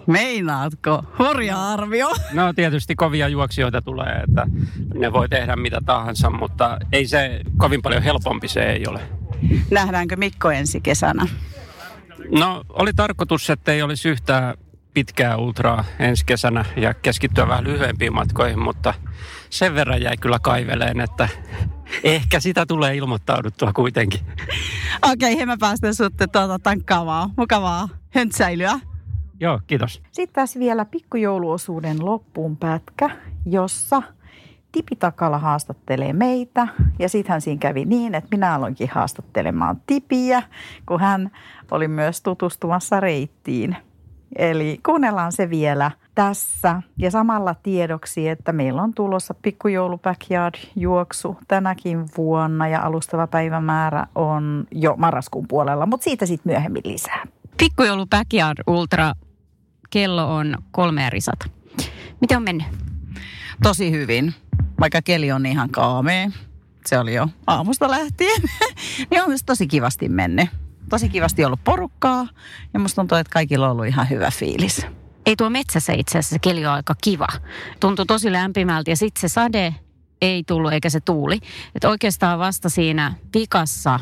Meinaatko? 0.07 1.03
Hurja 1.19 1.69
arvio. 1.69 2.09
No 2.34 2.53
tietysti 2.53 2.95
kovia 2.95 3.27
juoksijoita 3.27 3.82
tulee, 3.82 4.21
että 4.27 4.47
ne 4.93 5.13
voi 5.13 5.30
tehdä 5.30 5.55
mitä 5.55 5.80
tahansa, 5.86 6.30
mutta 6.30 6.77
ei 6.91 7.07
se 7.07 7.41
kovin 7.57 7.82
paljon 7.82 8.03
helpompi 8.03 8.47
se 8.47 8.63
ei 8.63 8.88
ole. 8.88 9.01
Nähdäänkö 9.71 10.15
Mikko 10.15 10.51
ensi 10.51 10.82
kesänä? 10.82 11.27
No 12.39 12.63
oli 12.69 12.93
tarkoitus, 12.93 13.49
että 13.49 13.71
ei 13.71 13.82
olisi 13.82 14.09
yhtään 14.09 14.55
pitkää 14.93 15.37
ultraa 15.37 15.83
ensi 15.99 16.25
kesänä 16.25 16.65
ja 16.75 16.93
keskittyä 16.93 17.47
vähän 17.47 17.63
lyhyempiin 17.63 18.13
matkoihin, 18.13 18.59
mutta 18.59 18.93
sen 19.49 19.75
verran 19.75 20.01
jäi 20.01 20.17
kyllä 20.17 20.39
kaiveleen, 20.41 20.99
että 20.99 21.29
ehkä 22.03 22.39
sitä 22.39 22.65
tulee 22.65 22.95
ilmoittauduttua 22.95 23.73
kuitenkin. 23.73 24.19
Okei, 25.11 25.33
okay, 25.33 25.45
mä 25.45 25.57
päästän 25.59 25.95
sut 25.95 26.13
tuota 26.17 26.59
tankkaamaan. 26.63 27.29
Mukavaa 27.37 27.89
höntsäilyä. 28.09 28.79
Joo, 29.39 29.59
kiitos. 29.67 30.01
Sitten 30.11 30.33
taas 30.33 30.59
vielä 30.59 30.85
pikkujouluosuuden 30.85 32.05
loppuun 32.05 32.57
pätkä, 32.57 33.09
jossa 33.45 34.01
Tipi 34.71 34.95
Takala 34.95 35.37
haastattelee 35.37 36.13
meitä. 36.13 36.67
Ja 36.99 37.09
sittenhän 37.09 37.41
siinä 37.41 37.59
kävi 37.59 37.85
niin, 37.85 38.15
että 38.15 38.27
minä 38.31 38.55
aloinkin 38.55 38.89
haastattelemaan 38.93 39.81
Tipiä, 39.87 40.43
kun 40.85 40.99
hän 40.99 41.31
oli 41.71 41.87
myös 41.87 42.21
tutustumassa 42.21 42.99
reittiin. 42.99 43.77
Eli 44.36 44.80
kuunnellaan 44.86 45.32
se 45.32 45.49
vielä 45.49 45.91
tässä. 46.15 46.82
Ja 46.97 47.11
samalla 47.11 47.55
tiedoksi, 47.63 48.30
että 48.30 48.53
meillä 48.53 48.82
on 48.82 48.93
tulossa 48.93 49.34
pikkujoulu 49.34 49.97
backyard 49.97 50.55
juoksu 50.75 51.38
tänäkin 51.47 52.05
vuonna 52.17 52.67
ja 52.67 52.82
alustava 52.82 53.27
päivämäärä 53.27 54.07
on 54.15 54.67
jo 54.71 54.95
marraskuun 54.97 55.47
puolella, 55.47 55.86
mutta 55.86 56.03
siitä 56.03 56.25
sitten 56.25 56.53
myöhemmin 56.53 56.84
lisää. 56.86 57.23
Pikkujoulu 57.57 58.05
Backyard 58.05 58.57
Ultra. 58.67 59.13
Kello 59.89 60.36
on 60.36 60.55
kolme 60.71 61.09
risat. 61.09 61.39
Miten 62.21 62.38
on 62.38 62.43
mennyt? 62.43 62.67
Tosi 63.63 63.91
hyvin, 63.91 64.34
vaikka 64.80 65.01
keli 65.01 65.32
on 65.32 65.45
ihan 65.45 65.69
kaamea. 65.69 66.32
Se 66.86 66.99
oli 66.99 67.13
jo 67.13 67.27
aamusta 67.47 67.91
lähtien. 67.91 68.41
niin 69.11 69.21
on 69.21 69.27
myös 69.27 69.43
tosi 69.45 69.67
kivasti 69.67 70.09
mennyt. 70.09 70.49
Tosi 70.89 71.09
kivasti 71.09 71.45
ollut 71.45 71.63
porukkaa 71.63 72.27
ja 72.73 72.79
musta 72.79 72.95
tuntuu, 72.95 73.17
että 73.17 73.33
kaikilla 73.33 73.65
on 73.65 73.71
ollut 73.71 73.85
ihan 73.85 74.09
hyvä 74.09 74.31
fiilis. 74.31 74.85
Ei 75.25 75.35
tuo 75.35 75.49
metsässä 75.49 75.93
itse 75.93 76.17
asiassa 76.17 76.35
se 76.35 76.39
keli 76.39 76.65
on 76.65 76.73
aika 76.73 76.95
kiva. 77.03 77.27
Tuntui 77.79 78.05
tosi 78.05 78.31
lämpimältä 78.31 78.91
ja 78.91 78.95
sitten 78.95 79.21
se 79.21 79.27
sade 79.33 79.75
ei 80.21 80.43
tullut 80.43 80.73
eikä 80.73 80.89
se 80.89 80.99
tuuli. 80.99 81.39
Että 81.75 81.89
oikeastaan 81.89 82.39
vasta 82.39 82.69
siinä 82.69 83.13
pikassa 83.31 83.99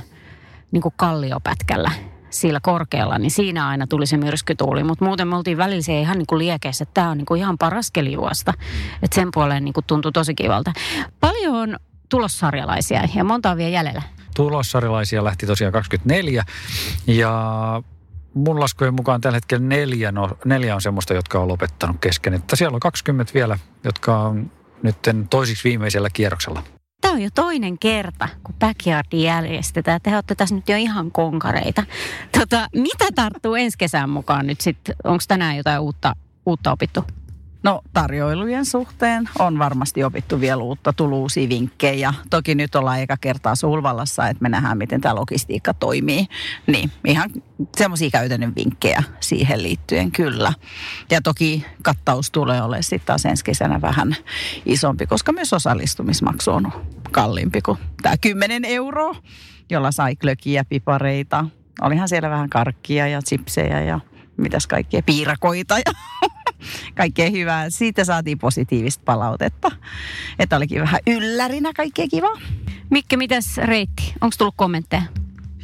niin 0.71 0.81
kuin 0.81 0.93
kalliopätkällä 0.97 1.91
sillä 2.29 2.59
korkealla, 2.63 3.17
niin 3.17 3.31
siinä 3.31 3.67
aina 3.67 3.87
tuli 3.87 4.07
se 4.07 4.17
myrskytuuli. 4.17 4.83
Mutta 4.83 5.05
muuten 5.05 5.27
me 5.27 5.35
oltiin 5.35 5.57
välillä 5.57 5.81
se 5.81 6.01
ihan 6.01 6.17
niin 6.17 6.27
kuin 6.27 6.39
liekeessä, 6.39 6.83
että 6.83 6.93
tämä 6.93 7.09
on 7.09 7.17
niin 7.17 7.25
kuin 7.25 7.39
ihan 7.39 7.57
paras. 7.57 7.91
Että 9.01 9.15
sen 9.15 9.29
puoleen 9.33 9.65
niin 9.65 9.73
kuin 9.73 9.85
tuntui 9.87 10.11
tosi 10.11 10.35
kivalta. 10.35 10.71
Paljon 11.19 11.55
on 11.55 11.77
tulossarjalaisia 12.09 13.07
ja 13.15 13.23
monta 13.23 13.51
on 13.51 13.57
vielä 13.57 13.71
jäljellä. 13.71 14.01
Tulossarjalaisia 14.37 15.23
lähti 15.23 15.45
tosiaan 15.45 15.73
24 15.73 16.43
ja 17.07 17.33
mun 18.33 18.59
laskujen 18.59 18.93
mukaan 18.93 19.21
tällä 19.21 19.35
hetkellä 19.35 19.67
neljä, 19.67 20.11
no, 20.11 20.29
neljä 20.45 20.75
on 20.75 20.81
semmoista, 20.81 21.13
jotka 21.13 21.39
on 21.39 21.47
lopettanut 21.47 21.97
kesken. 22.01 22.33
Että 22.33 22.55
siellä 22.55 22.75
on 22.75 22.79
20 22.79 23.33
vielä, 23.33 23.59
jotka 23.83 24.19
on 24.19 24.51
nyt 24.83 24.95
toisiksi 25.29 25.63
viimeisellä 25.63 26.09
kierroksella. 26.13 26.63
Tämä 27.01 27.13
on 27.13 27.21
jo 27.21 27.29
toinen 27.35 27.79
kerta, 27.79 28.29
kun 28.43 28.55
backyardi 28.59 29.23
järjestetään. 29.23 30.01
Te 30.03 30.15
olette 30.15 30.35
tässä 30.35 30.55
nyt 30.55 30.69
jo 30.69 30.77
ihan 30.77 31.11
konkareita. 31.11 31.83
Tota, 32.39 32.67
mitä 32.75 33.05
tarttuu 33.15 33.55
ensi 33.55 33.77
kesän 33.77 34.09
mukaan 34.09 34.47
nyt 34.47 34.61
sitten? 34.61 34.95
Onko 35.03 35.23
tänään 35.27 35.57
jotain 35.57 35.79
uutta, 35.79 36.15
uutta 36.45 36.71
opittu? 36.71 37.03
No 37.63 37.81
tarjoilujen 37.93 38.65
suhteen 38.65 39.29
on 39.39 39.59
varmasti 39.59 40.03
opittu 40.03 40.39
vielä 40.41 40.61
uutta, 40.61 40.93
tullut 40.93 41.19
uusia 41.19 41.49
vinkkejä. 41.49 42.13
Toki 42.29 42.55
nyt 42.55 42.75
ollaan 42.75 42.99
eka 42.99 43.17
kertaa 43.21 43.55
Sulvallassa, 43.55 44.27
että 44.27 44.41
me 44.41 44.49
nähdään, 44.49 44.77
miten 44.77 45.01
tämä 45.01 45.15
logistiikka 45.15 45.73
toimii. 45.73 46.27
Niin, 46.67 46.91
ihan 47.05 47.29
semmoisia 47.77 48.09
käytännön 48.09 48.55
vinkkejä 48.55 49.03
siihen 49.19 49.63
liittyen 49.63 50.11
kyllä. 50.11 50.53
Ja 51.11 51.21
toki 51.21 51.65
kattaus 51.83 52.31
tulee 52.31 52.61
olemaan 52.61 52.83
sitten 52.83 53.07
taas 53.07 53.25
ensi 53.25 53.43
kesänä 53.43 53.81
vähän 53.81 54.15
isompi, 54.65 55.07
koska 55.07 55.31
myös 55.31 55.53
osallistumismaksu 55.53 56.51
on 56.51 56.71
kalliimpi 57.11 57.61
kuin 57.61 57.77
tämä 58.01 58.15
10 58.21 58.65
euroa, 58.65 59.15
jolla 59.69 59.91
sai 59.91 60.15
klökiä, 60.15 60.65
pipareita. 60.65 61.45
Olihan 61.81 62.09
siellä 62.09 62.29
vähän 62.29 62.49
karkkia 62.49 63.07
ja 63.07 63.21
chipsejä 63.21 63.81
ja 63.81 63.99
mitäs 64.37 64.67
kaikkea, 64.67 65.01
piirakoita 65.05 65.77
ja 65.77 65.93
kaikkea 66.95 67.29
hyvää. 67.29 67.69
Siitä 67.69 68.03
saatiin 68.03 68.39
positiivista 68.39 69.01
palautetta. 69.05 69.71
Että 70.39 70.57
olikin 70.57 70.81
vähän 70.81 70.99
yllärinä 71.07 71.73
kaikkea 71.73 72.07
kivaa. 72.07 72.39
Mikke, 72.89 73.17
mitäs 73.17 73.57
reitti? 73.57 74.13
Onko 74.21 74.35
tullut 74.37 74.55
kommentteja? 74.57 75.01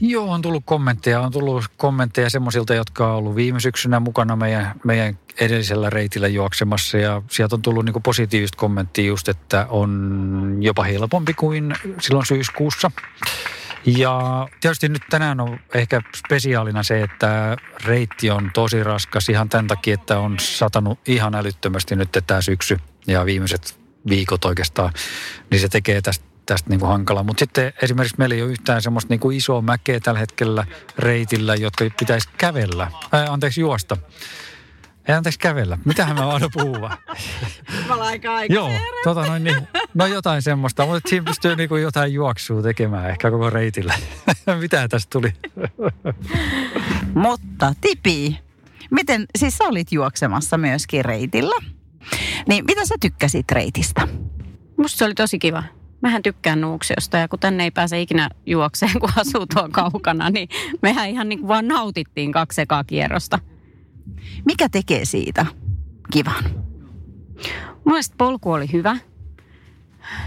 Joo, 0.02 0.32
on 0.32 0.41
tullut 0.41 0.64
kommentteja. 0.66 1.22
On 1.22 1.32
tullut 1.32 1.64
kommentteja 1.78 2.30
semmoisilta, 2.30 2.74
jotka 2.74 3.08
on 3.08 3.16
ollut 3.16 3.36
viime 3.36 3.60
syksynä 3.60 4.00
mukana 4.00 4.36
meidän, 4.36 4.72
meidän 4.84 5.18
edellisellä 5.39 5.89
reitillä 5.89 6.28
juoksemassa. 6.28 6.98
Ja 6.98 7.22
sieltä 7.32 7.56
on 7.56 7.62
tullut 7.62 7.86
niin 7.86 8.04
positiivista 8.04 8.58
kommenttia 8.58 9.06
just, 9.06 9.30
että 9.30 9.68
on 9.70 10.58
jopa 10.60 10.84
helpompi 10.84 11.34
kuin 11.34 11.76
silloin 12.02 12.26
syyskuussa. 12.26 12.91
Ja 13.86 14.47
tietysti 14.61 14.89
nyt 14.89 15.01
tänään 15.09 15.39
on 15.39 15.59
ehkä 15.73 16.01
spesiaalina 16.15 16.84
se, 16.84 17.01
että 17.01 17.57
reitti 17.86 18.31
on 18.31 18.51
tosi 18.53 18.84
raskas 18.84 19.29
ihan 19.29 19.49
tämän 19.49 19.67
takia, 19.67 19.93
että 19.93 20.19
on 20.19 20.39
satanut 20.39 20.99
ihan 21.07 21.36
älyttömästi 21.36 21.95
nyt 21.95 22.09
tämä 22.27 22.41
syksy 22.41 22.77
ja 23.07 23.25
viimeiset 23.25 23.79
viikot 24.09 24.45
oikeastaan, 24.45 24.93
niin 25.51 25.61
se 25.61 25.69
tekee 25.69 26.01
tästä 26.01 26.34
tästä 26.45 26.69
niin 26.69 26.79
kuin 26.79 26.89
hankala. 26.89 27.23
Mutta 27.23 27.39
sitten 27.39 27.73
esimerkiksi 27.81 28.15
meillä 28.17 28.36
ei 28.36 28.41
ole 28.41 28.51
yhtään 28.51 28.81
semmoista 28.81 29.13
niin 29.13 29.19
kuin 29.19 29.38
isoa 29.38 29.61
mäkeä 29.61 29.99
tällä 29.99 30.19
hetkellä 30.19 30.65
reitillä, 30.97 31.55
jotka 31.55 31.86
pitäisi 31.99 32.29
kävellä, 32.38 32.91
ää, 33.11 33.34
anteeksi 33.34 33.61
juosta. 33.61 33.97
Ei 35.08 35.16
anteeksi 35.16 35.39
kävellä. 35.39 35.78
Mitähän 35.86 36.16
mä 36.16 36.26
voin 36.26 36.43
puhua? 36.54 36.97
Mä 37.88 37.93
aika 37.93 38.36
aika 38.36 38.54
Joo, 38.54 38.72
tota 39.04 39.26
noin, 39.26 39.43
niin, 39.43 39.68
no 39.93 40.06
jotain 40.06 40.41
semmoista, 40.41 40.86
mutta 40.86 41.10
siinä 41.10 41.26
pystyy 41.26 41.56
niinku 41.56 41.76
jotain 41.76 42.14
juoksua 42.14 42.62
tekemään 42.62 43.10
ehkä 43.10 43.32
koko 43.32 43.49
reitillä. 43.49 43.93
Mitä 44.62 44.88
tästä 44.88 45.10
tuli? 45.10 45.34
Mutta 47.14 47.74
Tipi, 47.82 48.39
miten, 48.91 49.26
siis 49.38 49.58
sä 49.58 49.64
olit 49.64 49.91
juoksemassa 49.91 50.58
myöskin 50.58 51.06
reitillä. 51.06 51.56
Niin 52.47 52.66
mitä 52.66 52.86
sä 52.86 52.95
tykkäsit 52.99 53.51
reitistä? 53.51 54.08
Musta 54.78 54.97
se 54.97 55.06
oli 55.06 55.14
tosi 55.14 55.39
kiva. 55.39 55.64
Mähän 56.01 56.24
tykkään 56.24 56.62
Nuuksiosta 56.62 57.18
ja 57.18 57.28
kun 57.28 57.39
tänne 57.39 57.64
ei 57.64 57.72
pääse 57.72 58.01
ikinä 58.01 58.30
juokseen, 58.45 58.99
kun 58.99 59.10
asuu 59.18 59.45
tuon 59.54 59.72
kaukana, 59.72 60.30
niin 60.30 60.49
mehän 60.82 61.10
ihan 61.10 61.30
niin 61.30 61.39
kuin 61.39 61.47
vaan 61.47 61.68
nautittiin 61.68 62.32
kaksi 62.32 62.62
ekaa 62.62 62.84
kierrosta. 62.84 63.39
Mikä 64.45 64.70
tekee 64.70 65.06
siitä 65.06 65.45
kivan? 66.12 66.43
Mielestäni 67.86 68.18
polku 68.18 68.51
oli 68.51 68.66
hyvä. 68.74 68.97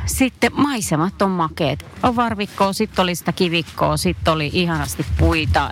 Sitten 0.07 0.51
maisemat 0.55 1.23
on 1.23 1.31
makeet. 1.31 1.87
On 2.03 2.17
varvikkoa, 2.17 2.73
sitten 2.73 3.03
oli 3.03 3.15
sitä 3.15 3.33
kivikkoa, 3.33 3.97
sitten 3.97 4.35
oli 4.35 4.51
ihanasti 4.53 5.07
puita. 5.19 5.71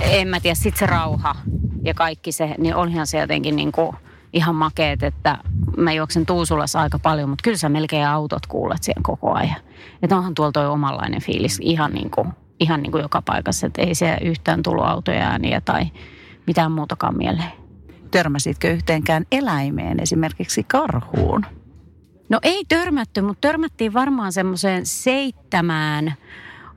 En 0.00 0.28
mä 0.28 0.40
tiedä, 0.40 0.54
sitten 0.54 0.78
se 0.78 0.86
rauha 0.86 1.36
ja 1.84 1.94
kaikki 1.94 2.32
se, 2.32 2.54
niin 2.58 2.74
olihan 2.74 3.06
se 3.06 3.18
jotenkin 3.18 3.56
niin 3.56 3.72
kuin 3.72 3.96
ihan 4.32 4.54
makeet, 4.54 5.02
että 5.02 5.38
mä 5.76 5.92
juoksen 5.92 6.26
Tuusulassa 6.26 6.80
aika 6.80 6.98
paljon, 6.98 7.28
mutta 7.28 7.42
kyllä 7.42 7.56
sä 7.56 7.68
melkein 7.68 8.06
autot 8.06 8.46
kuulet 8.46 8.82
siellä 8.82 9.02
koko 9.02 9.32
ajan. 9.34 9.60
Että 10.02 10.16
onhan 10.16 10.34
tuolla 10.34 10.52
toi 10.52 10.66
omanlainen 10.66 11.22
fiilis 11.22 11.58
ihan 11.62 11.92
niin 11.92 12.10
kuin, 12.10 12.28
ihan 12.60 12.82
niin 12.82 12.92
kuin 12.92 13.02
joka 13.02 13.22
paikassa, 13.22 13.66
että 13.66 13.82
ei 13.82 13.94
se 13.94 14.18
yhtään 14.22 14.62
tullut 14.62 14.84
autoja 14.84 15.20
ääniä 15.20 15.60
tai 15.60 15.84
mitään 16.48 16.72
muutakaan 16.72 17.16
mieleen. 17.16 17.52
Törmäsitkö 18.10 18.70
yhteenkään 18.70 19.24
eläimeen, 19.32 20.02
esimerkiksi 20.02 20.62
karhuun? 20.62 21.46
No 22.28 22.38
ei 22.42 22.64
törmätty, 22.68 23.20
mutta 23.20 23.48
törmättiin 23.48 23.92
varmaan 23.92 24.32
semmoiseen 24.32 24.86
seitsemään, 24.86 26.14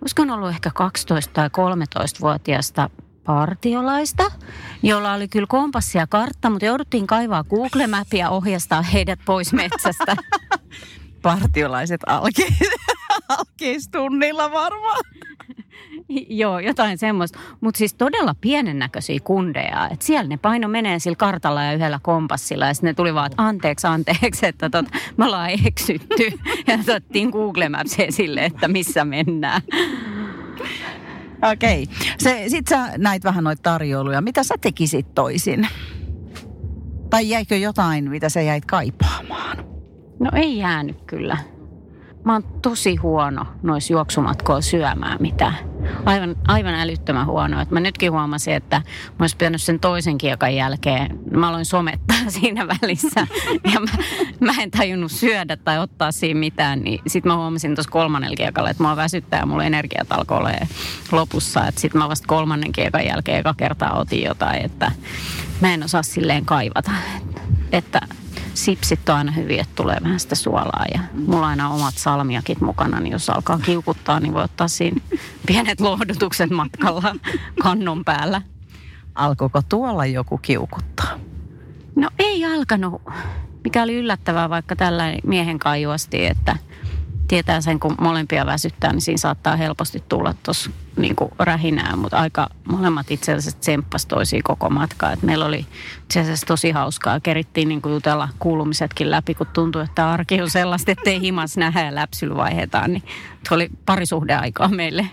olisiko 0.01 0.22
ollut 0.22 0.49
ehkä 0.49 0.72
12 0.74 1.34
tai 1.34 1.47
13-vuotiaasta 1.47 2.89
partiolaista, 3.24 4.32
jolla 4.84 5.13
oli 5.13 5.28
kyllä 5.28 5.47
kompassi 5.49 5.97
ja 5.97 6.07
kartta, 6.07 6.49
mutta 6.49 6.65
jouduttiin 6.65 7.07
kaivaa 7.07 7.43
Google 7.43 7.88
Mapia 7.88 8.30
ohjastaa 8.30 8.82
heidät 8.82 9.19
pois 9.26 9.53
metsästä. 9.53 10.15
Partiolaiset 11.22 12.01
alkeis, 12.07 12.59
alkeistunnilla 13.38 14.51
varmaan. 14.51 15.03
Joo, 16.41 16.59
jotain 16.59 16.97
semmoista. 16.97 17.39
Mutta 17.62 17.78
siis 17.78 17.93
todella 17.93 18.36
pienen 18.41 18.80
näköisiä 18.80 19.20
kundeja. 19.24 19.89
Että 19.91 20.05
siellä 20.05 20.28
ne 20.28 20.38
paino 20.38 20.68
menee 20.68 20.99
sillä 20.99 21.16
kartalla 21.16 21.64
ja 21.64 21.74
yhdellä 21.74 21.99
kompassilla. 22.03 22.66
Ja 22.66 22.74
sitten 22.74 22.88
ne 22.88 22.93
tuli 22.93 23.14
vaan, 23.14 23.32
että 23.32 23.43
anteeksi, 23.43 23.88
anteeksi, 23.88 24.45
että 24.45 24.70
tot, 24.70 24.86
me 25.18 25.26
ollaan 25.26 25.49
eksytty. 25.66 26.24
Ja 26.68 26.78
otettiin 26.82 27.30
Google 27.30 27.70
Maps 27.70 27.99
esille, 27.99 28.45
että 28.45 28.68
missä 28.68 29.05
mennään. 29.05 29.62
Okei. 31.51 31.84
Okay. 31.84 32.49
Sitten 32.49 32.78
sä 32.78 32.97
näit 32.97 33.24
vähän 33.24 33.43
noita 33.43 33.62
tarjouluja. 33.62 34.22
Mitä 34.22 34.43
sä 34.43 34.55
tekisit 34.62 35.16
toisin? 35.16 35.68
Tai 37.09 37.30
jäikö 37.30 37.55
jotain, 37.55 38.09
mitä 38.09 38.30
sä 38.30 38.41
jäit 38.41 38.66
kaipaamaan? 38.66 39.57
No 40.20 40.32
ei 40.36 40.57
jäänyt 40.57 41.01
kyllä. 41.07 41.38
Mä 42.24 42.34
oon 42.34 42.43
tosi 42.62 42.95
huono 42.95 43.45
noissa 43.64 43.93
juoksumatkoilla 43.93 44.62
syömään 44.62 45.18
mitään. 45.22 45.70
Aivan, 46.06 46.36
aivan 46.48 46.74
älyttömän 46.74 47.26
huono. 47.26 47.62
Et 47.62 47.72
mä 47.72 47.80
nytkin 47.80 48.12
huomasin, 48.12 48.54
että 48.54 48.78
mä 48.78 49.16
olisin 49.20 49.38
pitänyt 49.38 49.62
sen 49.62 49.80
toisen 49.80 50.18
kiekan 50.18 50.56
jälkeen. 50.56 51.20
Mä 51.32 51.50
aloin 51.50 51.66
somettaa 51.66 52.18
siinä 52.40 52.68
välissä. 52.68 53.28
Ja 53.74 53.80
mä, 53.80 53.92
mä 54.40 54.62
en 54.62 54.72
tajunnut 54.72 55.12
syödä 55.12 55.58
tai 55.58 55.80
ottaa 55.80 56.12
siinä 56.12 56.40
mitään. 56.40 56.80
Niin 56.80 57.00
sit 57.08 57.26
mä 57.26 57.36
huomasin 57.36 57.76
tuossa 57.76 57.92
kolmannella 57.92 58.36
kiekalla, 58.36 58.70
että 58.70 58.84
mua 58.84 58.96
väsyttää 58.96 59.40
ja 59.40 59.46
mulla 59.46 59.64
energiat 59.64 60.12
alkoi 60.12 60.38
olla 60.38 60.52
lopussa. 61.12 61.68
Että 61.68 61.82
sit 61.82 61.94
mä 61.94 62.10
vasta 62.10 62.28
kolmannen 62.28 62.72
kiekan 62.72 63.06
jälkeen 63.06 63.40
eka 63.40 63.54
kertaa 63.58 64.00
otin 64.00 64.24
jotain, 64.24 64.66
että 64.66 64.92
mä 65.62 65.74
en 65.74 65.84
osaa 65.84 66.04
silleen 66.04 66.46
kaivata. 66.46 66.92
Että 67.72 68.02
sipsit 68.54 69.10
on 69.10 69.16
aina 69.16 69.32
hyviä, 69.32 69.62
että 69.62 69.76
tulee 69.76 69.97
vähän 70.04 70.20
sitä 70.20 70.36
suolaa 70.36 70.86
ja 70.93 70.99
mulla 71.14 71.38
on 71.38 71.43
aina 71.43 71.70
omat 71.70 71.93
salmiakit 71.97 72.62
mukana, 72.62 72.99
niin 72.99 73.12
jos 73.12 73.30
alkaa 73.30 73.60
kiukuttaa, 73.60 74.20
niin 74.20 74.34
voi 74.34 74.43
ottaa 74.43 74.68
siinä 74.68 75.02
pienet 75.47 75.80
lohdutukset 75.80 76.49
matkalla 76.49 77.16
kannon 77.62 78.06
päällä. 78.06 78.41
Alkoiko 79.16 79.62
tuolla 79.70 80.06
joku 80.06 80.38
kiukuttaa? 80.38 81.20
No 81.95 82.10
ei 82.20 82.45
alkanut, 82.45 83.02
mikä 83.64 83.84
oli 83.84 83.95
yllättävää, 83.95 84.49
vaikka 84.49 84.76
tällä 84.76 85.04
miehen 85.24 85.60
kaijuasti, 85.60 86.26
että– 86.26 86.58
tietää 87.32 87.62
sen, 87.62 87.80
kun 87.80 87.96
molempia 88.02 88.46
väsyttää, 88.46 88.94
niin 88.94 89.02
siinä 89.02 89.18
saattaa 89.18 89.56
helposti 89.56 90.04
tulla 90.10 90.34
tuossa 90.44 90.72
niin 90.98 91.16
rähinää, 91.40 91.96
mutta 91.96 92.18
aika 92.18 92.48
molemmat 92.72 93.12
itse 93.12 93.34
asiassa 93.34 93.60
tsemppas 93.60 94.06
toisiin 94.06 94.44
koko 94.44 94.70
matkaa. 94.70 95.12
Et 95.12 95.24
meillä 95.24 95.46
oli 95.46 95.66
itse 96.04 96.20
asiassa 96.20 96.46
tosi 96.46 96.72
hauskaa. 96.72 97.20
Kerittiin 97.20 97.70
niin 97.70 97.82
kuin 97.82 97.94
jutella 97.94 98.30
kuulumisetkin 98.40 99.12
läpi, 99.12 99.34
kun 99.34 99.48
tuntui, 99.54 99.84
että 99.84 100.12
arki 100.12 100.42
on 100.42 100.50
sellaista, 100.50 100.92
ettei 100.92 101.22
himas 101.22 101.58
nähdä 101.58 101.86
ja 101.86 101.96
läpsyllä 101.96 102.36
vaihetaan. 102.36 102.94
Niin 102.94 103.04
se 103.50 103.54
oli 103.56 103.70
parisuhdeaikaa 103.86 104.68
meille. 104.68 105.10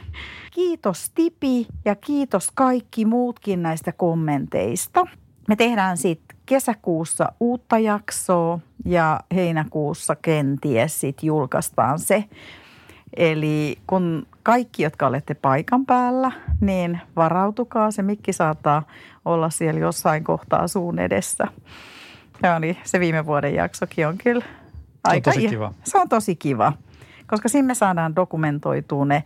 Kiitos 0.51 1.11
Tipi 1.15 1.67
ja 1.85 1.95
kiitos 1.95 2.51
kaikki 2.55 3.05
muutkin 3.05 3.63
näistä 3.63 3.93
kommenteista. 3.93 5.05
Me 5.49 5.57
tehdään 5.57 5.97
sitten 5.97 6.38
kesäkuussa 6.49 7.33
uutta 7.41 7.79
jaksoa 7.79 8.59
ja 8.85 9.21
heinäkuussa 9.35 10.17
kenties 10.17 11.01
sitten 11.01 11.27
julkaistaan 11.27 11.99
se. 11.99 12.25
Eli 13.17 13.79
kun 13.87 14.27
kaikki, 14.43 14.83
jotka 14.83 15.07
olette 15.07 15.35
paikan 15.35 15.87
päällä, 15.87 16.33
niin 16.61 17.01
varautukaa. 17.17 17.91
Se 17.91 18.03
mikki 18.03 18.33
saattaa 18.33 18.83
olla 19.25 19.51
siellä 19.51 19.81
jossain 19.81 20.25
kohtaa 20.25 20.69
suun 20.69 20.99
edessä. 20.99 21.45
Ja 22.43 22.59
niin, 22.59 22.77
se 22.85 23.01
viime 23.01 23.27
vuoden 23.27 23.55
jaksokin 23.55 24.07
on 24.07 24.19
kyllä 24.19 24.45
aika... 25.05 25.33
Se 25.33 25.39
on 25.39 25.43
tosi 25.43 25.49
kiva. 25.49 25.73
Se 25.85 25.99
on 25.99 26.09
tosi 26.09 26.37
kiva, 26.37 26.73
koska 27.27 27.49
siinä 27.49 27.67
me 27.67 27.75
saadaan 27.75 28.17
dokumentoitua 28.17 29.05
ne 29.05 29.25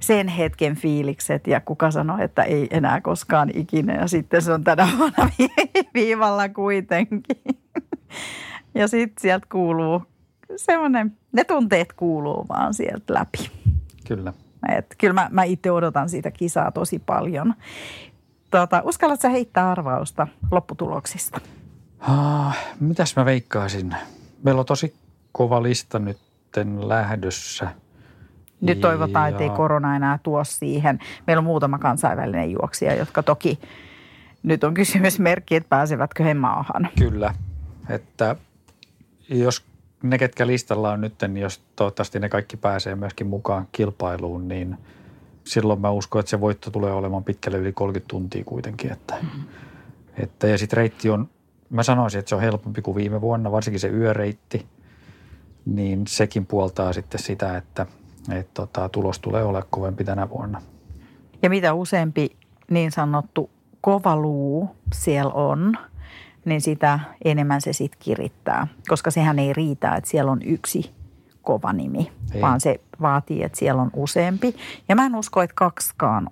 sen 0.00 0.28
hetken 0.28 0.76
fiilikset 0.76 1.46
ja 1.46 1.60
kuka 1.60 1.90
sanoi, 1.90 2.24
että 2.24 2.42
ei 2.42 2.68
enää 2.70 3.00
koskaan 3.00 3.50
ikinä 3.54 3.94
ja 3.94 4.08
sitten 4.08 4.42
se 4.42 4.52
on 4.52 4.64
tänä 4.64 4.88
vuonna 4.98 5.30
viivalla 5.94 6.48
kuitenkin. 6.48 7.22
Ja 8.76 8.88
sitten 8.88 9.22
sieltä 9.22 9.46
kuuluu 9.52 10.02
semmoinen, 10.56 11.16
ne 11.32 11.44
tunteet 11.44 11.92
kuuluu 11.92 12.46
vaan 12.48 12.74
sieltä 12.74 13.14
läpi. 13.14 13.50
Kyllä. 14.08 14.32
Et 14.76 14.94
kyllä 14.98 15.14
mä, 15.14 15.28
mä 15.30 15.44
itse 15.44 15.70
odotan 15.70 16.08
siitä 16.08 16.30
kisaa 16.30 16.72
tosi 16.72 16.98
paljon. 16.98 17.54
Tota, 18.50 18.82
uskallatko 18.84 19.28
heittää 19.28 19.70
arvausta 19.70 20.26
lopputuloksista? 20.50 21.40
Ah, 21.98 22.58
mitäs 22.80 23.16
mä 23.16 23.24
veikkaisin? 23.24 23.96
Meillä 24.42 24.58
on 24.60 24.66
tosi 24.66 24.94
kova 25.32 25.62
lista 25.62 25.98
nytten 25.98 26.88
lähdössä– 26.88 27.68
nyt 28.64 28.80
toivotaan, 28.80 29.30
että 29.30 29.42
ei 29.42 29.50
korona 29.50 29.96
enää 29.96 30.18
tuo 30.22 30.44
siihen. 30.44 30.98
Meillä 31.26 31.40
on 31.40 31.44
muutama 31.44 31.78
kansainvälinen 31.78 32.50
juoksija, 32.50 32.94
jotka 32.94 33.22
toki 33.22 33.58
nyt 34.42 34.64
on 34.64 34.74
kysymysmerkki, 34.74 35.56
että 35.56 35.68
pääsevätkö 35.68 36.24
he 36.24 36.34
maahan. 36.34 36.88
Kyllä, 36.98 37.34
että 37.88 38.36
jos 39.28 39.64
ne, 40.02 40.18
ketkä 40.18 40.46
listalla 40.46 40.92
on 40.92 41.00
nyt, 41.00 41.14
niin 41.22 41.36
jos 41.36 41.60
toivottavasti 41.76 42.20
ne 42.20 42.28
kaikki 42.28 42.56
pääsee 42.56 42.94
myöskin 42.94 43.26
mukaan 43.26 43.68
kilpailuun, 43.72 44.48
niin 44.48 44.76
silloin 45.44 45.80
mä 45.80 45.90
uskon, 45.90 46.20
että 46.20 46.30
se 46.30 46.40
voitto 46.40 46.70
tulee 46.70 46.92
olemaan 46.92 47.24
pitkälle 47.24 47.58
yli 47.58 47.72
30 47.72 48.10
tuntia 48.10 48.44
kuitenkin. 48.44 48.92
Että, 48.92 49.14
mm-hmm. 49.22 49.44
että, 50.18 50.46
ja 50.46 50.58
sitten 50.58 50.76
reitti 50.76 51.10
on, 51.10 51.28
mä 51.70 51.82
sanoisin, 51.82 52.18
että 52.18 52.28
se 52.28 52.34
on 52.34 52.40
helpompi 52.40 52.82
kuin 52.82 52.94
viime 52.94 53.20
vuonna, 53.20 53.52
varsinkin 53.52 53.80
se 53.80 53.88
yöreitti, 53.88 54.66
niin 55.66 56.06
sekin 56.06 56.46
puoltaa 56.46 56.92
sitten 56.92 57.22
sitä, 57.22 57.56
että– 57.56 57.86
että 58.32 58.50
tota, 58.54 58.88
tulos 58.88 59.18
tulee 59.18 59.42
olemaan 59.42 59.68
kovempi 59.70 60.04
tänä 60.04 60.28
vuonna. 60.28 60.62
Ja 61.42 61.50
mitä 61.50 61.74
useampi 61.74 62.36
niin 62.70 62.92
sanottu 62.92 63.50
kova 63.80 64.16
luu 64.16 64.76
siellä 64.94 65.32
on, 65.32 65.76
niin 66.44 66.60
sitä 66.60 67.00
enemmän 67.24 67.60
se 67.60 67.72
sitten 67.72 68.00
kirittää. 68.02 68.66
Koska 68.88 69.10
sehän 69.10 69.38
ei 69.38 69.52
riitä, 69.52 69.96
että 69.96 70.10
siellä 70.10 70.32
on 70.32 70.42
yksi 70.42 70.90
kova 71.42 71.72
nimi, 71.72 72.12
ei. 72.34 72.40
vaan 72.40 72.60
se 72.60 72.80
vaatii, 73.00 73.42
että 73.42 73.58
siellä 73.58 73.82
on 73.82 73.90
useampi. 73.96 74.56
Ja 74.88 74.96
mä 74.96 75.06
en 75.06 75.14
usko, 75.14 75.42
että 75.42 75.54
kaksikaan 75.54 76.30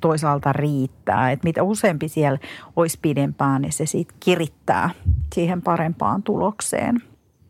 toisaalta 0.00 0.52
riittää. 0.52 1.30
Että 1.30 1.44
mitä 1.44 1.62
useampi 1.62 2.08
siellä 2.08 2.38
olisi 2.76 2.98
pidempään, 3.02 3.62
niin 3.62 3.72
se 3.72 3.86
sitten 3.86 4.16
kirittää 4.20 4.90
siihen 5.34 5.62
parempaan 5.62 6.22
tulokseen. 6.22 7.02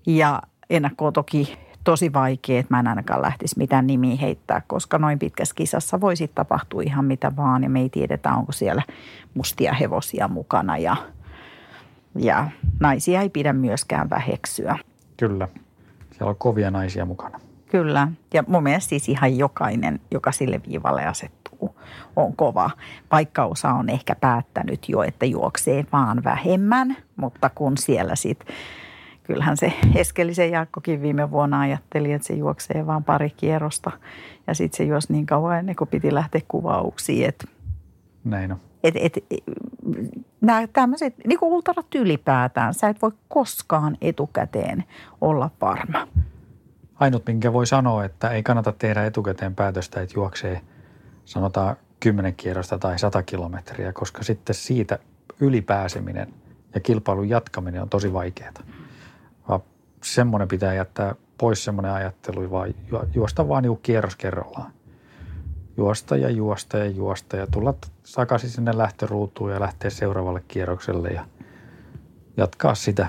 Ja 0.07 0.43
ennakkoon 0.71 1.12
toki 1.12 1.59
tosi 1.85 2.12
vaikea, 2.12 2.61
että 2.61 2.74
mä 2.74 2.81
en 2.81 2.89
ainakaan 2.89 3.22
lähtisi 3.22 3.59
mitään 3.59 3.87
nimiä 3.87 4.16
heittää, 4.16 4.62
koska 4.66 4.99
noin 4.99 5.18
pitkässä 5.18 5.55
kisassa 5.55 6.01
voi 6.01 6.16
sitten 6.16 6.35
tapahtua 6.35 6.83
ihan 6.83 7.05
mitä 7.05 7.37
vaan 7.37 7.62
ja 7.62 7.70
me 7.70 7.81
ei 7.81 7.89
tiedetä, 7.89 8.33
onko 8.33 8.53
siellä 8.53 8.83
mustia 9.35 9.72
hevosia 9.72 10.29
mukana 10.29 10.79
ja, 10.79 10.97
ja 12.18 12.51
naisia 12.81 13.20
ei 13.20 13.29
pidä 13.29 13.53
myöskään 13.53 14.11
väheksyä. 14.11 14.79
Kyllä, 15.16 15.49
siellä 16.12 16.31
on 16.31 16.37
kovia 16.37 16.70
naisia 16.70 17.05
mukana. 17.05 17.41
Kyllä, 17.70 18.09
ja 18.35 18.45
mun 18.47 18.62
mielestä 18.62 18.89
siis 18.89 19.09
ihan 19.09 19.39
jokainen, 19.39 20.01
joka 20.11 20.33
sille 20.33 20.61
viivalle 20.68 21.07
asettuu, 21.07 21.76
on 22.16 22.37
kova. 22.37 22.70
Vaikka 23.12 23.45
osa 23.45 23.70
on 23.70 23.89
ehkä 23.89 24.14
päättänyt 24.14 24.89
jo, 24.89 25.03
että 25.03 25.26
juoksee 25.26 25.87
vaan 25.93 26.24
vähemmän, 26.24 26.97
mutta 27.16 27.51
kun 27.55 27.79
siellä 27.79 28.16
sitten 28.16 28.57
kyllähän 29.29 29.57
se 29.57 29.72
Eskelisen 29.95 30.51
Jaakkokin 30.51 31.03
viime 31.03 31.31
vuonna 31.31 31.61
ajatteli, 31.61 32.12
että 32.12 32.26
se 32.29 32.35
juoksee 32.35 32.87
vain 32.87 33.05
pari 33.05 33.31
kierrosta. 33.31 33.91
Ja 34.47 34.55
sitten 34.55 34.76
se 34.76 34.85
juosi 34.85 35.12
niin 35.12 35.26
kauan 35.26 35.59
ennen 35.59 35.76
kuin 35.76 35.89
piti 35.89 36.14
lähteä 36.14 36.41
kuvauksiin. 36.49 37.29
Että 37.29 37.45
Näin 38.24 38.53
on. 38.53 38.61
et, 38.85 38.95
et, 38.97 39.18
nämä 40.41 40.66
tämmöiset, 40.66 41.14
niin 41.26 41.39
kuin 41.39 41.53
ultrarat 41.53 41.95
ylipäätään, 41.95 42.74
sä 42.74 42.89
et 42.89 43.03
voi 43.03 43.12
koskaan 43.29 43.97
etukäteen 44.01 44.85
olla 45.20 45.51
varma. 45.61 46.09
Ainut, 46.95 47.26
minkä 47.26 47.53
voi 47.53 47.66
sanoa, 47.66 48.05
että 48.05 48.31
ei 48.31 48.43
kannata 48.43 48.72
tehdä 48.72 49.07
etukäteen 49.07 49.55
päätöstä, 49.55 50.01
että 50.01 50.14
juoksee 50.16 50.61
sanotaan 51.24 51.76
10 52.01 52.35
kierrosta 52.35 52.79
tai 52.79 52.99
100 52.99 53.22
kilometriä, 53.22 53.93
koska 53.93 54.22
sitten 54.22 54.55
siitä 54.55 54.99
ylipääseminen 55.41 56.35
ja 56.74 56.81
kilpailun 56.81 57.29
jatkaminen 57.29 57.83
on 57.83 57.89
tosi 57.89 58.12
vaikeaa. 58.12 58.53
Semmoinen 60.15 60.49
pitää 60.49 60.75
jättää 60.75 61.15
pois 61.39 61.65
semmoinen 61.65 61.93
ajattelu, 61.93 62.51
vaan 62.51 62.75
ju- 62.91 63.09
juosta 63.15 63.49
vaan 63.49 63.63
niinku 63.63 63.81
kierros 63.83 64.17
kerrallaan. 64.17 64.73
Juosta 65.77 66.17
ja 66.17 66.31
juosta 66.31 66.79
ja 66.79 66.87
juosta 66.87 67.37
ja 67.37 67.47
tulla 67.47 67.75
takaisin 68.15 68.51
sinne 68.51 68.79
lähtöruutuun 68.79 69.53
ja 69.53 69.61
lähteä 69.61 69.91
seuraavalle 69.91 70.43
kierrokselle 70.49 71.09
ja 71.09 71.25
jatkaa 72.37 72.75
sitä, 72.75 73.07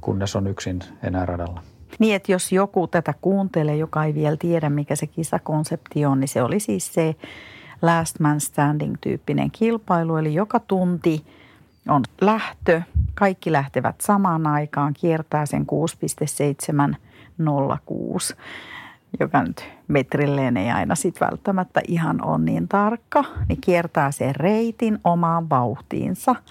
kunnes 0.00 0.36
on 0.36 0.46
yksin 0.46 0.78
enää 1.02 1.26
radalla. 1.26 1.62
Niin, 1.98 2.16
että 2.16 2.32
jos 2.32 2.52
joku 2.52 2.86
tätä 2.86 3.14
kuuntelee, 3.20 3.76
joka 3.76 4.04
ei 4.04 4.14
vielä 4.14 4.36
tiedä, 4.36 4.70
mikä 4.70 4.96
se 4.96 5.06
kisakonsepti 5.06 6.06
on, 6.06 6.20
niin 6.20 6.28
se 6.28 6.42
oli 6.42 6.60
siis 6.60 6.94
se 6.94 7.14
last 7.82 8.20
man 8.20 8.40
standing 8.40 8.94
tyyppinen 9.00 9.50
kilpailu. 9.50 10.16
Eli 10.16 10.34
joka 10.34 10.60
tunti 10.60 11.24
on 11.88 12.02
lähtö, 12.20 12.82
kaikki 13.14 13.52
lähtevät 13.52 14.00
samaan 14.00 14.46
aikaan, 14.46 14.94
kiertää 14.94 15.46
sen 15.46 15.66
6,706, 15.66 18.34
joka 19.20 19.42
nyt 19.42 19.68
metrilleen 19.88 20.56
ei 20.56 20.70
aina 20.70 20.94
sit 20.94 21.20
välttämättä 21.20 21.80
ihan 21.88 22.24
ole 22.24 22.38
niin 22.38 22.68
tarkka, 22.68 23.24
niin 23.48 23.60
kiertää 23.60 24.10
sen 24.10 24.36
reitin 24.36 24.98
omaan 25.04 25.50
vauhtiinsa– 25.50 26.34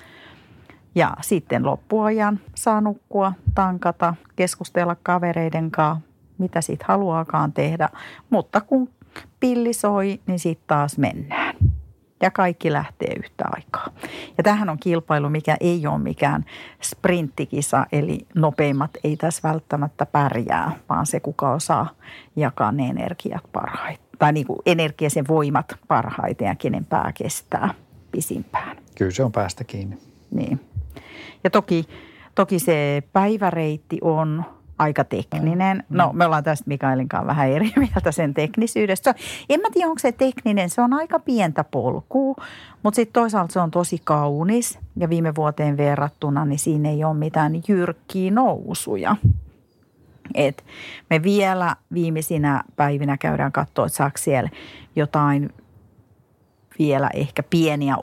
ja 0.96 1.14
sitten 1.22 1.66
loppuajan 1.66 2.40
saa 2.56 2.82
nukkua, 2.82 3.34
tankata, 3.56 4.16
keskustella 4.36 4.96
kavereiden 5.04 5.72
kanssa, 5.72 6.10
mitä 6.38 6.62
siitä 6.62 6.86
haluaakaan 6.88 7.54
tehdä. 7.54 7.90
Mutta 8.30 8.62
kun 8.62 8.90
pilli 9.40 9.74
soi, 9.74 10.20
niin 10.28 10.40
sitten 10.40 10.68
taas 10.68 10.98
mennään. 10.98 11.56
Ja 12.22 12.32
kaikki 12.32 12.72
lähtee 12.72 13.14
yhtä 13.20 13.44
aikaa. 13.56 13.90
Ja 14.38 14.44
tähän 14.44 14.70
on 14.70 14.78
kilpailu, 14.80 15.30
mikä 15.30 15.58
ei 15.60 15.88
ole 15.88 15.98
mikään 15.98 16.46
sprinttikisa, 16.82 17.86
eli 17.92 18.28
nopeimmat 18.36 18.92
ei 19.04 19.18
tässä 19.18 19.50
välttämättä 19.50 20.06
pärjää, 20.06 20.72
vaan 20.90 21.06
se, 21.06 21.20
kuka 21.20 21.54
osaa 21.54 21.90
jakaa 22.36 22.72
ne 22.72 22.88
energiat 22.88 23.44
parhaiten. 23.52 24.06
Tai 24.20 24.34
niin 24.34 24.48
kuin 24.48 24.60
energia, 24.66 25.10
sen 25.10 25.28
voimat 25.28 25.66
parhaiten 25.88 26.48
ja 26.48 26.56
kenen 26.56 26.86
pää 26.86 27.12
kestää 27.14 27.74
pisimpään. 28.12 28.78
Kyllä 28.98 29.12
se 29.12 29.24
on 29.24 29.32
päästä 29.32 29.64
kiinni. 29.64 29.98
Niin. 30.32 30.60
Ja 31.44 31.50
toki, 31.50 31.86
toki 32.36 32.60
se 32.60 33.04
päiväreitti 33.14 33.98
on 34.02 34.46
aika 34.80 35.04
tekninen. 35.04 35.84
No 35.90 36.14
me 36.14 36.26
ollaan 36.26 36.44
tästä 36.44 36.64
Mikaelin 36.68 37.10
kanssa 37.10 37.28
vähän 37.28 37.50
eri 37.50 37.72
mieltä 37.94 38.12
sen 38.12 38.34
teknisyydestä. 38.34 39.16
En 39.50 39.60
mä 39.60 39.68
tiedä, 39.74 39.88
onko 39.90 40.00
se 40.00 40.12
tekninen. 40.12 40.70
Se 40.70 40.82
on 40.82 40.94
aika 40.94 41.20
pientä 41.20 41.64
polkua, 41.64 42.36
mutta 42.84 42.96
sitten 42.96 43.22
toisaalta 43.22 43.54
se 43.54 43.60
on 43.60 43.72
tosi 43.72 44.02
kaunis. 44.04 44.80
Ja 44.98 45.10
viime 45.10 45.36
vuoteen 45.36 45.78
verrattuna, 45.78 46.46
niin 46.46 46.60
siinä 46.60 46.90
ei 46.90 47.04
ole 47.04 47.14
mitään 47.14 47.54
jyrkkiä 47.68 48.32
nousuja. 48.32 49.16
Et 50.36 50.66
me 51.10 51.24
vielä 51.24 51.76
viimeisinä 51.94 52.64
päivinä 52.76 53.18
käydään 53.18 53.52
katsoa, 53.52 53.86
että 53.86 53.98
saako 53.98 54.18
siellä 54.18 54.50
jotain 54.96 55.50
vielä 56.80 57.10
ehkä 57.14 57.44
pieniä 57.44 57.96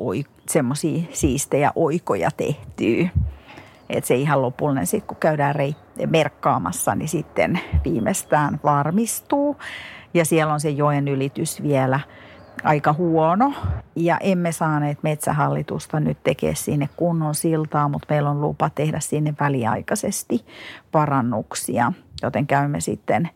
semmoisia 0.49 1.03
siistejä 1.13 1.73
oikoja 1.75 2.31
tehtyä. 2.37 3.09
Että 3.91 4.09
se 4.09 4.15
ihan 4.15 4.43
lopullinen 4.43 4.87
sitten, 4.87 5.07
kun 5.07 5.17
käydään 5.17 5.55
reit- 5.55 6.07
merkkaamassa, 6.07 6.95
niin 6.95 7.09
sitten 7.09 7.61
viimeistään 7.85 8.61
varmistuu. 8.65 9.57
Ja 10.15 10.25
siellä 10.25 10.53
on 10.53 10.61
se 10.61 10.71
joen 10.71 11.09
ylitys 11.09 11.63
vielä 11.63 12.01
aika 12.65 12.93
huono. 12.93 13.53
Ja 13.97 14.19
emme 14.19 14.53
saaneet 14.53 15.03
metsähallitusta 15.03 16.01
nyt 16.01 16.19
tekee 16.25 16.55
sinne 16.55 16.89
kunnon 16.97 17.35
siltaa, 17.35 17.89
mutta 17.89 18.07
meillä 18.11 18.31
on 18.31 18.41
lupa 18.41 18.71
tehdä 18.71 19.01
sinne 19.01 19.35
väliaikaisesti 19.41 20.47
parannuksia. 20.93 21.93
Joten 22.23 22.47
käymme 22.47 22.81
sitten 22.81 23.31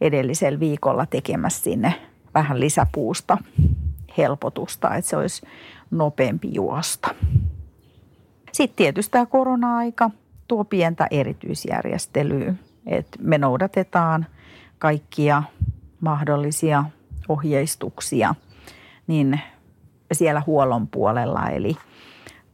edellisellä 0.00 0.60
viikolla 0.60 1.06
tekemässä 1.06 1.62
sinne 1.62 1.94
vähän 2.34 2.60
lisäpuusta 2.60 3.38
helpotusta, 4.18 4.94
että 4.94 5.10
se 5.10 5.16
olisi 5.16 5.46
nopeampi 5.90 6.48
juosta. 6.54 7.14
Sitten 8.52 8.76
tietysti 8.76 9.10
tämä 9.10 9.26
korona-aika 9.26 10.10
tuo 10.48 10.64
pientä 10.64 11.06
erityisjärjestelyä, 11.10 12.54
että 12.86 13.18
me 13.22 13.38
noudatetaan 13.38 14.26
kaikkia 14.78 15.42
mahdollisia 16.00 16.84
ohjeistuksia 17.28 18.34
niin 19.06 19.40
siellä 20.12 20.42
huollon 20.46 20.88
puolella, 20.88 21.48
eli 21.48 21.76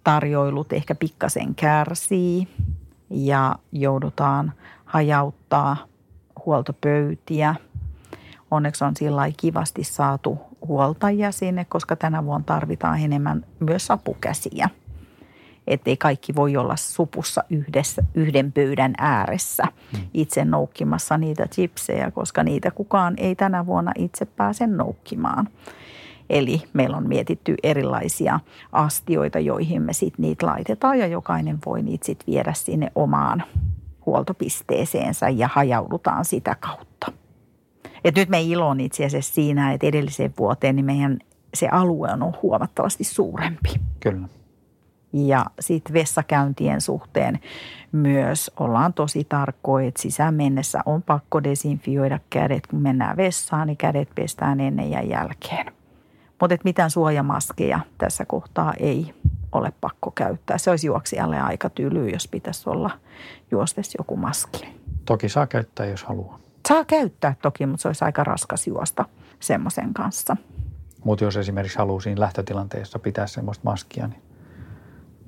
tarjoilut 0.04 0.72
ehkä 0.72 0.94
pikkasen 0.94 1.54
kärsii 1.54 2.48
ja 3.10 3.56
joudutaan 3.72 4.52
hajauttaa 4.84 5.76
huoltopöytiä. 6.46 7.54
Onneksi 8.50 8.84
on 8.84 8.96
sillä 8.96 9.22
kivasti 9.36 9.84
saatu 9.84 10.38
huoltajia 10.68 11.32
sinne, 11.32 11.64
koska 11.64 11.96
tänä 11.96 12.24
vuonna 12.24 12.44
tarvitaan 12.46 12.98
enemmän 13.00 13.46
myös 13.60 13.90
apukäsiä. 13.90 14.68
Että 15.66 15.90
ei 15.90 15.96
kaikki 15.96 16.34
voi 16.34 16.56
olla 16.56 16.76
supussa 16.76 17.44
yhdessä, 17.50 18.02
yhden 18.14 18.52
pöydän 18.52 18.94
ääressä 18.98 19.64
itse 20.14 20.44
noukkimassa 20.44 21.18
niitä 21.18 21.48
chipsejä, 21.48 22.10
koska 22.10 22.42
niitä 22.42 22.70
kukaan 22.70 23.14
ei 23.16 23.34
tänä 23.34 23.66
vuonna 23.66 23.92
itse 23.98 24.24
pääse 24.24 24.66
noukkimaan. 24.66 25.48
Eli 26.30 26.62
meillä 26.72 26.96
on 26.96 27.08
mietitty 27.08 27.54
erilaisia 27.62 28.40
astioita, 28.72 29.38
joihin 29.38 29.82
me 29.82 29.92
sitten 29.92 30.22
niitä 30.22 30.46
laitetaan 30.46 30.98
ja 30.98 31.06
jokainen 31.06 31.58
voi 31.66 31.82
niitä 31.82 32.06
sitten 32.06 32.26
viedä 32.26 32.52
sinne 32.52 32.92
omaan 32.94 33.42
huoltopisteeseensä 34.06 35.28
ja 35.28 35.48
hajaudutaan 35.52 36.24
sitä 36.24 36.56
kautta. 36.60 37.12
Et 38.04 38.14
nyt 38.14 38.28
me 38.28 38.42
ilon 38.42 38.80
itse 38.80 39.04
asiassa 39.04 39.34
siinä, 39.34 39.72
että 39.72 39.86
edelliseen 39.86 40.34
vuoteen 40.38 40.76
niin 40.76 40.86
meidän 40.86 41.18
se 41.54 41.68
alue 41.68 42.08
on 42.12 42.34
huomattavasti 42.42 43.04
suurempi. 43.04 43.68
Kyllä. 44.00 44.28
Ja 45.24 45.44
sitten 45.60 45.94
vessakäyntien 45.94 46.80
suhteen 46.80 47.38
myös 47.92 48.50
ollaan 48.56 48.92
tosi 48.92 49.24
tarkkoja, 49.24 49.88
että 49.88 50.02
sisään 50.02 50.34
mennessä 50.34 50.80
on 50.86 51.02
pakko 51.02 51.44
desinfioida 51.44 52.20
kädet. 52.30 52.66
Kun 52.66 52.82
mennään 52.82 53.16
vessaan, 53.16 53.66
niin 53.66 53.76
kädet 53.76 54.08
pestään 54.14 54.60
ennen 54.60 54.90
ja 54.90 55.02
jälkeen. 55.02 55.72
Mutta 56.40 56.56
mitään 56.64 56.90
suojamaskeja 56.90 57.80
tässä 57.98 58.24
kohtaa 58.24 58.74
ei 58.80 59.14
ole 59.52 59.72
pakko 59.80 60.10
käyttää. 60.10 60.58
Se 60.58 60.70
olisi 60.70 60.86
juoksijalle 60.86 61.40
aika 61.40 61.70
tyly, 61.70 62.08
jos 62.08 62.28
pitäisi 62.28 62.70
olla 62.70 62.90
juostes 63.50 63.94
joku 63.98 64.16
maski. 64.16 64.74
Toki 65.04 65.28
saa 65.28 65.46
käyttää, 65.46 65.86
jos 65.86 66.04
haluaa. 66.04 66.38
Saa 66.68 66.84
käyttää 66.84 67.34
toki, 67.42 67.66
mutta 67.66 67.82
se 67.82 67.88
olisi 67.88 68.04
aika 68.04 68.24
raskas 68.24 68.66
juosta 68.66 69.04
semmoisen 69.40 69.94
kanssa. 69.94 70.36
Mutta 71.04 71.24
jos 71.24 71.36
esimerkiksi 71.36 71.78
haluaa 71.78 72.00
siinä 72.00 72.20
lähtötilanteessa 72.20 72.98
pitää 72.98 73.26
semmoista 73.26 73.64
maskia, 73.64 74.06
niin 74.06 74.22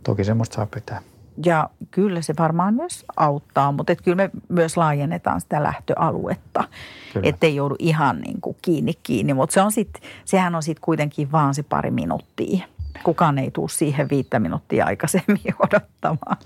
toki 0.09 0.25
semmoista 0.25 0.57
saa 0.57 0.67
pitää. 0.67 1.01
Ja 1.45 1.71
kyllä 1.91 2.23
se 2.23 2.35
varmaan 2.39 2.75
myös 2.75 3.05
auttaa, 3.17 3.73
mutta 3.73 3.93
et 3.93 4.03
kyllä 4.03 4.17
me 4.17 4.31
myös 4.49 4.77
laajennetaan 4.77 5.41
sitä 5.41 5.63
lähtöaluetta, 5.63 6.65
Kyllä. 7.13 7.29
ettei 7.29 7.57
joudu 7.57 7.77
ihan 7.79 8.21
niin 8.21 8.41
kuin 8.41 8.57
kiinni 8.63 8.93
kiinni. 9.03 9.35
Mutta 9.35 9.55
se 9.55 9.61
on 9.63 9.73
sit, 9.73 9.91
sehän 10.25 10.55
on 10.55 10.63
sitten 10.63 10.81
kuitenkin 10.81 11.33
vaan 11.33 11.55
se 11.55 11.63
pari 11.63 11.91
minuuttia. 11.91 12.67
Kukaan 13.03 13.39
ei 13.39 13.51
tule 13.51 13.69
siihen 13.69 14.09
viittä 14.11 14.39
minuuttia 14.39 14.87
aikaisemmin 14.87 15.55
odottamaan. 15.67 16.37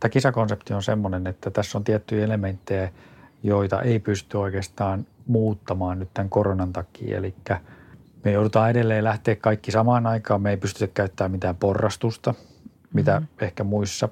Tämä 0.00 0.10
kisakonsepti 0.10 0.74
on 0.74 0.82
semmoinen, 0.82 1.26
että 1.26 1.50
tässä 1.50 1.78
on 1.78 1.84
tiettyjä 1.84 2.24
elementtejä, 2.24 2.90
joita 3.42 3.82
ei 3.82 3.98
pysty 3.98 4.38
oikeastaan 4.38 5.06
muuttamaan 5.26 5.98
nyt 5.98 6.08
tämän 6.14 6.28
koronan 6.28 6.72
takia. 6.72 7.18
Eli 7.18 7.34
me 8.24 8.32
joudutaan 8.32 8.70
edelleen 8.70 9.04
lähteä 9.04 9.36
kaikki 9.36 9.70
samaan 9.70 10.06
aikaan. 10.06 10.42
Me 10.42 10.50
ei 10.50 10.56
pystytä 10.56 10.92
käyttämään 10.94 11.32
mitään 11.32 11.56
porrastusta, 11.56 12.34
mitä 12.92 13.20
mm. 13.20 13.26
ehkä 13.40 13.64
muissa 13.64 14.08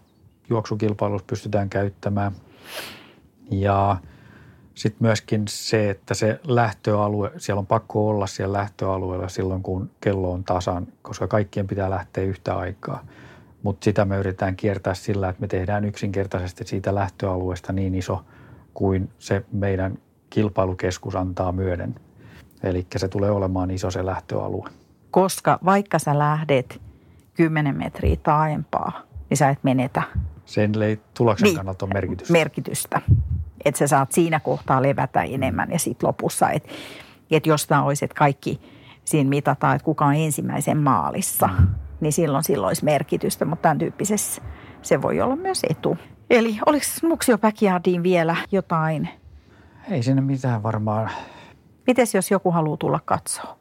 juoksukilpailuissa 0.50 1.26
pystytään 1.26 1.70
käyttämään. 1.70 2.32
Ja 3.50 3.96
sitten 4.74 5.06
myöskin 5.06 5.42
se, 5.48 5.90
että 5.90 6.14
se 6.14 6.40
lähtöalue, 6.44 7.32
siellä 7.36 7.58
on 7.58 7.66
pakko 7.66 8.08
olla 8.08 8.26
siellä 8.26 8.58
lähtöalueella 8.58 9.28
silloin, 9.28 9.62
kun 9.62 9.90
kello 10.00 10.32
on 10.32 10.44
tasan, 10.44 10.86
koska 11.02 11.26
kaikkien 11.26 11.66
pitää 11.66 11.90
lähteä 11.90 12.24
yhtä 12.24 12.58
aikaa. 12.58 13.04
Mutta 13.62 13.84
sitä 13.84 14.04
me 14.04 14.18
yritetään 14.18 14.56
kiertää 14.56 14.94
sillä, 14.94 15.28
että 15.28 15.40
me 15.40 15.48
tehdään 15.48 15.84
yksinkertaisesti 15.84 16.64
siitä 16.66 16.94
lähtöalueesta 16.94 17.72
niin 17.72 17.94
iso 17.94 18.24
kuin 18.74 19.10
se 19.18 19.44
meidän 19.52 19.98
kilpailukeskus 20.30 21.16
antaa 21.16 21.52
myöden. 21.52 21.94
Eli 22.62 22.86
se 22.96 23.08
tulee 23.08 23.30
olemaan 23.30 23.70
iso 23.70 23.90
se 23.90 24.06
lähtöalue. 24.06 24.70
Koska 25.10 25.58
vaikka 25.64 25.98
sä 25.98 26.18
lähdet 26.18 26.80
10 27.40 27.76
metriä 27.76 28.16
taaempaa, 28.22 29.02
niin 29.30 29.36
sä 29.36 29.50
et 29.50 29.58
menetä 29.62 30.02
Sen 30.44 30.72
tuloksen 31.14 31.44
niin, 31.44 31.56
kannalta 31.56 31.86
on 31.86 31.90
merkitystä. 31.94 32.32
merkitystä. 32.32 33.02
Että 33.64 33.78
sä 33.78 33.86
saat 33.86 34.12
siinä 34.12 34.40
kohtaa 34.40 34.82
levätä 34.82 35.22
enemmän 35.22 35.72
ja 35.72 35.78
sitten 35.78 36.06
lopussa, 36.06 36.50
että 36.50 36.68
et 37.30 37.46
jos 37.46 37.66
tämä 37.66 37.82
olisi, 37.82 38.04
että 38.04 38.14
kaikki 38.14 38.60
siinä 39.04 39.30
mitataan, 39.30 39.76
että 39.76 39.84
kuka 39.84 40.04
on 40.04 40.14
ensimmäisen 40.14 40.76
maalissa, 40.76 41.46
mm. 41.46 41.66
niin 42.00 42.12
silloin 42.12 42.44
silloin 42.44 42.68
olisi 42.68 42.84
merkitystä, 42.84 43.44
mutta 43.44 43.62
tämän 43.62 43.78
tyyppisessä 43.78 44.42
se 44.82 45.02
voi 45.02 45.20
olla 45.20 45.36
myös 45.36 45.62
etu. 45.70 45.98
Eli 46.30 46.58
oliko 46.66 46.84
Nuksio 47.02 47.38
Backyardiin 47.38 48.02
vielä 48.02 48.36
jotain? 48.52 49.08
Ei 49.90 50.02
sinne 50.02 50.22
mitään 50.22 50.62
varmaan. 50.62 51.10
Mites 51.86 52.14
jos 52.14 52.30
joku 52.30 52.50
haluaa 52.50 52.76
tulla 52.76 53.00
katsoa? 53.04 53.59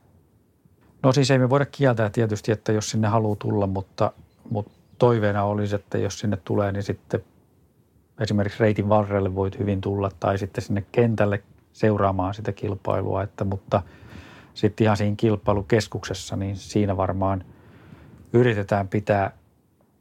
No 1.03 1.11
siis 1.11 1.31
ei 1.31 1.39
me 1.39 1.49
voida 1.49 1.65
kieltää 1.65 2.09
tietysti, 2.09 2.51
että 2.51 2.71
jos 2.71 2.89
sinne 2.89 3.07
haluaa 3.07 3.35
tulla, 3.39 3.67
mutta, 3.67 4.13
mutta 4.49 4.71
toiveena 4.97 5.43
olisi, 5.43 5.75
että 5.75 5.97
jos 5.97 6.19
sinne 6.19 6.37
tulee, 6.45 6.71
niin 6.71 6.83
sitten 6.83 7.23
esimerkiksi 8.19 8.59
reitin 8.59 8.89
varrelle 8.89 9.35
voit 9.35 9.59
hyvin 9.59 9.81
tulla 9.81 10.11
tai 10.19 10.37
sitten 10.37 10.63
sinne 10.63 10.83
kentälle 10.91 11.43
seuraamaan 11.73 12.33
sitä 12.33 12.51
kilpailua. 12.51 13.23
Että, 13.23 13.43
mutta 13.43 13.81
sitten 14.53 14.85
ihan 14.85 14.97
siinä 14.97 15.15
kilpailukeskuksessa, 15.15 16.35
niin 16.35 16.55
siinä 16.55 16.97
varmaan 16.97 17.43
yritetään 18.33 18.87
pitää 18.87 19.31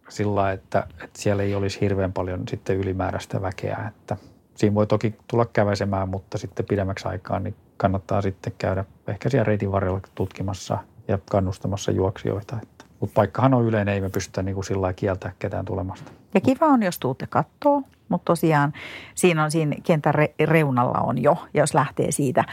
sillä 0.08 0.52
että, 0.52 0.86
että 1.04 1.20
siellä 1.20 1.42
ei 1.42 1.54
olisi 1.54 1.80
hirveän 1.80 2.12
paljon 2.12 2.48
sitten 2.48 2.76
ylimääräistä 2.76 3.42
väkeä. 3.42 3.84
Että 3.88 4.16
siinä 4.54 4.74
voi 4.74 4.86
toki 4.86 5.14
tulla 5.26 5.46
käväsemään, 5.46 6.08
mutta 6.08 6.38
sitten 6.38 6.66
pidemmäksi 6.66 7.08
aikaa 7.08 7.38
niin 7.40 7.54
kannattaa 7.78 8.22
sitten 8.22 8.52
käydä 8.58 8.84
ehkä 9.06 9.28
siellä 9.28 9.44
reitin 9.44 9.72
varrella 9.72 10.00
tutkimassa 10.14 10.78
ja 11.08 11.18
kannustamassa 11.30 11.90
juoksijoita. 11.90 12.56
Että. 12.62 12.84
Mutta 13.00 13.14
paikkahan 13.14 13.54
on 13.54 13.64
yleinen, 13.64 13.94
ei 13.94 14.00
me 14.00 14.08
pystytä 14.08 14.42
niin 14.42 14.54
kuin 14.54 14.64
sillä 14.64 14.80
lailla 14.80 14.94
kieltää 14.94 15.32
ketään 15.38 15.64
tulemasta. 15.64 16.12
Ja 16.34 16.40
kiva 16.40 16.66
on, 16.66 16.82
jos 16.82 16.98
tuutte 16.98 17.26
kattoo, 17.26 17.82
mutta 18.08 18.24
tosiaan 18.24 18.72
siinä 19.14 19.44
on 19.44 19.50
siinä 19.50 19.76
kentän 19.82 20.14
re- 20.14 20.46
reunalla 20.46 20.98
on 20.98 21.22
jo, 21.22 21.36
ja 21.54 21.62
jos 21.62 21.74
lähtee 21.74 22.12
siitä 22.12 22.44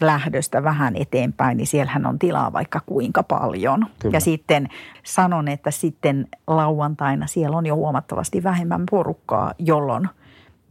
lähdöstä 0.00 0.62
vähän 0.62 0.96
eteenpäin, 0.96 1.56
niin 1.56 1.66
siellähän 1.66 2.06
on 2.06 2.18
tilaa 2.18 2.52
vaikka 2.52 2.80
kuinka 2.86 3.22
paljon. 3.22 3.86
Kyllä. 3.98 4.16
Ja 4.16 4.20
sitten 4.20 4.68
sanon, 5.02 5.48
että 5.48 5.70
sitten 5.70 6.28
lauantaina 6.46 7.26
siellä 7.26 7.56
on 7.56 7.66
jo 7.66 7.76
huomattavasti 7.76 8.42
vähemmän 8.42 8.86
porukkaa, 8.90 9.54
jolloin 9.58 10.08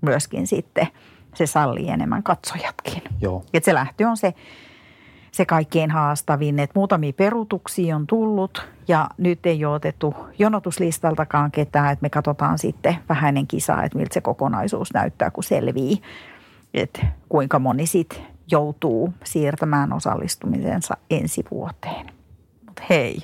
myöskin 0.02 0.48
sitten 0.48 0.88
se 1.36 1.46
sallii 1.46 1.90
enemmän 1.90 2.24
katsojatkin. 2.24 3.02
Joo. 3.22 3.44
Et 3.54 3.64
se 3.64 3.74
lähtö 3.74 4.10
on 4.10 4.18
se, 4.18 4.34
se 5.32 5.46
kaikkein 5.46 5.92
haastavin, 5.92 6.60
että 6.60 6.80
muutamia 6.80 7.14
perutuksia 7.14 7.96
on 7.96 8.08
tullut 8.08 8.68
ja 8.88 9.10
nyt 9.18 9.46
ei 9.46 9.66
ole 9.66 9.76
otettu 9.76 10.16
jonotuslistaltakaan 10.40 11.52
ketään, 11.52 11.92
että 11.92 12.04
me 12.04 12.10
katsotaan 12.10 12.58
sitten 12.58 12.98
vähäinen 13.10 13.48
kisa, 13.48 13.84
että 13.84 13.98
miltä 13.98 14.14
se 14.14 14.22
kokonaisuus 14.22 14.94
näyttää, 14.94 15.32
kun 15.32 15.44
selvii, 15.44 16.02
että 16.74 17.06
kuinka 17.30 17.60
moni 17.60 17.88
sitten 17.88 18.20
joutuu 18.52 19.14
siirtämään 19.24 19.94
osallistumisensa 19.94 20.98
ensi 21.10 21.44
vuoteen. 21.52 22.12
Mutta 22.66 22.84
hei, 22.90 23.18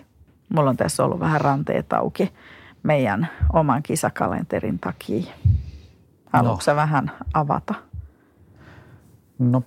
mulla 0.56 0.70
on 0.70 0.78
tässä 0.78 1.06
ollut 1.06 1.20
vähän 1.20 1.42
ranteet 1.42 1.94
auki 1.94 2.34
meidän 2.84 3.28
oman 3.54 3.84
kisakalenterin 3.84 4.80
takia. 4.80 5.34
Haluatko 6.34 6.72
no. 6.72 6.76
vähän 6.76 7.12
avata? 7.34 7.74
No 9.40 9.64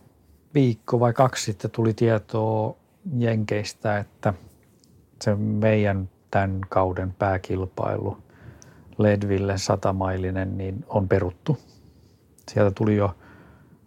viikko 0.54 1.00
vai 1.00 1.12
kaksi 1.12 1.44
sitten 1.44 1.70
tuli 1.70 1.94
tietoa 1.94 2.76
Jenkeistä, 3.18 3.98
että 3.98 4.34
se 5.22 5.34
meidän 5.34 6.08
tämän 6.30 6.60
kauden 6.68 7.14
pääkilpailu 7.18 8.16
Ledville 8.98 9.58
satamailinen 9.58 10.58
niin 10.58 10.84
on 10.88 11.08
peruttu. 11.08 11.58
Sieltä 12.48 12.70
tuli 12.70 12.96
jo, 12.96 13.14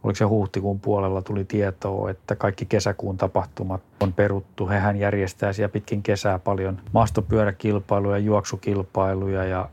oliko 0.03 0.17
se 0.17 0.25
huhtikuun 0.25 0.79
puolella 0.79 1.21
tuli 1.21 1.45
tietoa, 1.45 2.09
että 2.09 2.35
kaikki 2.35 2.65
kesäkuun 2.65 3.17
tapahtumat 3.17 3.81
on 3.99 4.13
peruttu. 4.13 4.69
Hehän 4.69 4.97
järjestää 4.97 5.53
siellä 5.53 5.71
pitkin 5.71 6.03
kesää 6.03 6.39
paljon 6.39 6.81
maastopyöräkilpailuja, 6.93 8.17
juoksukilpailuja 8.17 9.45
ja 9.45 9.69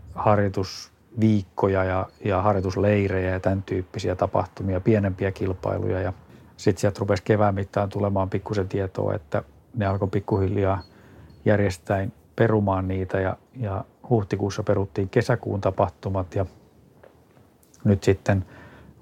harjoitusviikkoja 1.11 1.85
ja, 1.85 2.07
ja 2.25 2.43
harjoitusleirejä 2.43 3.31
ja 3.31 3.41
tämän 3.41 3.63
tyyppisiä 3.63 4.15
tapahtumia, 4.15 4.81
pienempiä 4.81 5.33
kilpailuja. 5.33 6.01
Ja 6.01 6.13
sitten 6.57 6.81
sieltä 6.81 7.01
rupesi 7.01 7.23
kevään 7.23 7.55
mittaan 7.55 7.89
tulemaan 7.89 8.31
pikkusen 8.31 8.69
tietoa, 8.69 9.15
että 9.15 9.43
ne 9.75 9.87
alkoi 9.87 10.09
pikkuhiljaa 10.09 10.83
järjestäin 11.45 12.13
perumaan 12.37 12.89
niitä 12.89 13.21
ja, 13.21 13.37
ja 13.57 13.85
huhtikuussa 14.11 14.63
peruttiin 14.63 15.09
kesäkuun 15.09 15.61
tapahtumat 15.61 16.35
ja 16.35 16.47
nyt 17.85 18.05
sitten, 18.05 18.45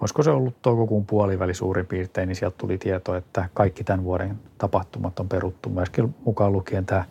olisiko 0.00 0.22
se 0.22 0.30
ollut 0.30 0.62
toukokuun 0.62 1.06
puoliväli 1.06 1.54
suurin 1.54 1.86
piirtein, 1.86 2.28
niin 2.28 2.36
sieltä 2.36 2.56
tuli 2.58 2.78
tieto, 2.78 3.14
että 3.14 3.48
kaikki 3.54 3.84
tämän 3.84 4.04
vuoden 4.04 4.38
tapahtumat 4.58 5.20
on 5.20 5.28
peruttu, 5.28 5.70
myöskin 5.70 6.14
mukaan 6.24 6.52
lukien 6.52 6.86
tämä 6.86 7.04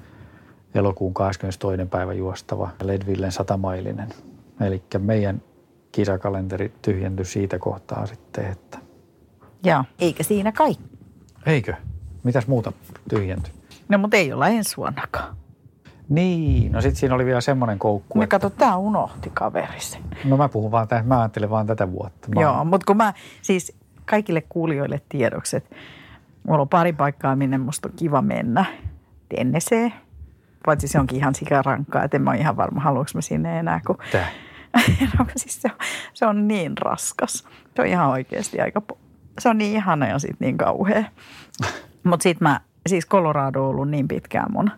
elokuun 0.76 1.14
22. 1.14 1.86
päivä 1.86 2.14
juostava 2.14 2.70
Ledvillen 2.84 3.32
satamailinen. 3.32 4.10
Eli 4.62 4.84
meidän 5.00 5.42
kisakalenteri 5.92 6.74
tyhjentyi 6.82 7.26
siitä 7.26 7.60
kohtaa 7.60 8.06
sitten, 8.06 8.46
että 8.46 8.78
Joo, 9.64 9.84
eikä 10.00 10.24
siinä 10.24 10.52
kaikki. 10.52 10.84
Eikö? 11.46 11.74
Mitäs 12.24 12.48
muuta 12.48 12.72
tyhjentyi? 13.10 13.54
No 13.90 13.98
mutta 13.98 14.18
ei 14.18 14.34
olla 14.34 14.48
ensi 14.48 14.78
vuonnakaan. 14.78 15.36
Niin, 16.10 16.72
no 16.72 16.82
sitten 16.82 16.96
siinä 17.00 17.16
oli 17.16 17.26
vielä 17.26 17.42
semmoinen 17.42 17.80
koukku. 17.80 18.18
Me 18.18 18.24
että- 18.24 18.40
kato, 18.40 18.50
tämä 18.50 18.78
unohti 18.78 19.32
kaveri 19.34 19.80
sen. 19.80 20.02
No 20.26 20.38
mä 20.38 20.50
puhun 20.50 20.72
vaan, 20.72 20.88
tämän, 20.88 21.06
mä 21.08 21.20
ajattelin 21.20 21.50
vaan 21.50 21.68
tätä 21.68 21.92
vuotta. 21.92 22.28
Mä, 22.36 22.42
Joo, 22.42 22.66
mutta 22.66 22.86
kun 22.86 22.98
mä 22.98 23.14
siis 23.42 23.78
kaikille 24.06 24.42
kuulijoille 24.50 25.02
tiedoksi, 25.10 25.58
että 25.58 25.76
mulla 26.44 26.62
on 26.62 26.70
pari 26.70 26.94
paikkaa, 26.94 27.36
minne 27.36 27.58
musta 27.58 27.88
on 27.90 27.94
kiva 27.96 28.22
mennä. 28.22 28.66
Tennesee, 29.36 29.92
paitsi 30.66 30.88
se 30.88 31.00
onkin 31.00 31.18
ihan 31.18 31.36
sikarankkaa, 31.36 32.04
että 32.04 32.18
en 32.18 32.22
mä 32.22 32.30
ole 32.30 32.40
ihan 32.40 32.58
varma, 32.58 32.82
haluanko 32.82 33.12
mä 33.14 33.22
sinne 33.22 33.60
enää, 33.60 33.82
kun 33.88 33.98
Tää. 34.12 34.28
no, 35.20 35.26
siis 35.36 35.62
se, 35.62 35.68
on, 35.72 35.78
se 36.14 36.26
on 36.26 36.48
niin 36.48 36.78
raskas. 36.78 37.48
Se 37.76 37.82
on 37.82 37.88
ihan 37.88 38.10
oikeasti 38.10 38.62
aika, 38.62 38.82
se 39.40 39.50
on 39.50 39.58
niin 39.58 39.76
ihana 39.76 40.08
ja 40.08 40.20
sitten 40.20 40.46
niin 40.46 40.58
kauhea. 40.58 41.04
Mutta 42.04 42.24
sitten 42.24 42.48
mä, 42.48 42.60
siis 42.88 43.08
Colorado 43.08 43.64
on 43.64 43.70
ollut 43.70 43.90
niin 43.90 44.08
pitkään 44.08 44.52
mun 44.52 44.72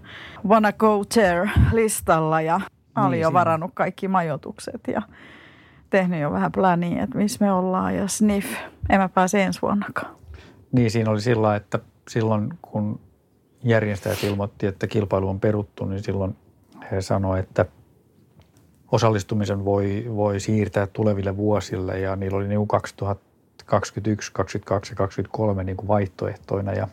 wanna 0.47 0.73
go 0.73 1.03
there 1.13 1.49
listalla 1.73 2.41
ja 2.41 2.57
mä 2.95 3.01
olin 3.05 3.11
Niin, 3.11 3.21
jo 3.21 3.27
siinä. 3.27 3.33
varannut 3.39 3.71
kaikki 3.73 4.07
majoitukset 4.07 4.81
ja 4.93 5.01
tehnyt 5.89 6.19
jo 6.21 6.31
vähän 6.31 6.51
plania, 6.51 7.03
että 7.03 7.17
missä 7.17 7.45
me 7.45 7.51
ollaan 7.51 7.95
ja 7.95 8.07
sniff. 8.07 8.53
En 8.89 8.99
mä 8.99 9.09
pääse 9.09 9.43
ensi 9.43 9.61
vuonnakaan. 9.61 10.15
Niin 10.71 10.91
siinä 10.91 11.11
oli 11.11 11.21
sillä, 11.21 11.55
että 11.55 11.79
silloin 12.09 12.53
kun 12.61 12.99
järjestäjät 13.63 14.23
ilmoitti, 14.23 14.67
että 14.67 14.87
kilpailu 14.87 15.29
on 15.29 15.39
peruttu, 15.39 15.85
niin 15.85 16.03
silloin 16.03 16.35
he 16.91 17.01
sanoivat, 17.01 17.39
että 17.47 17.65
osallistumisen 18.91 19.65
voi, 19.65 20.05
voi 20.15 20.39
siirtää 20.39 20.87
tuleville 20.87 21.37
vuosille 21.37 21.99
ja 21.99 22.15
niillä 22.15 22.37
oli 22.37 22.47
niin 22.47 22.57
kuin 22.57 22.67
2021, 22.67 24.31
2022 24.33 24.91
ja 24.91 24.95
2023 24.95 25.63
niin 25.63 25.77
kuin 25.77 25.87
vaihtoehtoina 25.87 26.73
ja 26.73 26.87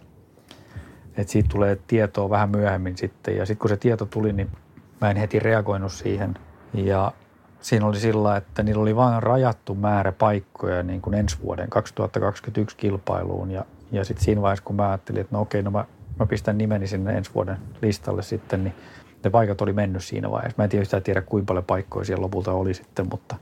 että 1.17 1.33
siitä 1.33 1.49
tulee 1.49 1.79
tietoa 1.87 2.31
vähän 2.31 2.51
myöhemmin 2.51 2.97
sitten. 2.97 3.37
Ja 3.37 3.47
sitten 3.47 3.61
kun 3.61 3.69
se 3.69 3.77
tieto 3.77 4.07
tuli, 4.07 4.33
niin 4.33 4.51
mä 5.01 5.11
en 5.11 5.17
heti 5.17 5.39
reagoinut 5.39 5.93
siihen. 5.93 6.35
Ja 6.75 7.13
siinä 7.61 7.87
oli 7.87 8.01
sillä, 8.01 8.37
että 8.37 8.63
niillä 8.63 8.83
oli 8.83 8.97
vain 8.97 9.23
rajattu 9.23 9.75
määrä 9.75 10.13
paikkoja 10.13 10.83
niin 10.83 11.01
kuin 11.01 11.15
ensi 11.15 11.37
vuoden 11.43 11.71
2021 11.71 12.77
kilpailuun. 12.77 13.51
Ja, 13.51 13.65
ja 13.93 14.05
sitten 14.05 14.25
siinä 14.25 14.43
vaiheessa, 14.43 14.65
kun 14.65 14.77
mä 14.77 14.89
ajattelin, 14.89 15.21
että 15.21 15.37
no 15.37 15.41
okei, 15.41 15.63
no 15.63 15.71
mä, 15.71 15.85
mä 16.19 16.27
pistän 16.27 16.59
nimeni 16.59 16.87
sinne 16.87 17.17
ensi 17.17 17.31
vuoden 17.35 17.57
listalle 17.83 18.23
sitten, 18.23 18.65
niin 18.65 18.75
ne 19.27 19.31
paikat 19.31 19.61
oli 19.61 19.73
mennyt 19.73 20.05
siinä 20.05 20.31
vaiheessa. 20.31 20.55
Mä 20.59 20.65
en 20.65 20.71
tiedä 20.71 21.01
tiedä, 21.01 21.23
kuinka 21.23 21.47
paljon 21.47 21.65
paikkoja 21.65 22.05
siellä 22.05 22.23
lopulta 22.23 22.53
oli 22.53 22.75
sitten, 22.75 23.07
mutta 23.11 23.37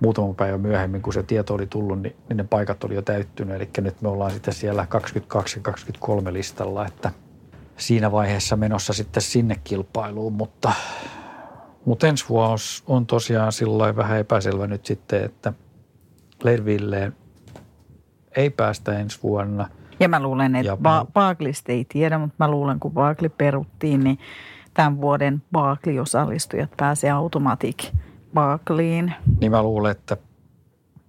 muutama 0.00 0.34
päivä 0.34 0.58
myöhemmin, 0.58 1.02
kun 1.02 1.12
se 1.12 1.22
tieto 1.22 1.54
oli 1.54 1.66
tullut, 1.66 2.02
niin, 2.02 2.16
niin 2.28 2.36
ne 2.36 2.44
paikat 2.44 2.84
oli 2.84 2.94
jo 2.94 3.02
täyttynyt. 3.02 3.56
Eli 3.56 3.68
nyt 3.80 4.02
me 4.02 4.08
ollaan 4.08 4.30
sitten 4.30 4.54
siellä 4.54 4.86
22 4.86 5.58
ja 5.58 5.62
23 5.62 6.32
listalla, 6.32 6.86
että 6.86 7.10
siinä 7.76 8.12
vaiheessa 8.12 8.56
menossa 8.56 8.92
sitten 8.92 9.22
sinne 9.22 9.56
kilpailuun, 9.64 10.32
mutta, 10.32 10.72
mutta 11.84 12.06
ensi 12.06 12.24
vuosi 12.28 12.82
on 12.86 13.06
tosiaan 13.06 13.52
sillä 13.52 13.96
vähän 13.96 14.18
epäselvä 14.18 14.66
nyt 14.66 14.86
sitten, 14.86 15.24
että 15.24 15.52
Lervilleen 16.44 17.16
ei 18.36 18.50
päästä 18.50 18.98
ensi 18.98 19.18
vuonna. 19.22 19.68
Ja 20.00 20.08
mä 20.08 20.22
luulen, 20.22 20.56
että 20.56 20.74
ba- 20.74 21.06
ei 21.68 21.86
tiedä, 21.88 22.18
mutta 22.18 22.36
mä 22.38 22.50
luulen, 22.50 22.80
kun 22.80 22.92
Barkley 22.92 23.28
peruttiin, 23.28 24.04
niin 24.04 24.18
tämän 24.76 25.00
vuoden 25.00 25.42
Barkley-osallistujat 25.52 26.70
pääsee 26.76 27.10
Automatic 27.10 27.92
Barkleyin. 28.34 29.14
Niin 29.40 29.52
mä 29.52 29.62
luulen, 29.62 29.90
että 29.90 30.16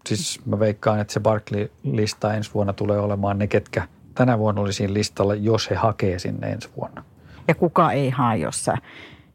siis 0.08 0.42
mä 0.46 0.60
veikkaan, 0.60 1.00
että 1.00 1.14
se 1.14 1.20
Barkley-lista 1.20 2.34
ensi 2.34 2.54
vuonna 2.54 2.74
tulee 2.74 3.00
olemaan 3.00 3.38
ne, 3.40 3.48
ketkä 3.48 3.88
tänä 4.16 4.40
vuonna 4.40 4.62
oli 4.62 4.74
siinä 4.74 4.94
listalla, 4.94 5.36
jos 5.36 5.70
he 5.70 5.76
hakee 5.76 6.20
sinne 6.20 6.48
ensi 6.48 6.70
vuonna. 6.78 7.04
Ja 7.48 7.56
kuka 7.56 7.92
ei 7.92 8.10
hae, 8.10 8.38
jos, 8.38 8.66
sä, 8.66 8.78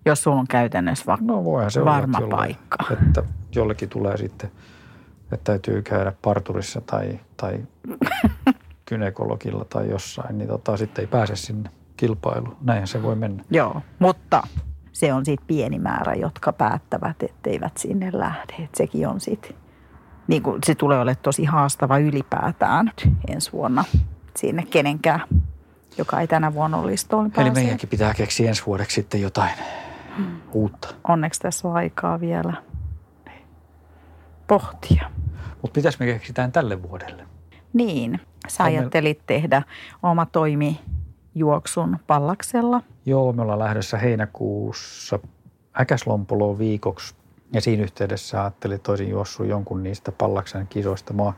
jos 0.05 0.23
sulla 0.23 0.41
on 0.41 0.47
käytännössä 0.49 1.05
va- 1.07 1.19
No 1.21 1.71
se 1.71 1.85
varma 1.85 2.19
olla, 2.19 2.37
paikka. 2.37 2.77
Jollain, 2.91 3.07
että 3.07 3.23
jollekin 3.55 3.89
tulee 3.89 4.17
sitten, 4.17 4.51
että 5.33 5.45
täytyy 5.45 5.83
käydä 5.83 6.13
parturissa 6.23 6.81
tai, 6.81 7.21
tai 7.37 7.59
kynekologilla 8.89 9.65
tai 9.65 9.91
jossain, 9.91 10.39
niin 10.39 10.49
tota, 10.49 10.77
sitten 10.77 11.03
ei 11.03 11.07
pääse 11.07 11.37
sinne 11.37 11.71
kilpailuun. 11.97 12.57
Näinhän 12.61 12.89
se 12.89 13.03
voi 13.03 13.17
mennä. 13.17 13.45
Joo, 13.51 13.83
mutta 13.99 14.43
se 14.93 15.13
on 15.13 15.25
sitten 15.25 15.47
pieni 15.47 15.79
määrä, 15.79 16.15
jotka 16.15 16.53
päättävät, 16.53 17.23
etteivät 17.23 17.77
sinne 17.77 18.11
lähde. 18.13 18.55
Et 18.65 18.75
sekin 18.75 19.09
on 19.09 19.21
sitten, 19.21 19.57
niin 20.29 20.43
kuin 20.43 20.59
se 20.67 20.75
tulee 20.75 20.99
olemaan 20.99 21.23
tosi 21.23 21.45
haastava 21.45 21.99
ylipäätään 21.99 22.93
ensi 23.29 23.53
vuonna 23.53 23.85
sinne 24.37 24.63
kenenkään, 24.71 25.21
joka 25.99 26.21
ei 26.21 26.27
tänä 26.27 26.55
vuonna 26.55 26.77
ole 26.77 26.91
listoilla 26.91 27.27
Eli 27.27 27.33
pääsee. 27.35 27.53
meidänkin 27.53 27.89
pitää 27.89 28.15
keksiä 28.15 28.49
ensi 28.49 28.63
vuodeksi 28.67 28.95
sitten 28.95 29.21
jotain 29.21 29.53
uutta. 30.53 30.89
Onneksi 31.09 31.41
tässä 31.41 31.69
on 31.69 31.75
aikaa 31.75 32.21
vielä 32.21 32.53
pohtia. 34.47 35.11
Mutta 35.63 35.75
pitäisi 35.75 35.99
me 36.01 36.07
keksitään 36.07 36.53
tälle 36.53 36.83
vuodelle? 36.83 37.27
Niin, 37.73 38.21
sä 38.49 38.65
ajattelit 38.65 39.21
tehdä 39.27 39.63
oma 40.03 40.27
toimijuoksun 41.33 41.97
pallaksella. 42.07 42.83
Joo, 43.07 43.33
me 43.33 43.43
ollaan 43.43 43.59
lähdössä 43.59 43.99
heinäkuussa 43.99 45.19
Äkäslompoloon 45.81 46.59
viikoksi. 46.59 47.15
Ja 47.53 47.61
siinä 47.61 47.83
yhteydessä 47.83 48.41
ajattelin, 48.41 48.75
että 48.75 48.93
olisin 48.93 49.09
juossut 49.09 49.47
jonkun 49.47 49.83
niistä 49.83 50.13
pallaksen 50.13 50.67
kisoista. 50.67 51.13
Mä 51.13 51.23
oon 51.23 51.35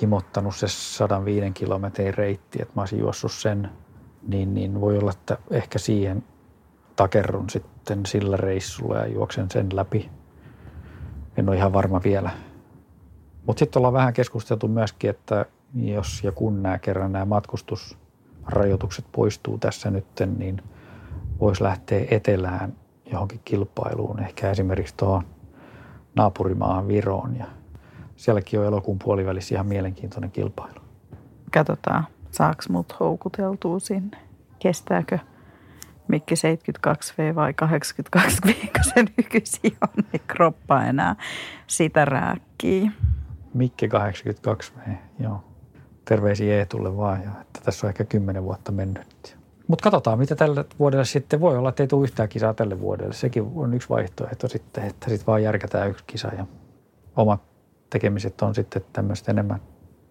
himottanut 0.00 0.56
se 0.56 0.68
105 0.68 1.50
kilometrin 1.50 2.14
reitti, 2.14 2.62
että 2.62 2.72
mä 2.76 2.82
olisin 2.82 2.98
juossut 2.98 3.32
sen. 3.32 3.68
Niin, 4.28 4.54
niin 4.54 4.80
voi 4.80 4.98
olla, 4.98 5.10
että 5.10 5.38
ehkä 5.50 5.78
siihen 5.78 6.24
takerrun 6.96 7.50
sitten 7.50 8.06
sillä 8.06 8.36
reissulla 8.36 8.96
ja 8.96 9.06
juoksen 9.06 9.50
sen 9.50 9.68
läpi. 9.72 10.10
En 11.36 11.48
ole 11.48 11.56
ihan 11.56 11.72
varma 11.72 12.00
vielä. 12.04 12.30
Mutta 13.46 13.58
sitten 13.58 13.80
ollaan 13.80 13.94
vähän 13.94 14.12
keskusteltu 14.12 14.68
myöskin, 14.68 15.10
että 15.10 15.46
jos 15.74 16.24
ja 16.24 16.32
kun 16.32 16.62
nämä 16.62 16.78
kerran 16.78 17.12
nämä 17.12 17.24
matkustusrajoitukset 18.42 19.04
poistuu 19.12 19.58
tässä 19.58 19.90
nytten, 19.90 20.38
niin 20.38 20.62
voisi 21.40 21.62
lähteä 21.62 22.06
etelään 22.10 22.72
johonkin 23.12 23.40
kilpailuun, 23.44 24.20
ehkä 24.20 24.50
esimerkiksi 24.50 24.94
tuohon 24.96 25.24
naapurimaahan 26.14 26.88
Viroon. 26.88 27.36
Ja 27.36 27.46
sielläkin 28.16 28.60
on 28.60 28.66
elokuun 28.66 28.98
puolivälissä 28.98 29.54
ihan 29.54 29.66
mielenkiintoinen 29.66 30.30
kilpailu. 30.30 30.80
Katsotaan, 31.54 32.06
saaks 32.30 32.68
mut 32.68 32.96
houkuteltua 33.00 33.78
sinne. 33.78 34.18
Kestääkö 34.58 35.18
Mikki 36.08 36.34
72V 36.34 37.34
vai 37.34 37.54
82V, 37.62 38.52
kun 38.52 38.84
se 38.84 39.04
nykyisin 39.16 39.76
on, 39.80 40.04
niin 40.12 40.22
kroppa 40.26 40.84
enää 40.84 41.16
sitä 41.66 42.04
rääkkii. 42.04 42.90
Mikke 43.54 43.86
82V, 43.86 44.90
joo. 45.18 45.51
Terveisiä 46.04 46.54
Eetulle 46.58 46.96
vaan, 46.96 47.22
ja 47.22 47.30
että 47.40 47.60
tässä 47.64 47.86
on 47.86 47.88
ehkä 47.88 48.04
kymmenen 48.04 48.44
vuotta 48.44 48.72
mennyt. 48.72 49.36
Mutta 49.68 49.82
katsotaan, 49.82 50.18
mitä 50.18 50.34
tällä 50.34 50.64
vuodelle 50.78 51.04
sitten 51.04 51.40
voi 51.40 51.56
olla, 51.56 51.68
että 51.68 51.82
ei 51.82 51.86
tule 51.86 52.04
yhtään 52.04 52.28
kisaa 52.28 52.54
tälle 52.54 52.80
vuodelle. 52.80 53.12
Sekin 53.12 53.52
on 53.54 53.74
yksi 53.74 53.88
vaihtoehto 53.88 54.48
sitten, 54.48 54.84
että 54.84 55.08
sitten 55.08 55.26
vaan 55.26 55.42
järkätään 55.42 55.90
yksi 55.90 56.04
kisa 56.06 56.28
ja 56.38 56.46
omat 57.16 57.40
tekemiset 57.90 58.42
on 58.42 58.54
sitten 58.54 58.84
tämmöistä 58.92 59.32
enemmän 59.32 59.60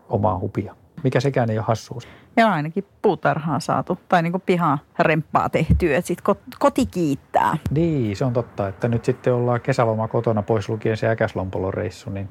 omaa 0.09 0.39
hupia. 0.39 0.75
Mikä 1.03 1.19
sekään 1.19 1.49
ei 1.49 1.57
ole 1.57 1.65
hassuus. 1.65 2.07
Ja 2.37 2.51
ainakin 2.51 2.85
puutarhaa 3.01 3.59
saatu, 3.59 3.99
tai 4.09 4.21
niin 4.21 4.41
pihaa 4.45 4.79
remppaa 4.99 5.49
tehtyä, 5.49 5.97
että 5.97 6.07
sitten 6.07 6.35
koti 6.59 6.85
kiittää. 6.85 7.57
Niin, 7.71 8.15
se 8.17 8.25
on 8.25 8.33
totta, 8.33 8.67
että 8.67 8.87
nyt 8.87 9.05
sitten 9.05 9.33
ollaan 9.33 9.61
kesäloma 9.61 10.07
kotona 10.07 10.41
pois 10.41 10.69
lukien 10.69 10.97
se 10.97 11.07
äkäslompolon 11.07 11.73
reissu, 11.73 12.09
niin 12.09 12.29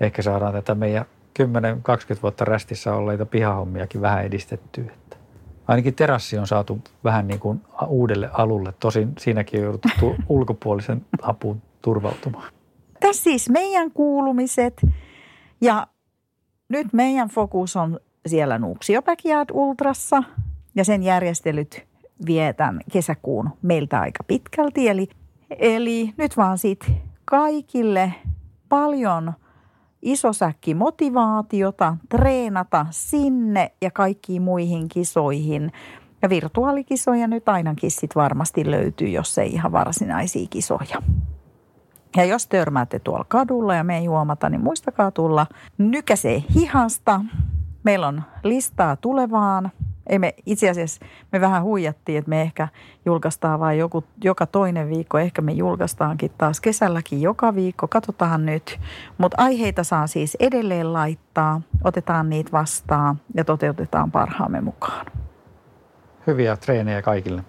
ehkä 0.00 0.22
saadaan 0.22 0.52
tätä 0.52 0.74
meidän 0.74 1.04
10-20 1.38 2.22
vuotta 2.22 2.44
rästissä 2.44 2.94
olleita 2.94 3.26
pihahommiakin 3.26 4.00
vähän 4.00 4.24
edistettyä. 4.24 4.84
Että 4.84 5.16
ainakin 5.68 5.94
terassi 5.94 6.38
on 6.38 6.46
saatu 6.46 6.80
vähän 7.04 7.28
niin 7.28 7.40
kuin 7.40 7.60
uudelle 7.86 8.30
alulle. 8.32 8.74
Tosin 8.80 9.12
siinäkin 9.18 9.60
on 9.60 9.64
jouduttu 9.64 9.88
tu- 10.00 10.16
ulkopuolisen 10.36 11.06
apuun 11.22 11.62
turvautumaan. 11.82 12.52
Tässä 13.00 13.22
siis 13.22 13.50
meidän 13.50 13.90
kuulumiset 13.90 14.86
ja 15.60 15.86
nyt 16.68 16.92
meidän 16.92 17.28
fokus 17.28 17.76
on 17.76 18.00
siellä 18.26 18.58
Nuuksio 18.58 19.02
Backyard 19.02 19.50
Ultrassa 19.52 20.22
ja 20.74 20.84
sen 20.84 21.02
järjestelyt 21.02 21.86
vietän 22.26 22.80
kesäkuun 22.92 23.50
meiltä 23.62 24.00
aika 24.00 24.24
pitkälti. 24.24 24.88
Eli, 24.88 25.08
eli 25.58 26.14
nyt 26.16 26.36
vaan 26.36 26.58
sit 26.58 26.92
kaikille 27.24 28.14
paljon 28.68 29.32
iso 30.02 30.32
säkki 30.32 30.74
motivaatiota 30.74 31.96
treenata 32.08 32.86
sinne 32.90 33.72
ja 33.82 33.90
kaikkiin 33.90 34.42
muihin 34.42 34.88
kisoihin. 34.88 35.72
Ja 36.22 36.28
virtuaalikisoja 36.28 37.26
nyt 37.26 37.48
ainakin 37.48 37.90
sit 37.90 38.16
varmasti 38.16 38.70
löytyy, 38.70 39.08
jos 39.08 39.38
ei 39.38 39.50
ihan 39.52 39.72
varsinaisia 39.72 40.46
kisoja. 40.50 41.02
Ja 42.16 42.24
jos 42.24 42.46
törmäätte 42.46 42.98
tuolla 42.98 43.24
kadulla 43.28 43.74
ja 43.74 43.84
me 43.84 43.98
ei 43.98 44.06
huomata, 44.06 44.48
niin 44.48 44.60
muistakaa 44.60 45.10
tulla 45.10 45.46
nykäsee 45.78 46.44
hihasta. 46.54 47.20
Meillä 47.82 48.08
on 48.08 48.22
listaa 48.44 48.96
tulevaan. 48.96 49.70
Ei 50.06 50.18
me, 50.18 50.34
itse 50.46 50.70
asiassa 50.70 51.06
me 51.32 51.40
vähän 51.40 51.62
huijattiin, 51.62 52.18
että 52.18 52.28
me 52.28 52.42
ehkä 52.42 52.68
julkaistaan 53.04 53.60
vain 53.60 53.78
joku, 53.78 54.04
joka 54.24 54.46
toinen 54.46 54.88
viikko. 54.88 55.18
Ehkä 55.18 55.42
me 55.42 55.52
julkaistaankin 55.52 56.30
taas 56.38 56.60
kesälläkin 56.60 57.22
joka 57.22 57.54
viikko. 57.54 57.88
Katsotaan 57.88 58.46
nyt. 58.46 58.80
Mutta 59.18 59.36
aiheita 59.40 59.84
saa 59.84 60.06
siis 60.06 60.36
edelleen 60.40 60.92
laittaa. 60.92 61.60
Otetaan 61.84 62.30
niitä 62.30 62.52
vastaan 62.52 63.20
ja 63.34 63.44
toteutetaan 63.44 64.10
parhaamme 64.10 64.60
mukaan. 64.60 65.06
Hyviä 66.26 66.56
treenejä 66.56 67.02
kaikille. 67.02 67.44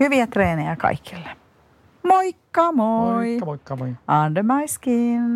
Hyviä 0.00 0.26
treenejä 0.26 0.76
kaikille. 0.76 1.28
Moikka 2.02 2.72
moi! 2.72 3.14
Moikka, 3.14 3.46
moikka, 3.46 3.76
moi. 3.76 3.94
Under 4.26 4.42
my 4.42 4.68
skin. 4.68 5.34